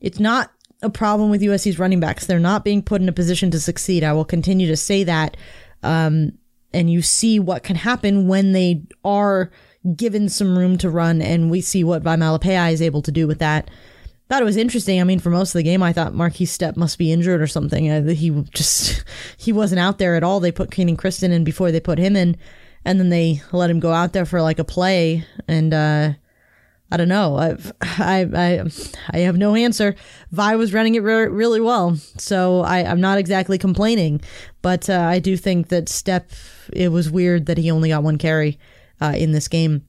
It's 0.00 0.20
not 0.20 0.50
a 0.82 0.90
problem 0.90 1.30
with 1.30 1.40
USC's 1.40 1.78
running 1.78 2.00
backs. 2.00 2.26
They're 2.26 2.38
not 2.38 2.64
being 2.64 2.82
put 2.82 3.00
in 3.00 3.08
a 3.08 3.12
position 3.12 3.50
to 3.52 3.60
succeed. 3.60 4.04
I 4.04 4.12
will 4.12 4.24
continue 4.24 4.66
to 4.66 4.76
say 4.76 5.04
that. 5.04 5.36
Um, 5.82 6.32
and 6.72 6.90
you 6.90 7.00
see 7.00 7.38
what 7.38 7.62
can 7.62 7.76
happen 7.76 8.26
when 8.26 8.52
they 8.52 8.82
are 9.04 9.50
given 9.96 10.28
some 10.28 10.58
room 10.58 10.78
to 10.78 10.90
run, 10.90 11.20
and 11.20 11.50
we 11.50 11.60
see 11.60 11.84
what 11.84 12.02
Vai 12.02 12.16
Malepeai 12.16 12.72
is 12.72 12.82
able 12.82 13.02
to 13.02 13.12
do 13.12 13.26
with 13.26 13.38
that. 13.38 13.70
Thought 14.28 14.40
it 14.40 14.46
was 14.46 14.56
interesting. 14.56 15.00
I 15.00 15.04
mean, 15.04 15.18
for 15.18 15.28
most 15.28 15.50
of 15.50 15.58
the 15.58 15.62
game, 15.62 15.82
I 15.82 15.92
thought 15.92 16.14
Markese 16.14 16.48
Stepp 16.48 16.76
must 16.76 16.96
be 16.96 17.12
injured 17.12 17.42
or 17.42 17.46
something. 17.46 17.90
Uh, 17.90 18.08
he 18.08 18.30
just 18.54 19.04
he 19.36 19.52
wasn't 19.52 19.80
out 19.80 19.98
there 19.98 20.16
at 20.16 20.22
all. 20.22 20.40
They 20.40 20.52
put 20.52 20.70
Kenan 20.70 20.96
Christon 20.96 21.30
in 21.30 21.44
before 21.44 21.70
they 21.70 21.80
put 21.80 21.98
him 21.98 22.16
in, 22.16 22.36
and 22.84 22.98
then 22.98 23.10
they 23.10 23.42
let 23.52 23.70
him 23.70 23.80
go 23.80 23.92
out 23.92 24.12
there 24.14 24.24
for 24.24 24.40
like 24.40 24.58
a 24.58 24.64
play. 24.64 25.26
And 25.46 25.74
uh, 25.74 26.14
I 26.90 26.96
don't 26.96 27.08
know. 27.08 27.36
I've, 27.36 27.72
I 27.82 28.26
I 28.34 28.64
I 29.10 29.18
have 29.18 29.36
no 29.36 29.54
answer. 29.54 29.94
Vi 30.30 30.56
was 30.56 30.72
running 30.72 30.94
it 30.94 31.02
re- 31.02 31.28
really 31.28 31.60
well, 31.60 31.96
so 32.16 32.60
I, 32.60 32.78
I'm 32.78 33.02
not 33.02 33.18
exactly 33.18 33.58
complaining. 33.58 34.22
But 34.62 34.88
uh, 34.88 35.00
I 35.00 35.18
do 35.18 35.36
think 35.36 35.68
that 35.68 35.86
Stepp 35.86 36.30
It 36.72 36.90
was 36.90 37.10
weird 37.10 37.44
that 37.46 37.58
he 37.58 37.70
only 37.70 37.90
got 37.90 38.02
one 38.02 38.16
carry 38.16 38.58
uh, 39.00 39.14
in 39.16 39.32
this 39.32 39.48
game. 39.48 39.84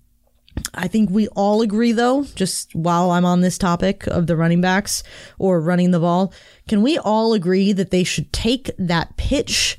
I 0.74 0.88
think 0.88 1.10
we 1.10 1.28
all 1.30 1.62
agree, 1.62 1.92
though, 1.92 2.24
just 2.24 2.74
while 2.74 3.12
I'm 3.12 3.26
on 3.26 3.42
this 3.42 3.58
topic 3.58 4.08
of 4.08 4.28
the 4.28 4.38
running 4.38 4.62
backs 4.62 5.04
or 5.38 5.60
running 5.60 5.92
the 5.92 6.00
ball, 6.00 6.34
can 6.68 6.82
we 6.82 6.98
all 6.98 7.34
agree 7.34 7.74
that 7.74 7.92
they 7.92 8.04
should 8.04 8.32
take 8.32 8.72
that 8.78 9.18
pitch 9.18 9.78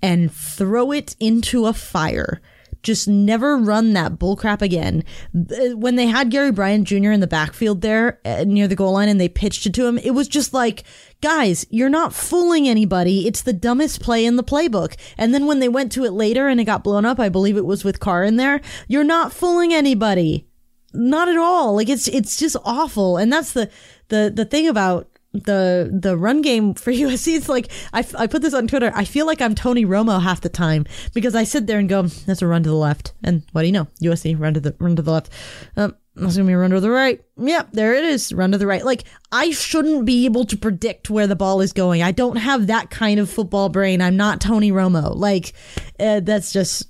and 0.00 0.32
throw 0.32 0.92
it 0.92 1.16
into 1.20 1.66
a 1.66 1.72
fire? 1.72 2.40
Just 2.86 3.08
never 3.08 3.56
run 3.56 3.94
that 3.94 4.12
bullcrap 4.12 4.62
again. 4.62 5.02
When 5.32 5.96
they 5.96 6.06
had 6.06 6.30
Gary 6.30 6.52
Bryant 6.52 6.86
Jr. 6.86 7.10
in 7.10 7.18
the 7.18 7.26
backfield 7.26 7.80
there 7.80 8.20
uh, 8.24 8.44
near 8.46 8.68
the 8.68 8.76
goal 8.76 8.92
line 8.92 9.08
and 9.08 9.20
they 9.20 9.28
pitched 9.28 9.66
it 9.66 9.74
to 9.74 9.86
him, 9.86 9.98
it 9.98 10.12
was 10.12 10.28
just 10.28 10.54
like, 10.54 10.84
guys, 11.20 11.66
you're 11.68 11.88
not 11.88 12.14
fooling 12.14 12.68
anybody. 12.68 13.26
It's 13.26 13.42
the 13.42 13.52
dumbest 13.52 14.00
play 14.00 14.24
in 14.24 14.36
the 14.36 14.44
playbook. 14.44 14.96
And 15.18 15.34
then 15.34 15.46
when 15.46 15.58
they 15.58 15.68
went 15.68 15.90
to 15.92 16.04
it 16.04 16.12
later 16.12 16.46
and 16.46 16.60
it 16.60 16.64
got 16.64 16.84
blown 16.84 17.04
up, 17.04 17.18
I 17.18 17.28
believe 17.28 17.56
it 17.56 17.66
was 17.66 17.82
with 17.82 17.98
Carr 17.98 18.22
in 18.22 18.36
there, 18.36 18.60
you're 18.86 19.02
not 19.02 19.32
fooling 19.32 19.74
anybody 19.74 20.46
not 20.94 21.28
at 21.28 21.36
all. 21.36 21.74
Like 21.74 21.88
it's 21.88 22.08
it's 22.08 22.38
just 22.38 22.56
awful, 22.64 23.18
and 23.18 23.30
that's 23.32 23.52
the 23.52 23.68
the 24.08 24.32
the 24.34 24.46
thing 24.46 24.66
about 24.66 25.15
the 25.44 25.90
the 25.92 26.16
run 26.16 26.42
game 26.42 26.74
for 26.74 26.92
USC. 26.92 27.36
It's 27.36 27.48
like 27.48 27.70
I, 27.92 28.04
I 28.18 28.26
put 28.26 28.42
this 28.42 28.54
on 28.54 28.66
Twitter. 28.66 28.92
I 28.94 29.04
feel 29.04 29.26
like 29.26 29.40
I'm 29.40 29.54
Tony 29.54 29.84
Romo 29.84 30.20
half 30.20 30.40
the 30.40 30.48
time 30.48 30.86
because 31.14 31.34
I 31.34 31.44
sit 31.44 31.66
there 31.66 31.78
and 31.78 31.88
go, 31.88 32.02
"That's 32.02 32.42
a 32.42 32.46
run 32.46 32.62
to 32.64 32.68
the 32.68 32.76
left," 32.76 33.12
and 33.22 33.42
what 33.52 33.62
do 33.62 33.66
you 33.66 33.72
know? 33.72 33.88
USC 34.02 34.38
run 34.38 34.54
to 34.54 34.60
the 34.60 34.74
run 34.78 34.96
to 34.96 35.02
the 35.02 35.12
left. 35.12 35.30
Um, 35.76 35.94
that's 36.16 36.36
gonna 36.36 36.46
be 36.46 36.54
a 36.54 36.58
run 36.58 36.70
to 36.70 36.80
the 36.80 36.90
right. 36.90 37.22
Yep, 37.36 37.68
there 37.72 37.94
it 37.94 38.04
is. 38.04 38.32
Run 38.32 38.52
to 38.52 38.58
the 38.58 38.66
right. 38.66 38.84
Like 38.84 39.04
I 39.30 39.50
shouldn't 39.50 40.06
be 40.06 40.24
able 40.24 40.46
to 40.46 40.56
predict 40.56 41.10
where 41.10 41.26
the 41.26 41.36
ball 41.36 41.60
is 41.60 41.72
going. 41.72 42.02
I 42.02 42.10
don't 42.10 42.36
have 42.36 42.68
that 42.68 42.90
kind 42.90 43.20
of 43.20 43.28
football 43.28 43.68
brain. 43.68 44.00
I'm 44.00 44.16
not 44.16 44.40
Tony 44.40 44.72
Romo. 44.72 45.14
Like 45.14 45.52
uh, 46.00 46.20
that's 46.20 46.52
just. 46.52 46.88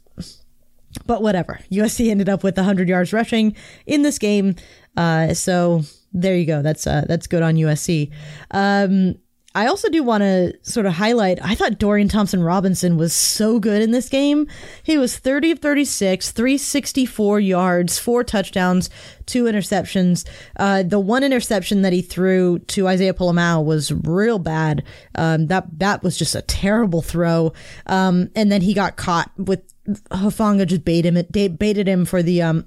But 1.04 1.20
whatever. 1.20 1.60
USC 1.70 2.10
ended 2.10 2.30
up 2.30 2.42
with 2.42 2.56
100 2.56 2.88
yards 2.88 3.12
rushing 3.12 3.54
in 3.84 4.00
this 4.00 4.18
game. 4.18 4.54
Uh, 4.96 5.34
so 5.34 5.82
there 6.16 6.36
you 6.36 6.46
go. 6.46 6.62
That's 6.62 6.86
uh, 6.86 7.04
that's 7.06 7.26
good 7.26 7.42
on 7.42 7.54
USC. 7.54 8.10
Um, 8.50 9.16
I 9.54 9.68
also 9.68 9.88
do 9.88 10.02
want 10.02 10.20
to 10.20 10.52
sort 10.62 10.84
of 10.84 10.94
highlight. 10.94 11.38
I 11.42 11.54
thought 11.54 11.78
Dorian 11.78 12.08
Thompson 12.08 12.42
Robinson 12.42 12.98
was 12.98 13.14
so 13.14 13.58
good 13.58 13.80
in 13.80 13.90
this 13.90 14.10
game. 14.10 14.46
He 14.82 14.98
was 14.98 15.16
30 15.16 15.52
of 15.52 15.58
36, 15.60 16.30
364 16.30 17.40
yards, 17.40 17.98
four 17.98 18.22
touchdowns, 18.22 18.90
two 19.24 19.44
interceptions. 19.44 20.28
Uh, 20.58 20.82
the 20.82 21.00
one 21.00 21.24
interception 21.24 21.80
that 21.82 21.94
he 21.94 22.02
threw 22.02 22.58
to 22.60 22.86
Isaiah 22.86 23.14
Pola-Mao 23.14 23.62
was 23.62 23.92
real 23.92 24.38
bad. 24.38 24.84
Um, 25.14 25.46
that 25.46 25.66
that 25.78 26.02
was 26.02 26.18
just 26.18 26.34
a 26.34 26.42
terrible 26.42 27.00
throw. 27.00 27.54
Um, 27.86 28.28
and 28.34 28.52
then 28.52 28.60
he 28.60 28.74
got 28.74 28.96
caught 28.96 29.30
with 29.38 29.62
Hufanga 30.10 30.66
just 30.66 30.84
baited 30.84 31.16
him, 31.16 31.56
baited 31.56 31.88
him 31.88 32.04
for 32.04 32.22
the 32.22 32.42
um 32.42 32.66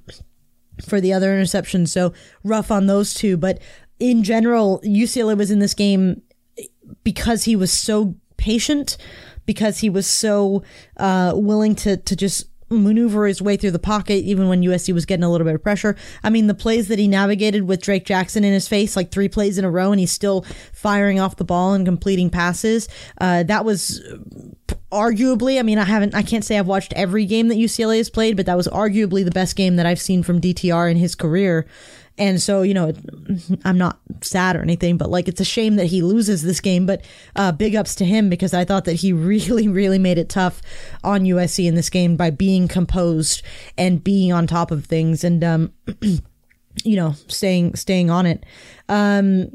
for 0.81 1.01
the 1.01 1.13
other 1.13 1.33
interception. 1.33 1.85
So 1.85 2.13
rough 2.43 2.71
on 2.71 2.87
those 2.87 3.13
two. 3.13 3.37
But 3.37 3.59
in 3.99 4.23
general, 4.23 4.81
UCLA 4.83 5.37
was 5.37 5.51
in 5.51 5.59
this 5.59 5.73
game 5.73 6.21
because 7.03 7.43
he 7.43 7.55
was 7.55 7.71
so 7.71 8.15
patient, 8.37 8.97
because 9.45 9.79
he 9.79 9.89
was 9.89 10.07
so 10.07 10.63
uh, 10.97 11.33
willing 11.35 11.75
to 11.75 11.97
to 11.97 12.15
just 12.15 12.45
maneuver 12.69 13.25
his 13.25 13.41
way 13.41 13.57
through 13.57 13.71
the 13.71 13.79
pocket 13.79 14.23
even 14.23 14.47
when 14.47 14.61
USC 14.61 14.93
was 14.93 15.05
getting 15.05 15.23
a 15.23 15.29
little 15.29 15.45
bit 15.45 15.55
of 15.55 15.63
pressure. 15.63 15.95
I 16.23 16.29
mean, 16.29 16.47
the 16.47 16.53
plays 16.53 16.87
that 16.89 16.99
he 16.99 17.07
navigated 17.07 17.63
with 17.63 17.81
Drake 17.81 18.05
Jackson 18.05 18.43
in 18.43 18.53
his 18.53 18.67
face, 18.67 18.95
like 18.95 19.11
three 19.11 19.29
plays 19.29 19.57
in 19.57 19.65
a 19.65 19.71
row, 19.71 19.91
and 19.91 19.99
he's 19.99 20.11
still 20.11 20.45
firing 20.71 21.19
off 21.19 21.37
the 21.37 21.43
ball 21.43 21.73
and 21.73 21.85
completing 21.85 22.29
passes. 22.29 22.87
Uh, 23.19 23.43
that 23.43 23.65
was 23.65 24.01
arguably, 24.91 25.60
I 25.60 25.63
mean, 25.63 25.78
I 25.78 25.86
haven't, 25.86 26.15
I 26.15 26.21
can't 26.21 26.43
say 26.43 26.58
I've 26.58 26.67
watched 26.67 26.93
every 26.93 27.25
game 27.25 27.47
that 27.49 27.58
UCLA 27.58 27.97
has 27.97 28.10
played, 28.10 28.36
but 28.36 28.45
that 28.45 28.58
was 28.58 28.67
arguably 28.67 29.23
the 29.23 29.32
best 29.32 29.56
game 29.56 29.75
that 29.75 29.86
I've 29.86 30.02
seen 30.02 30.23
from 30.23 30.41
DTR 30.41 30.89
in 30.89 30.97
his 30.97 31.15
career. 31.15 31.67
And 32.17 32.41
so, 32.41 32.63
you 32.63 32.73
know, 32.73 32.91
I'm 33.63 33.78
not 33.78 33.99
sad 34.21 34.58
or 34.58 34.62
anything, 34.62 34.97
but 34.97 35.10
like 35.10 35.30
it's 35.30 35.39
a 35.39 35.45
shame 35.45 35.78
that 35.78 35.86
he 35.86 36.02
loses 36.02 36.41
this 36.41 36.60
game. 36.60 36.86
But 36.86 37.04
uh, 37.36 37.54
big 37.54 37.75
ups 37.75 37.95
to 37.95 38.06
him 38.06 38.30
because 38.30 38.54
I 38.54 38.65
thought 38.65 38.86
that 38.86 38.95
he 38.95 39.13
really, 39.13 39.67
really 39.67 39.99
made 39.99 40.17
it 40.17 40.28
tough 40.28 40.62
on 41.04 41.23
USC 41.23 41.65
in 41.65 41.75
this 41.75 41.89
game 41.89 42.17
by 42.17 42.30
being 42.30 42.67
composed 42.67 43.41
and 43.78 44.04
being 44.04 44.34
on 44.34 44.47
top 44.47 44.71
of 44.71 44.86
things 44.86 45.23
and, 45.23 45.43
um, 45.43 45.73
you 46.84 46.95
know, 46.95 47.13
staying 47.28 47.75
staying 47.75 48.10
on 48.10 48.25
it. 48.25 48.45
Um, 48.88 49.52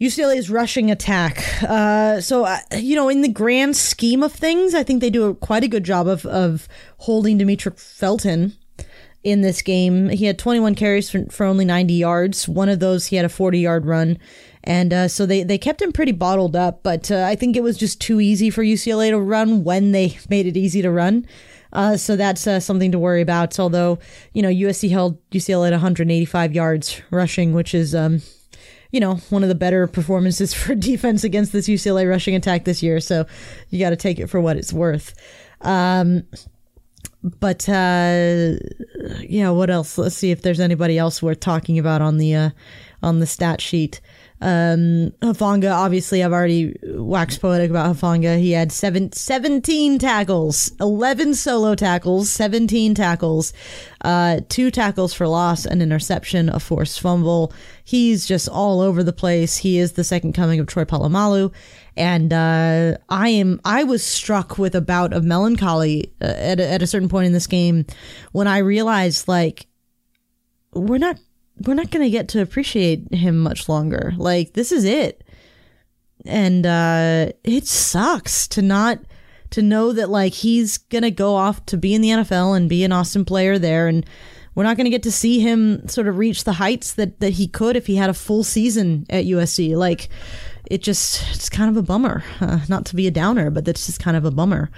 UCLA's 0.00 0.48
rushing 0.48 0.90
attack. 0.90 1.44
Uh, 1.62 2.20
so, 2.20 2.44
uh, 2.44 2.58
you 2.76 2.94
know, 2.94 3.08
in 3.08 3.22
the 3.22 3.28
grand 3.28 3.76
scheme 3.76 4.22
of 4.22 4.32
things, 4.32 4.74
I 4.74 4.84
think 4.84 5.00
they 5.00 5.10
do 5.10 5.26
a, 5.26 5.34
quite 5.34 5.64
a 5.64 5.68
good 5.68 5.84
job 5.84 6.06
of, 6.06 6.24
of 6.26 6.68
holding 6.98 7.38
Demetric 7.38 7.80
Felton 7.80 8.56
in 9.24 9.40
this 9.40 9.60
game. 9.60 10.08
He 10.08 10.26
had 10.26 10.38
21 10.38 10.76
carries 10.76 11.10
for, 11.10 11.24
for 11.30 11.44
only 11.44 11.64
90 11.64 11.94
yards. 11.94 12.48
One 12.48 12.68
of 12.68 12.78
those, 12.78 13.06
he 13.06 13.16
had 13.16 13.24
a 13.24 13.28
40 13.28 13.58
yard 13.58 13.86
run. 13.86 14.18
And 14.62 14.92
uh, 14.92 15.08
so 15.08 15.26
they, 15.26 15.42
they 15.42 15.58
kept 15.58 15.82
him 15.82 15.92
pretty 15.92 16.12
bottled 16.12 16.54
up, 16.54 16.82
but 16.82 17.10
uh, 17.10 17.24
I 17.24 17.34
think 17.34 17.56
it 17.56 17.62
was 17.62 17.76
just 17.76 18.00
too 18.00 18.20
easy 18.20 18.50
for 18.50 18.62
UCLA 18.62 19.10
to 19.10 19.18
run 19.18 19.64
when 19.64 19.92
they 19.92 20.18
made 20.28 20.46
it 20.46 20.56
easy 20.56 20.80
to 20.82 20.90
run. 20.92 21.26
Uh, 21.72 21.96
so 21.96 22.16
that's 22.16 22.46
uh, 22.46 22.60
something 22.60 22.92
to 22.92 22.98
worry 22.98 23.20
about. 23.20 23.58
Although, 23.58 23.98
you 24.32 24.42
know, 24.42 24.48
USC 24.48 24.90
held 24.90 25.18
UCLA 25.30 25.66
at 25.66 25.72
185 25.72 26.54
yards 26.54 27.02
rushing, 27.10 27.52
which 27.52 27.74
is, 27.74 27.94
um, 27.94 28.22
you 28.90 29.00
know, 29.00 29.16
one 29.30 29.42
of 29.42 29.48
the 29.48 29.54
better 29.54 29.86
performances 29.86 30.54
for 30.54 30.74
defense 30.74 31.24
against 31.24 31.52
this 31.52 31.68
UCLA 31.68 32.08
rushing 32.08 32.34
attack 32.34 32.64
this 32.64 32.82
year. 32.82 33.00
So 33.00 33.26
you 33.70 33.78
got 33.78 33.90
to 33.90 33.96
take 33.96 34.18
it 34.18 34.28
for 34.28 34.40
what 34.40 34.56
it's 34.56 34.72
worth. 34.72 35.14
Um, 35.60 36.24
but 37.22 37.68
uh, 37.68 38.54
yeah, 39.20 39.50
what 39.50 39.70
else? 39.70 39.98
Let's 39.98 40.16
see 40.16 40.30
if 40.30 40.42
there's 40.42 40.60
anybody 40.60 40.98
else 40.98 41.22
worth 41.22 41.40
talking 41.40 41.78
about 41.78 42.00
on 42.00 42.18
the 42.18 42.34
uh, 42.34 42.50
on 43.02 43.18
the 43.18 43.26
stat 43.26 43.60
sheet. 43.60 44.00
Um, 44.40 45.12
Hufanga, 45.20 45.74
obviously, 45.74 46.22
I've 46.22 46.32
already 46.32 46.76
waxed 46.84 47.40
poetic 47.40 47.70
about 47.70 47.94
Hufanga. 47.94 48.38
He 48.38 48.52
had 48.52 48.70
seven, 48.70 49.10
17 49.12 49.98
tackles, 49.98 50.70
11 50.80 51.34
solo 51.34 51.74
tackles, 51.74 52.30
17 52.30 52.94
tackles, 52.94 53.52
uh, 54.02 54.40
two 54.48 54.70
tackles 54.70 55.12
for 55.12 55.26
loss, 55.26 55.66
an 55.66 55.82
interception, 55.82 56.48
a 56.48 56.60
forced 56.60 57.00
fumble. 57.00 57.52
He's 57.84 58.26
just 58.26 58.48
all 58.48 58.80
over 58.80 59.02
the 59.02 59.12
place. 59.12 59.56
He 59.56 59.78
is 59.78 59.92
the 59.92 60.04
second 60.04 60.34
coming 60.34 60.60
of 60.60 60.66
Troy 60.66 60.84
Polamalu. 60.84 61.52
And 61.96 62.32
uh, 62.32 62.96
I 63.08 63.30
am 63.30 63.60
I 63.64 63.82
was 63.82 64.04
struck 64.04 64.56
with 64.56 64.76
a 64.76 64.80
bout 64.80 65.12
of 65.12 65.24
melancholy 65.24 66.12
uh, 66.22 66.26
at, 66.26 66.60
a, 66.60 66.70
at 66.70 66.80
a 66.80 66.86
certain 66.86 67.08
point 67.08 67.26
in 67.26 67.32
this 67.32 67.48
game 67.48 67.86
when 68.30 68.46
I 68.46 68.58
realized 68.58 69.26
like 69.26 69.66
we're 70.72 70.98
not 70.98 71.18
we're 71.66 71.74
not 71.74 71.90
going 71.90 72.04
to 72.04 72.10
get 72.10 72.28
to 72.28 72.40
appreciate 72.40 73.12
him 73.12 73.38
much 73.38 73.68
longer. 73.68 74.12
Like 74.16 74.54
this 74.54 74.72
is 74.72 74.84
it. 74.84 75.24
And 76.24 76.66
uh 76.66 77.32
it 77.44 77.66
sucks 77.66 78.48
to 78.48 78.62
not 78.62 78.98
to 79.50 79.62
know 79.62 79.92
that 79.92 80.10
like 80.10 80.34
he's 80.34 80.78
going 80.78 81.02
to 81.02 81.10
go 81.10 81.34
off 81.34 81.64
to 81.66 81.76
be 81.76 81.94
in 81.94 82.02
the 82.02 82.10
NFL 82.10 82.56
and 82.56 82.68
be 82.68 82.84
an 82.84 82.92
awesome 82.92 83.24
player 83.24 83.58
there 83.58 83.86
and 83.86 84.04
we're 84.58 84.64
not 84.64 84.76
going 84.76 84.86
to 84.86 84.90
get 84.90 85.04
to 85.04 85.12
see 85.12 85.38
him 85.38 85.86
sort 85.86 86.08
of 86.08 86.18
reach 86.18 86.42
the 86.42 86.54
heights 86.54 86.94
that 86.94 87.20
that 87.20 87.34
he 87.34 87.46
could 87.46 87.76
if 87.76 87.86
he 87.86 87.94
had 87.94 88.10
a 88.10 88.14
full 88.14 88.42
season 88.42 89.06
at 89.08 89.24
USC. 89.24 89.76
Like 89.76 90.08
it 90.68 90.82
just 90.82 91.22
it's 91.30 91.48
kind 91.48 91.70
of 91.70 91.76
a 91.76 91.82
bummer. 91.82 92.24
Uh, 92.40 92.58
not 92.68 92.84
to 92.86 92.96
be 92.96 93.06
a 93.06 93.12
downer, 93.12 93.50
but 93.50 93.64
that's 93.64 93.86
just 93.86 94.00
kind 94.00 94.16
of 94.16 94.24
a 94.24 94.32
bummer. 94.32 94.68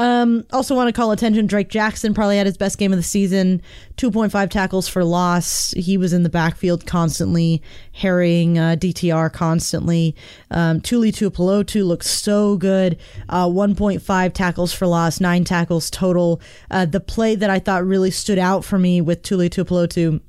Um, 0.00 0.46
also, 0.50 0.74
want 0.74 0.88
to 0.88 0.98
call 0.98 1.12
attention 1.12 1.46
Drake 1.46 1.68
Jackson 1.68 2.14
probably 2.14 2.38
had 2.38 2.46
his 2.46 2.56
best 2.56 2.78
game 2.78 2.90
of 2.90 2.98
the 2.98 3.02
season 3.02 3.60
2.5 3.98 4.48
tackles 4.48 4.88
for 4.88 5.04
loss. 5.04 5.72
He 5.72 5.98
was 5.98 6.14
in 6.14 6.22
the 6.22 6.30
backfield 6.30 6.86
constantly, 6.86 7.62
harrying 7.92 8.58
uh, 8.58 8.76
DTR 8.76 9.30
constantly. 9.30 10.16
Um, 10.50 10.80
Tuli 10.80 11.12
Tuipulotu 11.12 11.84
looked 11.84 12.06
so 12.06 12.56
good. 12.56 12.96
Uh, 13.28 13.44
1.5 13.46 14.32
tackles 14.32 14.72
for 14.72 14.86
loss, 14.86 15.20
nine 15.20 15.44
tackles 15.44 15.90
total. 15.90 16.40
Uh, 16.70 16.86
the 16.86 17.00
play 17.00 17.34
that 17.34 17.50
I 17.50 17.58
thought 17.58 17.84
really 17.84 18.10
stood 18.10 18.38
out 18.38 18.64
for 18.64 18.78
me 18.78 19.02
with 19.02 19.22
Tuli 19.22 19.50
Tuipulotu 19.50 20.22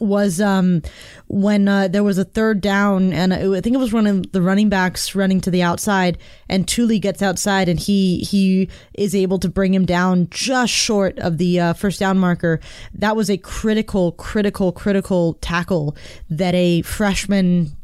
was 0.00 0.40
um, 0.40 0.82
when 1.28 1.68
uh, 1.68 1.88
there 1.88 2.02
was 2.02 2.18
a 2.18 2.24
third 2.24 2.60
down, 2.60 3.12
and 3.12 3.34
I 3.34 3.60
think 3.60 3.74
it 3.74 3.78
was 3.78 3.92
one 3.92 4.06
of 4.06 4.32
the 4.32 4.42
running 4.42 4.68
backs 4.68 5.14
running 5.14 5.40
to 5.42 5.50
the 5.50 5.62
outside, 5.62 6.18
and 6.48 6.66
Tuli 6.66 6.98
gets 6.98 7.22
outside, 7.22 7.68
and 7.68 7.78
he 7.78 8.18
he 8.20 8.68
is 8.94 9.14
able 9.14 9.38
to 9.40 9.48
bring 9.48 9.74
him 9.74 9.84
down 9.84 10.28
just 10.30 10.72
short 10.72 11.18
of 11.18 11.38
the 11.38 11.60
uh, 11.60 11.72
first 11.74 12.00
down 12.00 12.18
marker. 12.18 12.60
That 12.94 13.14
was 13.14 13.30
a 13.30 13.36
critical, 13.36 14.12
critical, 14.12 14.72
critical 14.72 15.34
tackle 15.34 15.96
that 16.30 16.54
a 16.54 16.82
freshman 16.82 17.76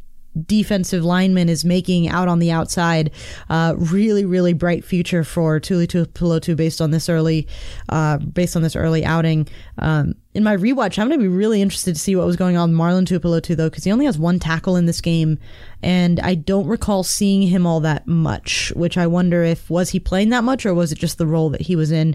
defensive 0.46 1.04
lineman 1.04 1.48
is 1.48 1.64
making 1.64 2.08
out 2.08 2.28
on 2.28 2.38
the 2.38 2.50
outside. 2.50 3.10
Uh, 3.48 3.74
really, 3.76 4.24
really 4.24 4.52
bright 4.52 4.84
future 4.84 5.24
for 5.24 5.58
Tuli 5.58 5.86
Tuipulotu 5.86 6.56
based 6.56 6.80
on 6.80 6.90
this 6.90 7.08
early, 7.08 7.46
uh, 7.88 8.18
based 8.18 8.56
on 8.56 8.62
this 8.62 8.76
early 8.76 9.04
outing. 9.04 9.48
Um, 9.78 10.14
in 10.32 10.44
my 10.44 10.57
rewatch, 10.57 10.98
I'm 10.98 11.09
going 11.09 11.18
to 11.18 11.24
be 11.24 11.28
really 11.28 11.61
interested 11.61 11.94
to 11.94 12.00
see 12.00 12.14
what 12.14 12.26
was 12.26 12.36
going 12.36 12.57
on 12.57 12.70
with 12.70 12.78
Marlon 12.78 13.05
Tuipulotu 13.05 13.57
though, 13.57 13.68
because 13.68 13.84
he 13.84 13.90
only 13.90 14.05
has 14.07 14.18
one 14.18 14.38
tackle 14.38 14.76
in 14.76 14.86
this 14.86 15.00
game, 15.00 15.38
and 15.82 16.20
I 16.20 16.36
don't 16.36 16.68
recall 16.68 17.02
seeing 17.02 17.42
him 17.42 17.66
all 17.66 17.80
that 17.80 18.07
much. 18.07 18.72
Which 18.76 18.96
I 18.96 19.09
wonder 19.09 19.42
if 19.42 19.68
was 19.68 19.90
he 19.90 19.98
playing 19.98 20.28
that 20.28 20.44
much, 20.44 20.64
or 20.64 20.72
was 20.72 20.92
it 20.92 20.98
just 20.98 21.18
the 21.18 21.26
role 21.26 21.50
that 21.50 21.62
he 21.62 21.74
was 21.74 21.90
in? 21.90 22.14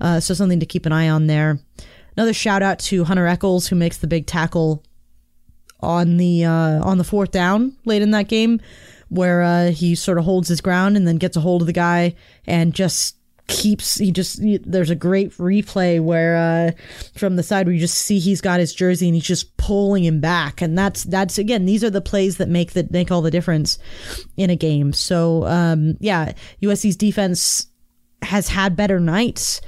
Uh, 0.00 0.20
so 0.20 0.34
something 0.34 0.60
to 0.60 0.66
keep 0.66 0.86
an 0.86 0.92
eye 0.92 1.08
on 1.08 1.26
there. 1.26 1.58
Another 2.16 2.32
shout 2.32 2.62
out 2.62 2.78
to 2.78 3.04
Hunter 3.04 3.26
Echols, 3.26 3.66
who 3.66 3.76
makes 3.76 3.98
the 3.98 4.06
big 4.06 4.26
tackle 4.26 4.82
on 5.80 6.16
the 6.16 6.44
uh, 6.44 6.82
on 6.84 6.98
the 6.98 7.04
fourth 7.04 7.30
down 7.30 7.76
late 7.84 8.02
in 8.02 8.10
that 8.12 8.28
game, 8.28 8.60
where 9.08 9.42
uh, 9.42 9.70
he 9.70 9.94
sort 9.94 10.18
of 10.18 10.24
holds 10.24 10.48
his 10.48 10.60
ground 10.60 10.96
and 10.96 11.06
then 11.06 11.16
gets 11.16 11.36
a 11.36 11.40
hold 11.40 11.62
of 11.62 11.66
the 11.66 11.72
guy 11.72 12.14
and 12.46 12.74
just 12.74 13.16
keeps 13.48 13.96
he 13.96 14.10
just 14.10 14.40
there's 14.64 14.90
a 14.90 14.96
great 14.96 15.30
replay 15.34 16.00
where 16.00 16.36
uh 16.36 16.70
from 17.16 17.36
the 17.36 17.42
side 17.42 17.66
where 17.66 17.72
you 17.72 17.80
just 17.80 17.98
see 17.98 18.18
he's 18.18 18.40
got 18.40 18.58
his 18.58 18.74
jersey 18.74 19.06
and 19.06 19.14
he's 19.14 19.24
just 19.24 19.56
pulling 19.56 20.04
him 20.04 20.20
back. 20.20 20.60
And 20.60 20.76
that's 20.76 21.04
that's 21.04 21.38
again 21.38 21.64
these 21.64 21.84
are 21.84 21.90
the 21.90 22.00
plays 22.00 22.38
that 22.38 22.48
make 22.48 22.72
that 22.72 22.90
make 22.90 23.10
all 23.10 23.22
the 23.22 23.30
difference 23.30 23.78
in 24.36 24.50
a 24.50 24.56
game. 24.56 24.92
So 24.92 25.46
um 25.46 25.96
yeah 26.00 26.32
USC's 26.60 26.96
defense 26.96 27.68
has 28.22 28.48
had 28.48 28.74
better 28.74 28.98
nights. 28.98 29.60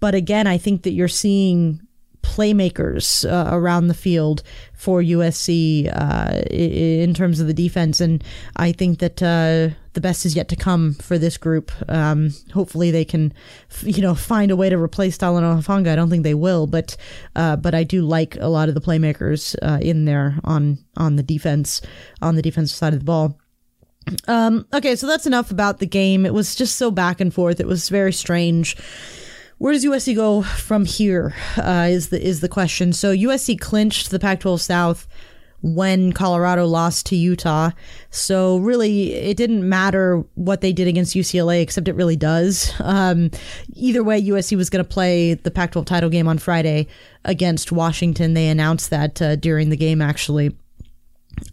But 0.00 0.14
again 0.14 0.46
I 0.46 0.56
think 0.56 0.84
that 0.84 0.92
you're 0.92 1.08
seeing 1.08 1.85
playmakers 2.26 3.24
uh, 3.30 3.54
around 3.54 3.86
the 3.86 3.94
field 3.94 4.42
for 4.74 5.00
USC 5.00 5.90
uh, 5.94 6.42
in 6.50 7.14
terms 7.14 7.38
of 7.38 7.46
the 7.46 7.54
defense. 7.54 8.00
And 8.00 8.22
I 8.56 8.72
think 8.72 8.98
that 8.98 9.22
uh, 9.22 9.74
the 9.92 10.00
best 10.00 10.26
is 10.26 10.34
yet 10.34 10.48
to 10.48 10.56
come 10.56 10.94
for 10.94 11.18
this 11.18 11.38
group. 11.38 11.70
Um, 11.88 12.30
hopefully, 12.52 12.90
they 12.90 13.04
can, 13.04 13.32
you 13.82 14.02
know, 14.02 14.14
find 14.14 14.50
a 14.50 14.56
way 14.56 14.68
to 14.68 14.76
replace 14.76 15.16
Talanoa 15.16 15.62
Hufanga. 15.62 15.88
I 15.88 15.96
don't 15.96 16.10
think 16.10 16.24
they 16.24 16.34
will, 16.34 16.66
but 16.66 16.96
uh, 17.36 17.56
but 17.56 17.74
I 17.74 17.84
do 17.84 18.02
like 18.02 18.36
a 18.40 18.48
lot 18.48 18.68
of 18.68 18.74
the 18.74 18.80
playmakers 18.80 19.54
uh, 19.62 19.78
in 19.80 20.04
there 20.04 20.38
on 20.44 20.78
on 20.96 21.16
the 21.16 21.22
defense 21.22 21.80
on 22.20 22.34
the 22.34 22.42
defensive 22.42 22.76
side 22.76 22.92
of 22.92 23.00
the 23.00 23.04
ball. 23.04 23.38
Um, 24.28 24.66
okay, 24.72 24.94
so 24.94 25.06
that's 25.06 25.26
enough 25.26 25.50
about 25.50 25.78
the 25.78 25.86
game. 25.86 26.26
It 26.26 26.34
was 26.34 26.54
just 26.54 26.76
so 26.76 26.90
back 26.90 27.20
and 27.20 27.32
forth. 27.32 27.60
It 27.60 27.66
was 27.66 27.88
very 27.88 28.12
strange 28.12 28.76
where 29.58 29.72
does 29.72 29.84
USC 29.84 30.14
go 30.14 30.42
from 30.42 30.84
here? 30.84 31.34
Uh, 31.56 31.88
is 31.90 32.10
the 32.10 32.22
is 32.22 32.40
the 32.40 32.48
question. 32.48 32.92
So 32.92 33.14
USC 33.14 33.58
clinched 33.58 34.10
the 34.10 34.18
Pac-12 34.18 34.60
South 34.60 35.08
when 35.62 36.12
Colorado 36.12 36.66
lost 36.66 37.06
to 37.06 37.16
Utah. 37.16 37.70
So 38.10 38.58
really, 38.58 39.14
it 39.14 39.36
didn't 39.36 39.66
matter 39.66 40.22
what 40.34 40.60
they 40.60 40.72
did 40.72 40.86
against 40.86 41.16
UCLA, 41.16 41.62
except 41.62 41.88
it 41.88 41.94
really 41.94 42.16
does. 42.16 42.72
Um, 42.80 43.30
either 43.74 44.04
way, 44.04 44.22
USC 44.22 44.56
was 44.56 44.70
going 44.70 44.84
to 44.84 44.88
play 44.88 45.34
the 45.34 45.50
Pac-12 45.50 45.86
title 45.86 46.10
game 46.10 46.28
on 46.28 46.38
Friday 46.38 46.86
against 47.24 47.72
Washington. 47.72 48.34
They 48.34 48.48
announced 48.48 48.90
that 48.90 49.20
uh, 49.20 49.36
during 49.36 49.70
the 49.70 49.76
game, 49.76 50.02
actually. 50.02 50.54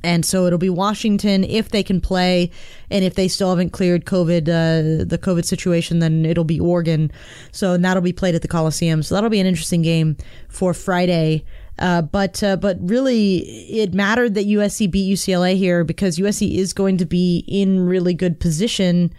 And 0.03 0.25
so 0.25 0.45
it'll 0.45 0.59
be 0.59 0.69
Washington 0.69 1.43
if 1.43 1.69
they 1.69 1.84
can 1.84 2.01
play, 2.01 2.51
and 2.89 3.03
if 3.03 3.15
they 3.15 3.27
still 3.27 3.49
haven't 3.49 3.71
cleared 3.71 4.05
COVID, 4.05 4.43
uh, 4.43 5.05
the 5.05 5.17
COVID 5.17 5.45
situation, 5.45 5.99
then 5.99 6.25
it'll 6.25 6.43
be 6.43 6.59
Oregon. 6.59 7.11
So 7.51 7.77
that'll 7.77 8.01
be 8.01 8.13
played 8.13 8.36
at 8.36 8.41
the 8.41 8.47
Coliseum. 8.47 9.03
So 9.03 9.15
that'll 9.15 9.29
be 9.29 9.39
an 9.39 9.47
interesting 9.47 9.81
game 9.81 10.17
for 10.49 10.73
Friday. 10.73 11.45
Uh, 11.79 12.01
but 12.03 12.43
uh, 12.43 12.55
but 12.55 12.77
really, 12.81 13.38
it 13.38 13.93
mattered 13.93 14.36
that 14.36 14.45
USC 14.45 14.89
beat 14.91 15.11
UCLA 15.11 15.55
here 15.57 15.84
because 15.84 16.17
USC 16.17 16.55
is 16.55 16.71
going 16.71 16.97
to 16.97 17.05
be 17.05 17.43
in 17.47 17.79
really 17.79 18.13
good 18.13 18.39
position 18.39 19.13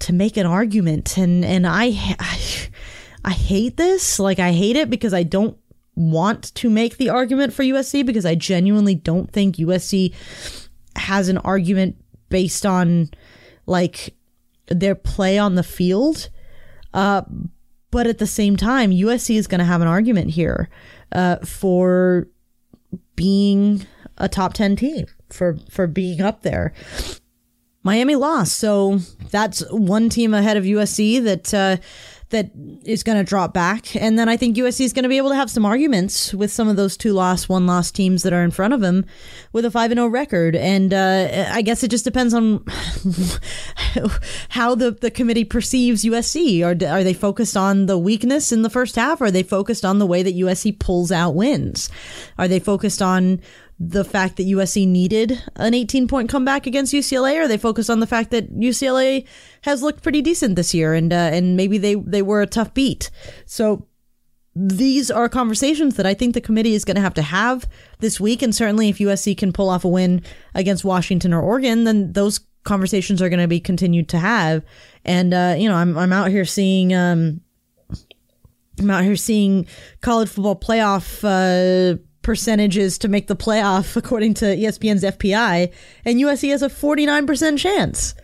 to 0.00 0.12
make 0.12 0.36
an 0.36 0.46
argument, 0.46 1.16
and 1.16 1.44
and 1.44 1.66
I, 1.66 1.84
I 2.18 2.40
I 3.24 3.30
hate 3.30 3.76
this. 3.76 4.18
Like 4.18 4.40
I 4.40 4.52
hate 4.52 4.76
it 4.76 4.90
because 4.90 5.14
I 5.14 5.22
don't 5.22 5.56
want 5.94 6.54
to 6.54 6.70
make 6.70 6.96
the 6.96 7.10
argument 7.10 7.52
for 7.52 7.62
USC 7.62 8.04
because 8.04 8.24
I 8.24 8.34
genuinely 8.34 8.94
don't 8.94 9.30
think 9.30 9.56
USC 9.56 10.14
has 10.96 11.28
an 11.28 11.38
argument 11.38 11.96
based 12.28 12.64
on 12.64 13.10
like 13.66 14.14
their 14.68 14.94
play 14.94 15.38
on 15.38 15.54
the 15.54 15.62
field. 15.62 16.28
Uh, 16.94 17.22
but 17.90 18.06
at 18.06 18.18
the 18.18 18.26
same 18.26 18.56
time, 18.56 18.90
USC 18.90 19.36
is 19.36 19.46
going 19.46 19.58
to 19.58 19.64
have 19.64 19.82
an 19.82 19.88
argument 19.88 20.30
here 20.30 20.68
uh, 21.12 21.36
for 21.44 22.26
being 23.16 23.86
a 24.16 24.28
top 24.28 24.54
10 24.54 24.76
team, 24.76 25.06
for, 25.30 25.58
for 25.70 25.86
being 25.86 26.20
up 26.20 26.42
there. 26.42 26.72
Miami 27.82 28.14
lost. 28.14 28.54
So 28.54 28.98
that's 29.30 29.60
one 29.70 30.08
team 30.08 30.32
ahead 30.34 30.56
of 30.56 30.64
USC 30.64 31.22
that 31.24 31.52
uh, 31.52 31.76
that 32.32 32.50
is 32.84 33.02
going 33.02 33.16
to 33.16 33.24
drop 33.24 33.54
back. 33.54 33.94
And 33.94 34.18
then 34.18 34.28
I 34.28 34.36
think 34.36 34.56
USC 34.56 34.84
is 34.84 34.92
going 34.92 35.04
to 35.04 35.08
be 35.08 35.16
able 35.16 35.30
to 35.30 35.36
have 35.36 35.50
some 35.50 35.64
arguments 35.64 36.34
with 36.34 36.50
some 36.50 36.68
of 36.68 36.76
those 36.76 36.96
two 36.96 37.12
loss, 37.12 37.48
one 37.48 37.66
loss 37.66 37.90
teams 37.90 38.24
that 38.24 38.32
are 38.32 38.42
in 38.42 38.50
front 38.50 38.74
of 38.74 38.80
them 38.80 39.06
with 39.52 39.64
a 39.64 39.70
5 39.70 39.92
0 39.92 40.06
record. 40.08 40.56
And 40.56 40.92
uh, 40.92 41.46
I 41.50 41.62
guess 41.62 41.84
it 41.84 41.88
just 41.88 42.04
depends 42.04 42.34
on 42.34 42.64
how 44.48 44.74
the, 44.74 44.90
the 45.00 45.10
committee 45.10 45.44
perceives 45.44 46.04
USC. 46.04 46.62
Are, 46.62 46.92
are 46.92 47.04
they 47.04 47.14
focused 47.14 47.56
on 47.56 47.86
the 47.86 47.98
weakness 47.98 48.50
in 48.50 48.62
the 48.62 48.70
first 48.70 48.96
half? 48.96 49.20
Or 49.20 49.26
are 49.26 49.30
they 49.30 49.42
focused 49.42 49.84
on 49.84 49.98
the 49.98 50.06
way 50.06 50.22
that 50.22 50.36
USC 50.36 50.78
pulls 50.78 51.12
out 51.12 51.34
wins? 51.34 51.88
Are 52.38 52.48
they 52.48 52.58
focused 52.58 53.00
on 53.00 53.40
the 53.84 54.04
fact 54.04 54.36
that 54.36 54.46
USC 54.46 54.86
needed 54.86 55.42
an 55.56 55.74
18 55.74 56.06
point 56.06 56.28
comeback 56.28 56.66
against 56.66 56.94
UCLA, 56.94 57.42
or 57.42 57.48
they 57.48 57.58
focus 57.58 57.90
on 57.90 57.98
the 57.98 58.06
fact 58.06 58.30
that 58.30 58.54
UCLA 58.56 59.26
has 59.62 59.82
looked 59.82 60.02
pretty 60.02 60.22
decent 60.22 60.54
this 60.54 60.72
year, 60.72 60.94
and 60.94 61.12
uh, 61.12 61.16
and 61.16 61.56
maybe 61.56 61.78
they 61.78 61.96
they 61.96 62.22
were 62.22 62.42
a 62.42 62.46
tough 62.46 62.72
beat. 62.74 63.10
So 63.44 63.88
these 64.54 65.10
are 65.10 65.28
conversations 65.28 65.96
that 65.96 66.06
I 66.06 66.14
think 66.14 66.34
the 66.34 66.40
committee 66.40 66.74
is 66.74 66.84
going 66.84 66.94
to 66.94 67.00
have 67.00 67.14
to 67.14 67.22
have 67.22 67.68
this 67.98 68.20
week, 68.20 68.40
and 68.40 68.54
certainly 68.54 68.88
if 68.88 68.98
USC 68.98 69.36
can 69.36 69.52
pull 69.52 69.68
off 69.68 69.84
a 69.84 69.88
win 69.88 70.22
against 70.54 70.84
Washington 70.84 71.32
or 71.32 71.42
Oregon, 71.42 71.82
then 71.82 72.12
those 72.12 72.38
conversations 72.62 73.20
are 73.20 73.28
going 73.28 73.40
to 73.40 73.48
be 73.48 73.58
continued 73.58 74.08
to 74.10 74.18
have. 74.18 74.62
And 75.04 75.34
uh, 75.34 75.56
you 75.58 75.68
know, 75.68 75.74
I'm 75.74 75.98
I'm 75.98 76.12
out 76.12 76.30
here 76.30 76.44
seeing. 76.44 76.94
Um, 76.94 77.40
I'm 78.78 78.90
out 78.90 79.04
here 79.04 79.16
seeing 79.16 79.66
college 80.00 80.30
football 80.30 80.56
playoff 80.56 81.22
uh, 81.24 81.98
percentages 82.22 82.98
to 82.98 83.08
make 83.08 83.26
the 83.26 83.36
playoff 83.36 83.96
according 83.96 84.34
to 84.34 84.44
ESPN's 84.44 85.04
FPI, 85.04 85.72
and 86.04 86.20
USC 86.20 86.50
has 86.50 86.62
a 86.62 86.68
49% 86.68 87.58
chance. 87.58 88.14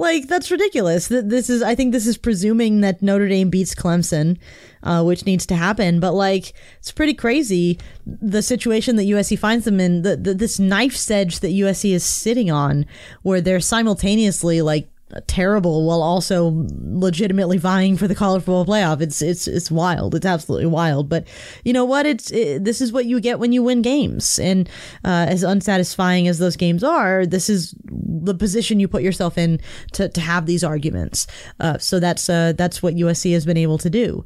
Like 0.00 0.28
that's 0.28 0.52
ridiculous. 0.52 1.08
This 1.08 1.50
is, 1.50 1.60
I 1.60 1.74
think, 1.74 1.92
this 1.92 2.06
is 2.06 2.16
presuming 2.16 2.82
that 2.82 3.02
Notre 3.02 3.26
Dame 3.26 3.50
beats 3.50 3.74
Clemson, 3.74 4.38
uh, 4.84 5.02
which 5.02 5.26
needs 5.26 5.44
to 5.46 5.56
happen. 5.56 5.98
But 5.98 6.12
like, 6.12 6.52
it's 6.78 6.92
pretty 6.92 7.14
crazy 7.14 7.80
the 8.06 8.40
situation 8.40 8.94
that 8.94 9.08
USC 9.08 9.36
finds 9.36 9.64
them 9.64 9.80
in. 9.80 10.02
The, 10.02 10.16
the 10.16 10.34
this 10.34 10.60
knife's 10.60 11.10
edge 11.10 11.40
that 11.40 11.48
USC 11.48 11.92
is 11.92 12.04
sitting 12.04 12.48
on, 12.48 12.86
where 13.22 13.40
they're 13.40 13.58
simultaneously 13.58 14.62
like 14.62 14.88
terrible 15.26 15.86
while 15.86 16.02
also 16.02 16.66
legitimately 16.68 17.58
vying 17.58 17.96
for 17.96 18.06
the 18.06 18.14
college 18.14 18.42
football 18.42 18.66
playoff. 18.66 19.00
It's 19.00 19.22
it's 19.22 19.48
it's 19.48 19.70
wild. 19.70 20.14
It's 20.14 20.26
absolutely 20.26 20.66
wild. 20.66 21.08
But 21.08 21.26
you 21.64 21.72
know 21.72 21.84
what? 21.84 22.06
It's 22.06 22.30
it, 22.30 22.64
this 22.64 22.80
is 22.80 22.92
what 22.92 23.06
you 23.06 23.20
get 23.20 23.38
when 23.38 23.52
you 23.52 23.62
win 23.62 23.82
games. 23.82 24.38
And 24.38 24.68
uh, 25.04 25.26
as 25.28 25.42
unsatisfying 25.42 26.28
as 26.28 26.38
those 26.38 26.56
games 26.56 26.84
are, 26.84 27.26
this 27.26 27.48
is 27.48 27.74
the 27.84 28.34
position 28.34 28.80
you 28.80 28.88
put 28.88 29.02
yourself 29.02 29.38
in 29.38 29.60
to, 29.92 30.08
to 30.08 30.20
have 30.20 30.46
these 30.46 30.64
arguments. 30.64 31.26
Uh, 31.60 31.78
so 31.78 32.00
that's 32.00 32.28
uh, 32.28 32.52
that's 32.56 32.82
what 32.82 32.94
USC 32.94 33.32
has 33.32 33.44
been 33.44 33.56
able 33.56 33.78
to 33.78 33.90
do. 33.90 34.24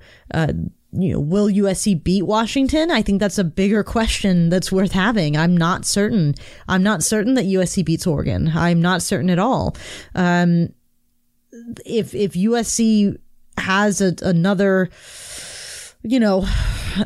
You 0.95 1.15
know, 1.15 1.21
will 1.21 1.49
USC 1.49 2.03
beat 2.03 2.23
Washington? 2.23 2.91
I 2.91 3.01
think 3.01 3.19
that's 3.19 3.39
a 3.39 3.45
bigger 3.45 3.83
question 3.83 4.51
that's 4.51 4.71
worth 4.71 4.93
having. 4.93 5.39
I'm 5.39 5.57
not 5.57 5.87
certain. 5.87 6.35
I'm 6.69 6.83
not 6.83 7.03
certain 7.03 7.35
that 7.35 7.47
USC 7.47 7.85
beats 7.85 8.07
Oregon. 8.07 8.53
I'm 8.55 8.83
not 8.83 9.01
certain 9.01 9.31
at 9.31 9.39
all. 9.39 9.75
Um, 10.15 10.75
if 11.87 12.15
if 12.15 12.33
USC 12.35 13.17
has 13.57 14.03
a, 14.03 14.15
another, 14.23 14.91
you 16.03 16.21
know, 16.21 16.47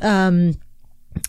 um, 0.03 0.55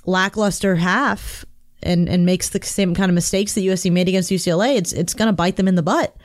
lackluster 0.05 0.75
half 0.75 1.45
and 1.83 2.09
and 2.09 2.25
makes 2.25 2.49
the 2.49 2.63
same 2.63 2.95
kind 2.95 3.11
of 3.11 3.15
mistakes 3.15 3.53
that 3.53 3.61
USC 3.61 3.91
made 3.91 4.07
against 4.07 4.31
UCLA, 4.31 4.77
it's 4.77 4.93
it's 4.93 5.13
going 5.13 5.27
to 5.27 5.33
bite 5.33 5.57
them 5.57 5.67
in 5.67 5.75
the 5.75 5.83
butt. 5.83 6.15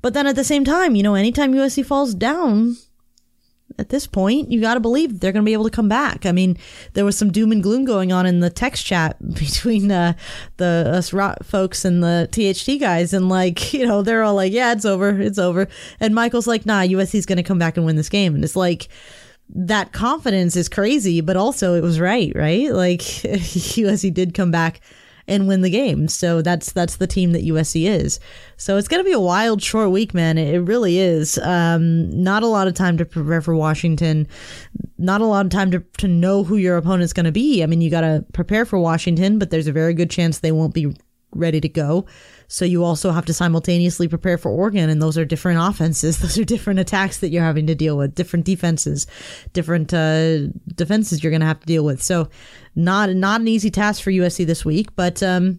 But 0.00 0.14
then 0.14 0.26
at 0.26 0.36
the 0.36 0.44
same 0.44 0.64
time, 0.64 0.94
you 0.96 1.02
know, 1.02 1.14
anytime 1.14 1.54
USC 1.54 1.84
falls 1.84 2.14
down, 2.14 2.76
at 3.78 3.88
this 3.88 4.06
point, 4.06 4.52
you 4.52 4.60
got 4.60 4.74
to 4.74 4.80
believe 4.80 5.18
they're 5.18 5.32
going 5.32 5.44
to 5.44 5.48
be 5.48 5.52
able 5.52 5.64
to 5.64 5.70
come 5.70 5.88
back. 5.88 6.26
I 6.26 6.32
mean, 6.32 6.56
there 6.92 7.04
was 7.04 7.18
some 7.18 7.32
doom 7.32 7.50
and 7.50 7.62
gloom 7.62 7.84
going 7.84 8.12
on 8.12 8.24
in 8.24 8.40
the 8.40 8.50
text 8.50 8.86
chat 8.86 9.16
between 9.34 9.90
uh, 9.90 10.14
the 10.58 10.92
us 10.94 11.12
rock 11.12 11.42
folks 11.42 11.84
and 11.84 12.02
the 12.02 12.28
THT 12.30 12.80
guys, 12.80 13.12
and 13.12 13.28
like 13.28 13.72
you 13.74 13.86
know, 13.86 14.02
they're 14.02 14.22
all 14.22 14.34
like, 14.34 14.52
"Yeah, 14.52 14.72
it's 14.72 14.84
over, 14.84 15.20
it's 15.20 15.38
over," 15.38 15.68
and 16.00 16.14
Michael's 16.14 16.46
like, 16.46 16.66
"Nah, 16.66 16.82
USC's 16.82 17.26
going 17.26 17.36
to 17.36 17.42
come 17.42 17.58
back 17.58 17.76
and 17.76 17.84
win 17.84 17.96
this 17.96 18.08
game," 18.08 18.34
and 18.34 18.44
it's 18.44 18.56
like 18.56 18.88
that 19.50 19.92
confidence 19.92 20.56
is 20.56 20.68
crazy, 20.68 21.20
but 21.20 21.36
also 21.36 21.74
it 21.74 21.82
was 21.82 22.00
right, 22.00 22.32
right? 22.34 22.72
Like 22.72 23.00
USC 23.00 24.12
did 24.12 24.34
come 24.34 24.50
back 24.50 24.80
and 25.26 25.48
win 25.48 25.62
the 25.62 25.70
game. 25.70 26.08
So 26.08 26.42
that's 26.42 26.72
that's 26.72 26.96
the 26.96 27.06
team 27.06 27.32
that 27.32 27.44
USC 27.44 27.88
is. 27.88 28.20
So 28.56 28.76
it's 28.76 28.88
going 28.88 29.00
to 29.00 29.04
be 29.04 29.12
a 29.12 29.20
wild 29.20 29.62
short 29.62 29.90
week, 29.90 30.14
man. 30.14 30.38
It, 30.38 30.58
really 30.58 30.98
is. 30.98 31.38
Um, 31.38 32.22
not 32.22 32.42
a 32.42 32.46
lot 32.46 32.68
of 32.68 32.74
time 32.74 32.96
to 32.98 33.04
prepare 33.04 33.40
for 33.40 33.54
Washington. 33.54 34.26
Not 34.98 35.20
a 35.20 35.26
lot 35.26 35.46
of 35.46 35.50
time 35.50 35.70
to 35.72 35.80
to 35.98 36.08
know 36.08 36.44
who 36.44 36.56
your 36.56 36.76
opponent's 36.76 37.12
going 37.12 37.24
to 37.24 37.32
be. 37.32 37.62
I 37.62 37.66
mean, 37.66 37.80
you 37.80 37.90
got 37.90 38.02
to 38.02 38.24
prepare 38.32 38.64
for 38.64 38.78
Washington, 38.78 39.38
but 39.38 39.50
there's 39.50 39.66
a 39.66 39.72
very 39.72 39.94
good 39.94 40.10
chance 40.10 40.38
they 40.38 40.52
won't 40.52 40.74
be 40.74 40.94
ready 41.32 41.60
to 41.60 41.68
go. 41.68 42.06
So 42.54 42.64
you 42.64 42.84
also 42.84 43.10
have 43.10 43.24
to 43.24 43.34
simultaneously 43.34 44.06
prepare 44.06 44.38
for 44.38 44.48
Oregon, 44.48 44.88
and 44.88 45.02
those 45.02 45.18
are 45.18 45.24
different 45.24 45.58
offenses. 45.60 46.18
Those 46.22 46.38
are 46.38 46.44
different 46.44 46.78
attacks 46.78 47.18
that 47.18 47.30
you're 47.30 47.42
having 47.42 47.66
to 47.66 47.74
deal 47.74 47.96
with, 47.96 48.14
different 48.14 48.44
defenses, 48.44 49.08
different 49.52 49.92
uh, 49.92 50.46
defenses 50.72 51.24
you're 51.24 51.32
going 51.32 51.40
to 51.40 51.48
have 51.48 51.58
to 51.58 51.66
deal 51.66 51.84
with. 51.84 52.00
So 52.00 52.28
not 52.76 53.10
not 53.10 53.40
an 53.40 53.48
easy 53.48 53.72
task 53.72 54.04
for 54.04 54.12
USC 54.12 54.46
this 54.46 54.64
week, 54.64 54.94
but 54.94 55.20
um, 55.20 55.58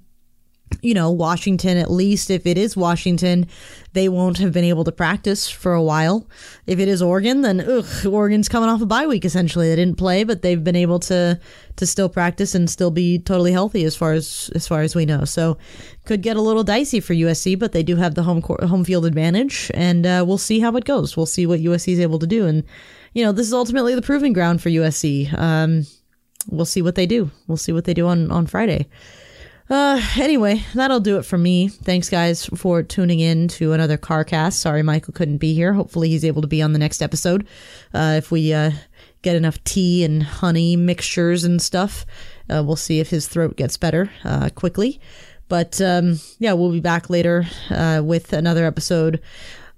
you 0.82 0.94
know, 0.94 1.12
Washington, 1.12 1.78
at 1.78 1.92
least 1.92 2.30
if 2.30 2.46
it 2.46 2.58
is 2.58 2.76
Washington, 2.76 3.48
they 3.94 4.10
won't 4.10 4.40
have 4.40 4.52
been 4.52 4.64
able 4.64 4.84
to 4.84 4.92
practice 4.92 5.50
for 5.50 5.74
a 5.74 5.82
while. 5.82 6.28
If 6.66 6.80
it 6.80 6.88
is 6.88 7.02
Oregon, 7.02 7.42
then 7.42 7.62
ugh, 7.62 8.06
Oregon's 8.06 8.50
coming 8.50 8.70
off 8.70 8.82
a 8.82 8.86
bye 8.86 9.08
week 9.08 9.26
essentially. 9.26 9.70
They 9.70 9.76
didn't 9.76 9.98
play, 9.98 10.24
but 10.24 10.42
they've 10.42 10.64
been 10.64 10.76
able 10.76 11.00
to 11.02 11.40
to 11.78 11.86
still 11.86 12.10
practice 12.10 12.56
and 12.56 12.70
still 12.70 12.92
be 12.92 13.20
totally 13.20 13.52
healthy 13.52 13.84
as 13.84 13.96
far 13.96 14.14
as 14.14 14.50
as 14.56 14.68
far 14.68 14.82
as 14.82 14.96
we 14.96 15.06
know. 15.06 15.24
So 15.24 15.58
could 16.04 16.22
get 16.22 16.38
a 16.38 16.42
little 16.42 16.64
dicey 16.64 17.00
for 17.00 17.14
USC, 17.14 17.58
but 17.58 17.72
they 17.72 17.84
do 17.84 17.96
have 17.96 18.16
the 18.16 18.24
home 18.24 18.42
court, 18.42 18.64
home 18.64 18.84
field 18.84 19.06
advantage, 19.06 19.72
and 19.74 20.06
uh, 20.06 20.24
we'll 20.28 20.38
see 20.38 20.60
how 20.60 20.76
it 20.76 20.86
goes. 20.86 21.16
We'll 21.16 21.26
see 21.26 21.46
what 21.46 21.60
USC 21.60 21.94
is 21.94 22.00
able 22.00 22.20
to 22.20 22.28
do, 22.28 22.46
and 22.46 22.64
you 23.14 23.24
know, 23.24 23.32
this 23.32 23.48
is 23.48 23.54
ultimately 23.54 23.96
the 23.96 24.02
proving 24.02 24.34
ground 24.34 24.62
for 24.62 24.70
USC. 24.70 25.34
Um, 25.38 25.86
we'll 26.50 26.66
see 26.66 26.82
what 26.82 26.96
they 26.96 27.06
do. 27.06 27.32
We'll 27.48 27.58
see 27.58 27.72
what 27.72 27.86
they 27.86 27.94
do 27.94 28.08
on 28.08 28.32
on 28.32 28.48
Friday. 28.48 28.88
Uh, 29.70 30.00
anyway, 30.18 30.64
that'll 30.76 31.00
do 31.00 31.18
it 31.18 31.24
for 31.24 31.38
me. 31.38 31.68
Thanks, 31.68 32.10
guys, 32.10 32.46
for 32.46 32.84
tuning 32.84 33.20
in 33.20 33.48
to 33.48 33.74
another 33.74 33.98
CarCast. 33.98 34.54
Sorry, 34.54 34.84
Michael 34.84 35.14
couldn't 35.14 35.38
be 35.38 35.56
here. 35.56 35.74
Hopefully, 35.74 36.10
he's 36.10 36.24
able 36.26 36.42
to 36.44 36.48
be 36.48 36.62
on 36.62 36.74
the 36.74 36.80
next 36.80 37.02
episode. 37.02 37.48
Uh, 37.94 38.16
if 38.18 38.30
we 38.30 38.54
uh, 38.54 38.72
get 39.24 39.36
enough 39.36 39.64
tea 39.64 40.04
and 40.04 40.22
honey 40.22 40.76
mixtures 40.76 41.44
and 41.44 41.62
stuff, 41.62 42.06
uh, 42.50 42.64
we'll 42.64 42.76
see 42.76 43.00
if 43.00 43.10
his 43.10 43.28
throat 43.28 43.56
gets 43.56 43.76
better 43.76 44.12
uh, 44.24 44.50
quickly. 44.50 45.00
But 45.48 45.82
um, 45.82 46.20
yeah, 46.38 46.54
we'll 46.54 46.72
be 46.72 46.80
back 46.80 47.10
later 47.10 47.46
uh, 47.70 48.02
with 48.04 48.34
another 48.34 48.66
episode 48.66 49.22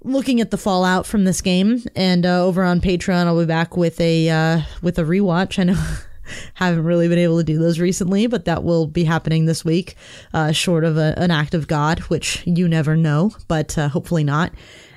looking 0.02 0.40
at 0.40 0.50
the 0.50 0.58
fallout 0.58 1.06
from 1.06 1.24
this 1.24 1.40
game. 1.40 1.82
And 1.96 2.24
uh, 2.24 2.44
over 2.44 2.62
on 2.62 2.80
Patreon, 2.80 3.26
I'll 3.26 3.38
be 3.38 3.46
back 3.46 3.76
with 3.76 4.00
a 4.00 4.28
uh, 4.28 4.60
with 4.82 4.98
a 4.98 5.04
rewatch. 5.04 5.58
I 5.58 5.64
know. 5.64 5.82
haven't 6.54 6.84
really 6.84 7.08
been 7.08 7.18
able 7.18 7.38
to 7.38 7.44
do 7.44 7.58
those 7.58 7.78
recently, 7.78 8.26
but 8.26 8.44
that 8.44 8.64
will 8.64 8.86
be 8.86 9.04
happening 9.04 9.46
this 9.46 9.64
week, 9.64 9.96
uh, 10.34 10.52
short 10.52 10.84
of 10.84 10.96
a, 10.96 11.14
an 11.16 11.30
act 11.30 11.54
of 11.54 11.66
God, 11.66 12.00
which 12.00 12.42
you 12.46 12.68
never 12.68 12.96
know, 12.96 13.32
but 13.48 13.76
uh, 13.78 13.88
hopefully 13.88 14.24
not. 14.24 14.52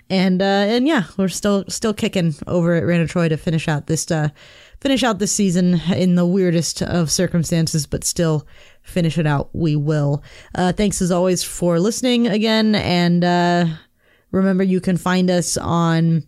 And 0.10 0.42
uh, 0.42 0.46
and 0.46 0.88
yeah, 0.88 1.06
we're 1.16 1.30
still 1.30 1.64
still 1.70 1.94
kicking 1.94 2.36
over 2.46 2.76
at 2.76 2.86
Reign 2.86 3.00
of 3.00 3.10
Troy 3.10 3.30
to 3.30 3.38
finish 3.38 3.70
out 3.70 3.88
this 3.88 4.12
uh, 4.12 4.28
finish 4.82 5.04
out 5.04 5.20
this 5.20 5.32
season 5.32 5.76
in 5.96 6.16
the 6.16 6.26
weirdest 6.26 6.82
of 6.82 7.10
circumstances, 7.10 7.88
but 7.88 8.04
still 8.04 8.46
finish 8.82 9.18
it 9.18 9.26
out. 9.26 9.50
We 9.54 9.78
will. 9.78 10.22
Uh, 10.54 10.74
thanks 10.74 11.02
as 11.02 11.12
always 11.12 11.46
for 11.46 11.80
listening 11.80 12.28
again, 12.28 12.76
and 12.76 13.24
uh, 13.24 13.66
remember 14.32 14.64
you 14.64 14.82
can 14.82 14.98
find 14.98 15.30
us 15.30 15.56
on 15.56 16.28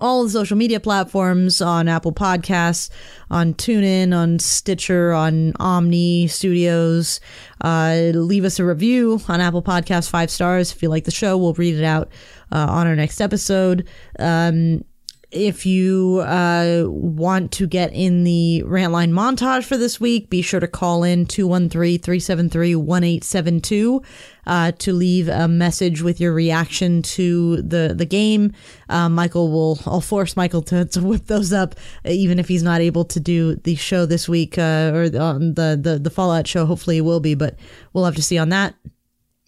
all 0.00 0.24
the 0.24 0.30
social 0.30 0.56
media 0.56 0.78
platforms 0.80 1.60
on 1.60 1.88
Apple 1.88 2.12
Podcasts, 2.12 2.90
on 3.30 3.54
TuneIn, 3.54 4.14
on 4.14 4.38
Stitcher, 4.38 5.12
on 5.12 5.52
Omny 5.54 6.28
Studios. 6.28 7.20
Uh, 7.62 8.10
leave 8.14 8.44
us 8.44 8.58
a 8.58 8.64
review 8.64 9.20
on 9.28 9.40
Apple 9.40 9.62
Podcasts, 9.62 10.08
five 10.08 10.30
stars. 10.30 10.72
If 10.72 10.82
you 10.82 10.88
like 10.88 11.04
the 11.04 11.10
show, 11.10 11.36
we'll 11.36 11.54
read 11.54 11.76
it 11.76 11.84
out 11.84 12.10
uh, 12.52 12.66
on 12.68 12.86
our 12.86 12.96
next 12.96 13.20
episode. 13.20 13.88
Um, 14.18 14.84
if 15.30 15.64
you 15.64 16.20
uh, 16.26 16.84
want 16.86 17.52
to 17.52 17.66
get 17.66 17.92
in 17.92 18.24
the 18.24 18.62
rant 18.64 18.92
line 18.92 19.12
montage 19.12 19.64
for 19.64 19.76
this 19.76 20.00
week, 20.00 20.28
be 20.28 20.42
sure 20.42 20.60
to 20.60 20.66
call 20.66 21.04
in 21.04 21.26
213 21.26 22.00
373 22.00 22.74
1872 22.74 24.02
uh, 24.46 24.72
to 24.72 24.92
leave 24.92 25.28
a 25.28 25.46
message 25.46 26.02
with 26.02 26.20
your 26.20 26.32
reaction 26.32 27.02
to 27.02 27.62
the, 27.62 27.94
the 27.96 28.04
game. 28.04 28.52
Uh, 28.88 29.08
Michael 29.08 29.50
will, 29.52 29.78
I'll 29.86 30.00
force 30.00 30.36
Michael 30.36 30.62
to, 30.62 30.84
to 30.86 31.00
whip 31.00 31.26
those 31.26 31.52
up, 31.52 31.76
even 32.04 32.38
if 32.38 32.48
he's 32.48 32.64
not 32.64 32.80
able 32.80 33.04
to 33.04 33.20
do 33.20 33.54
the 33.56 33.76
show 33.76 34.06
this 34.06 34.28
week 34.28 34.58
uh, 34.58 34.90
or 34.92 35.02
on 35.20 35.54
the, 35.54 35.78
the, 35.80 36.00
the 36.02 36.10
Fallout 36.10 36.48
show. 36.48 36.66
Hopefully, 36.66 36.96
he 36.96 37.00
will 37.00 37.20
be, 37.20 37.34
but 37.34 37.56
we'll 37.92 38.04
have 38.04 38.16
to 38.16 38.22
see 38.22 38.38
on 38.38 38.48
that. 38.48 38.74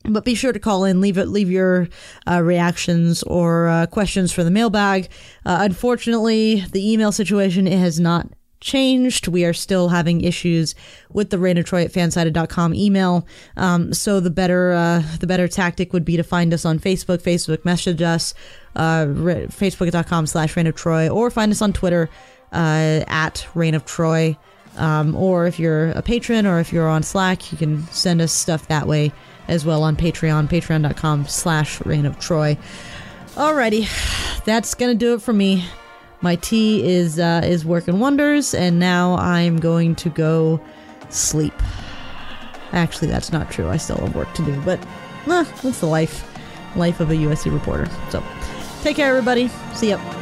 But 0.05 0.25
be 0.25 0.35
sure 0.35 0.53
to 0.53 0.59
call 0.59 0.85
in, 0.85 1.01
leave 1.01 1.19
it, 1.19 1.27
leave 1.27 1.51
your 1.51 1.89
uh, 2.29 2.43
reactions 2.43 3.23
or 3.23 3.69
uh, 3.69 3.87
questions 3.87 4.33
for 4.33 4.43
the 4.43 4.51
mailbag. 4.51 5.09
Uh, 5.47 5.59
unfortunately, 5.61 6.65
the 6.73 6.93
email 6.93 7.13
situation 7.13 7.67
it 7.67 7.79
has 7.79 8.01
not 8.01 8.29
changed. 8.63 9.29
We 9.29 9.45
are 9.45 9.53
still 9.53 9.91
having 9.91 10.23
issues 10.23 10.75
with 11.11 11.31
the 11.31 11.39
Rain 11.39 11.63
Troy 11.63 11.85
at 11.85 11.93
fansided.com 11.93 12.75
email. 12.75 13.27
Um, 13.57 13.93
so 13.93 14.21
the 14.21 14.31
better 14.31 14.73
uh, 14.73 15.03
the 15.21 15.27
better 15.27 15.49
tactic 15.49 15.93
would 15.93 16.05
be 16.05 16.17
to 16.17 16.23
find 16.23 16.55
us 16.55 16.65
on 16.65 16.79
Facebook, 16.79 17.19
Facebook 17.19 17.65
message 17.65 18.01
us, 18.01 18.33
uh, 18.77 19.05
facebook.com 19.07 20.27
slash 20.27 20.57
Reign 20.57 20.69
of 20.69 20.75
Troy, 20.75 21.09
or 21.09 21.31
find 21.31 21.53
us 21.53 21.61
on 21.61 21.73
Twitter 21.73 22.09
uh, 22.53 23.05
at 23.09 23.47
Reign 23.55 23.75
of 23.75 23.85
Troy. 23.85 24.37
Um, 24.79 25.15
or 25.15 25.47
if 25.47 25.59
you're 25.59 25.91
a 25.91 26.01
patron 26.01 26.47
or 26.47 26.59
if 26.59 26.73
you're 26.73 26.89
on 26.89 27.03
Slack, 27.03 27.53
you 27.53 27.59
can 27.59 27.87
send 27.89 28.23
us 28.23 28.33
stuff 28.33 28.69
that 28.69 28.87
way 28.87 29.13
as 29.49 29.65
well 29.65 29.83
on 29.83 29.97
Patreon, 29.97 30.49
patreon.com 30.49 31.27
slash 31.27 31.85
Reign 31.85 32.07
of 32.07 32.19
Troy. 32.19 32.57
Alrighty, 33.35 33.89
that's 34.45 34.75
gonna 34.75 34.95
do 34.95 35.15
it 35.15 35.23
for 35.23 35.33
me. 35.33 35.65
My 36.21 36.37
tea 36.37 36.87
is 36.87 37.19
uh, 37.19 37.43
is 37.45 37.65
working 37.65 37.99
wonders, 37.99 38.55
and 38.55 38.79
now 38.79 39.17
I'm 39.17 39.59
going 39.59 39.97
to 39.97 40.09
go 40.09 40.61
sleep. 41.09 41.55
Actually, 42.73 43.09
that's 43.09 43.33
not 43.33 43.51
true. 43.51 43.69
I 43.69 43.77
still 43.77 43.97
have 43.97 44.15
work 44.15 44.33
to 44.35 44.45
do, 44.45 44.61
but 44.63 44.79
eh, 45.27 45.45
that's 45.63 45.81
the 45.81 45.87
life 45.87 46.29
life 46.77 47.01
of 47.01 47.11
a 47.11 47.15
USC 47.15 47.53
reporter. 47.53 47.89
So, 48.11 48.23
take 48.83 48.97
care, 48.97 49.09
everybody. 49.09 49.49
See 49.75 49.91
ya. 49.91 50.22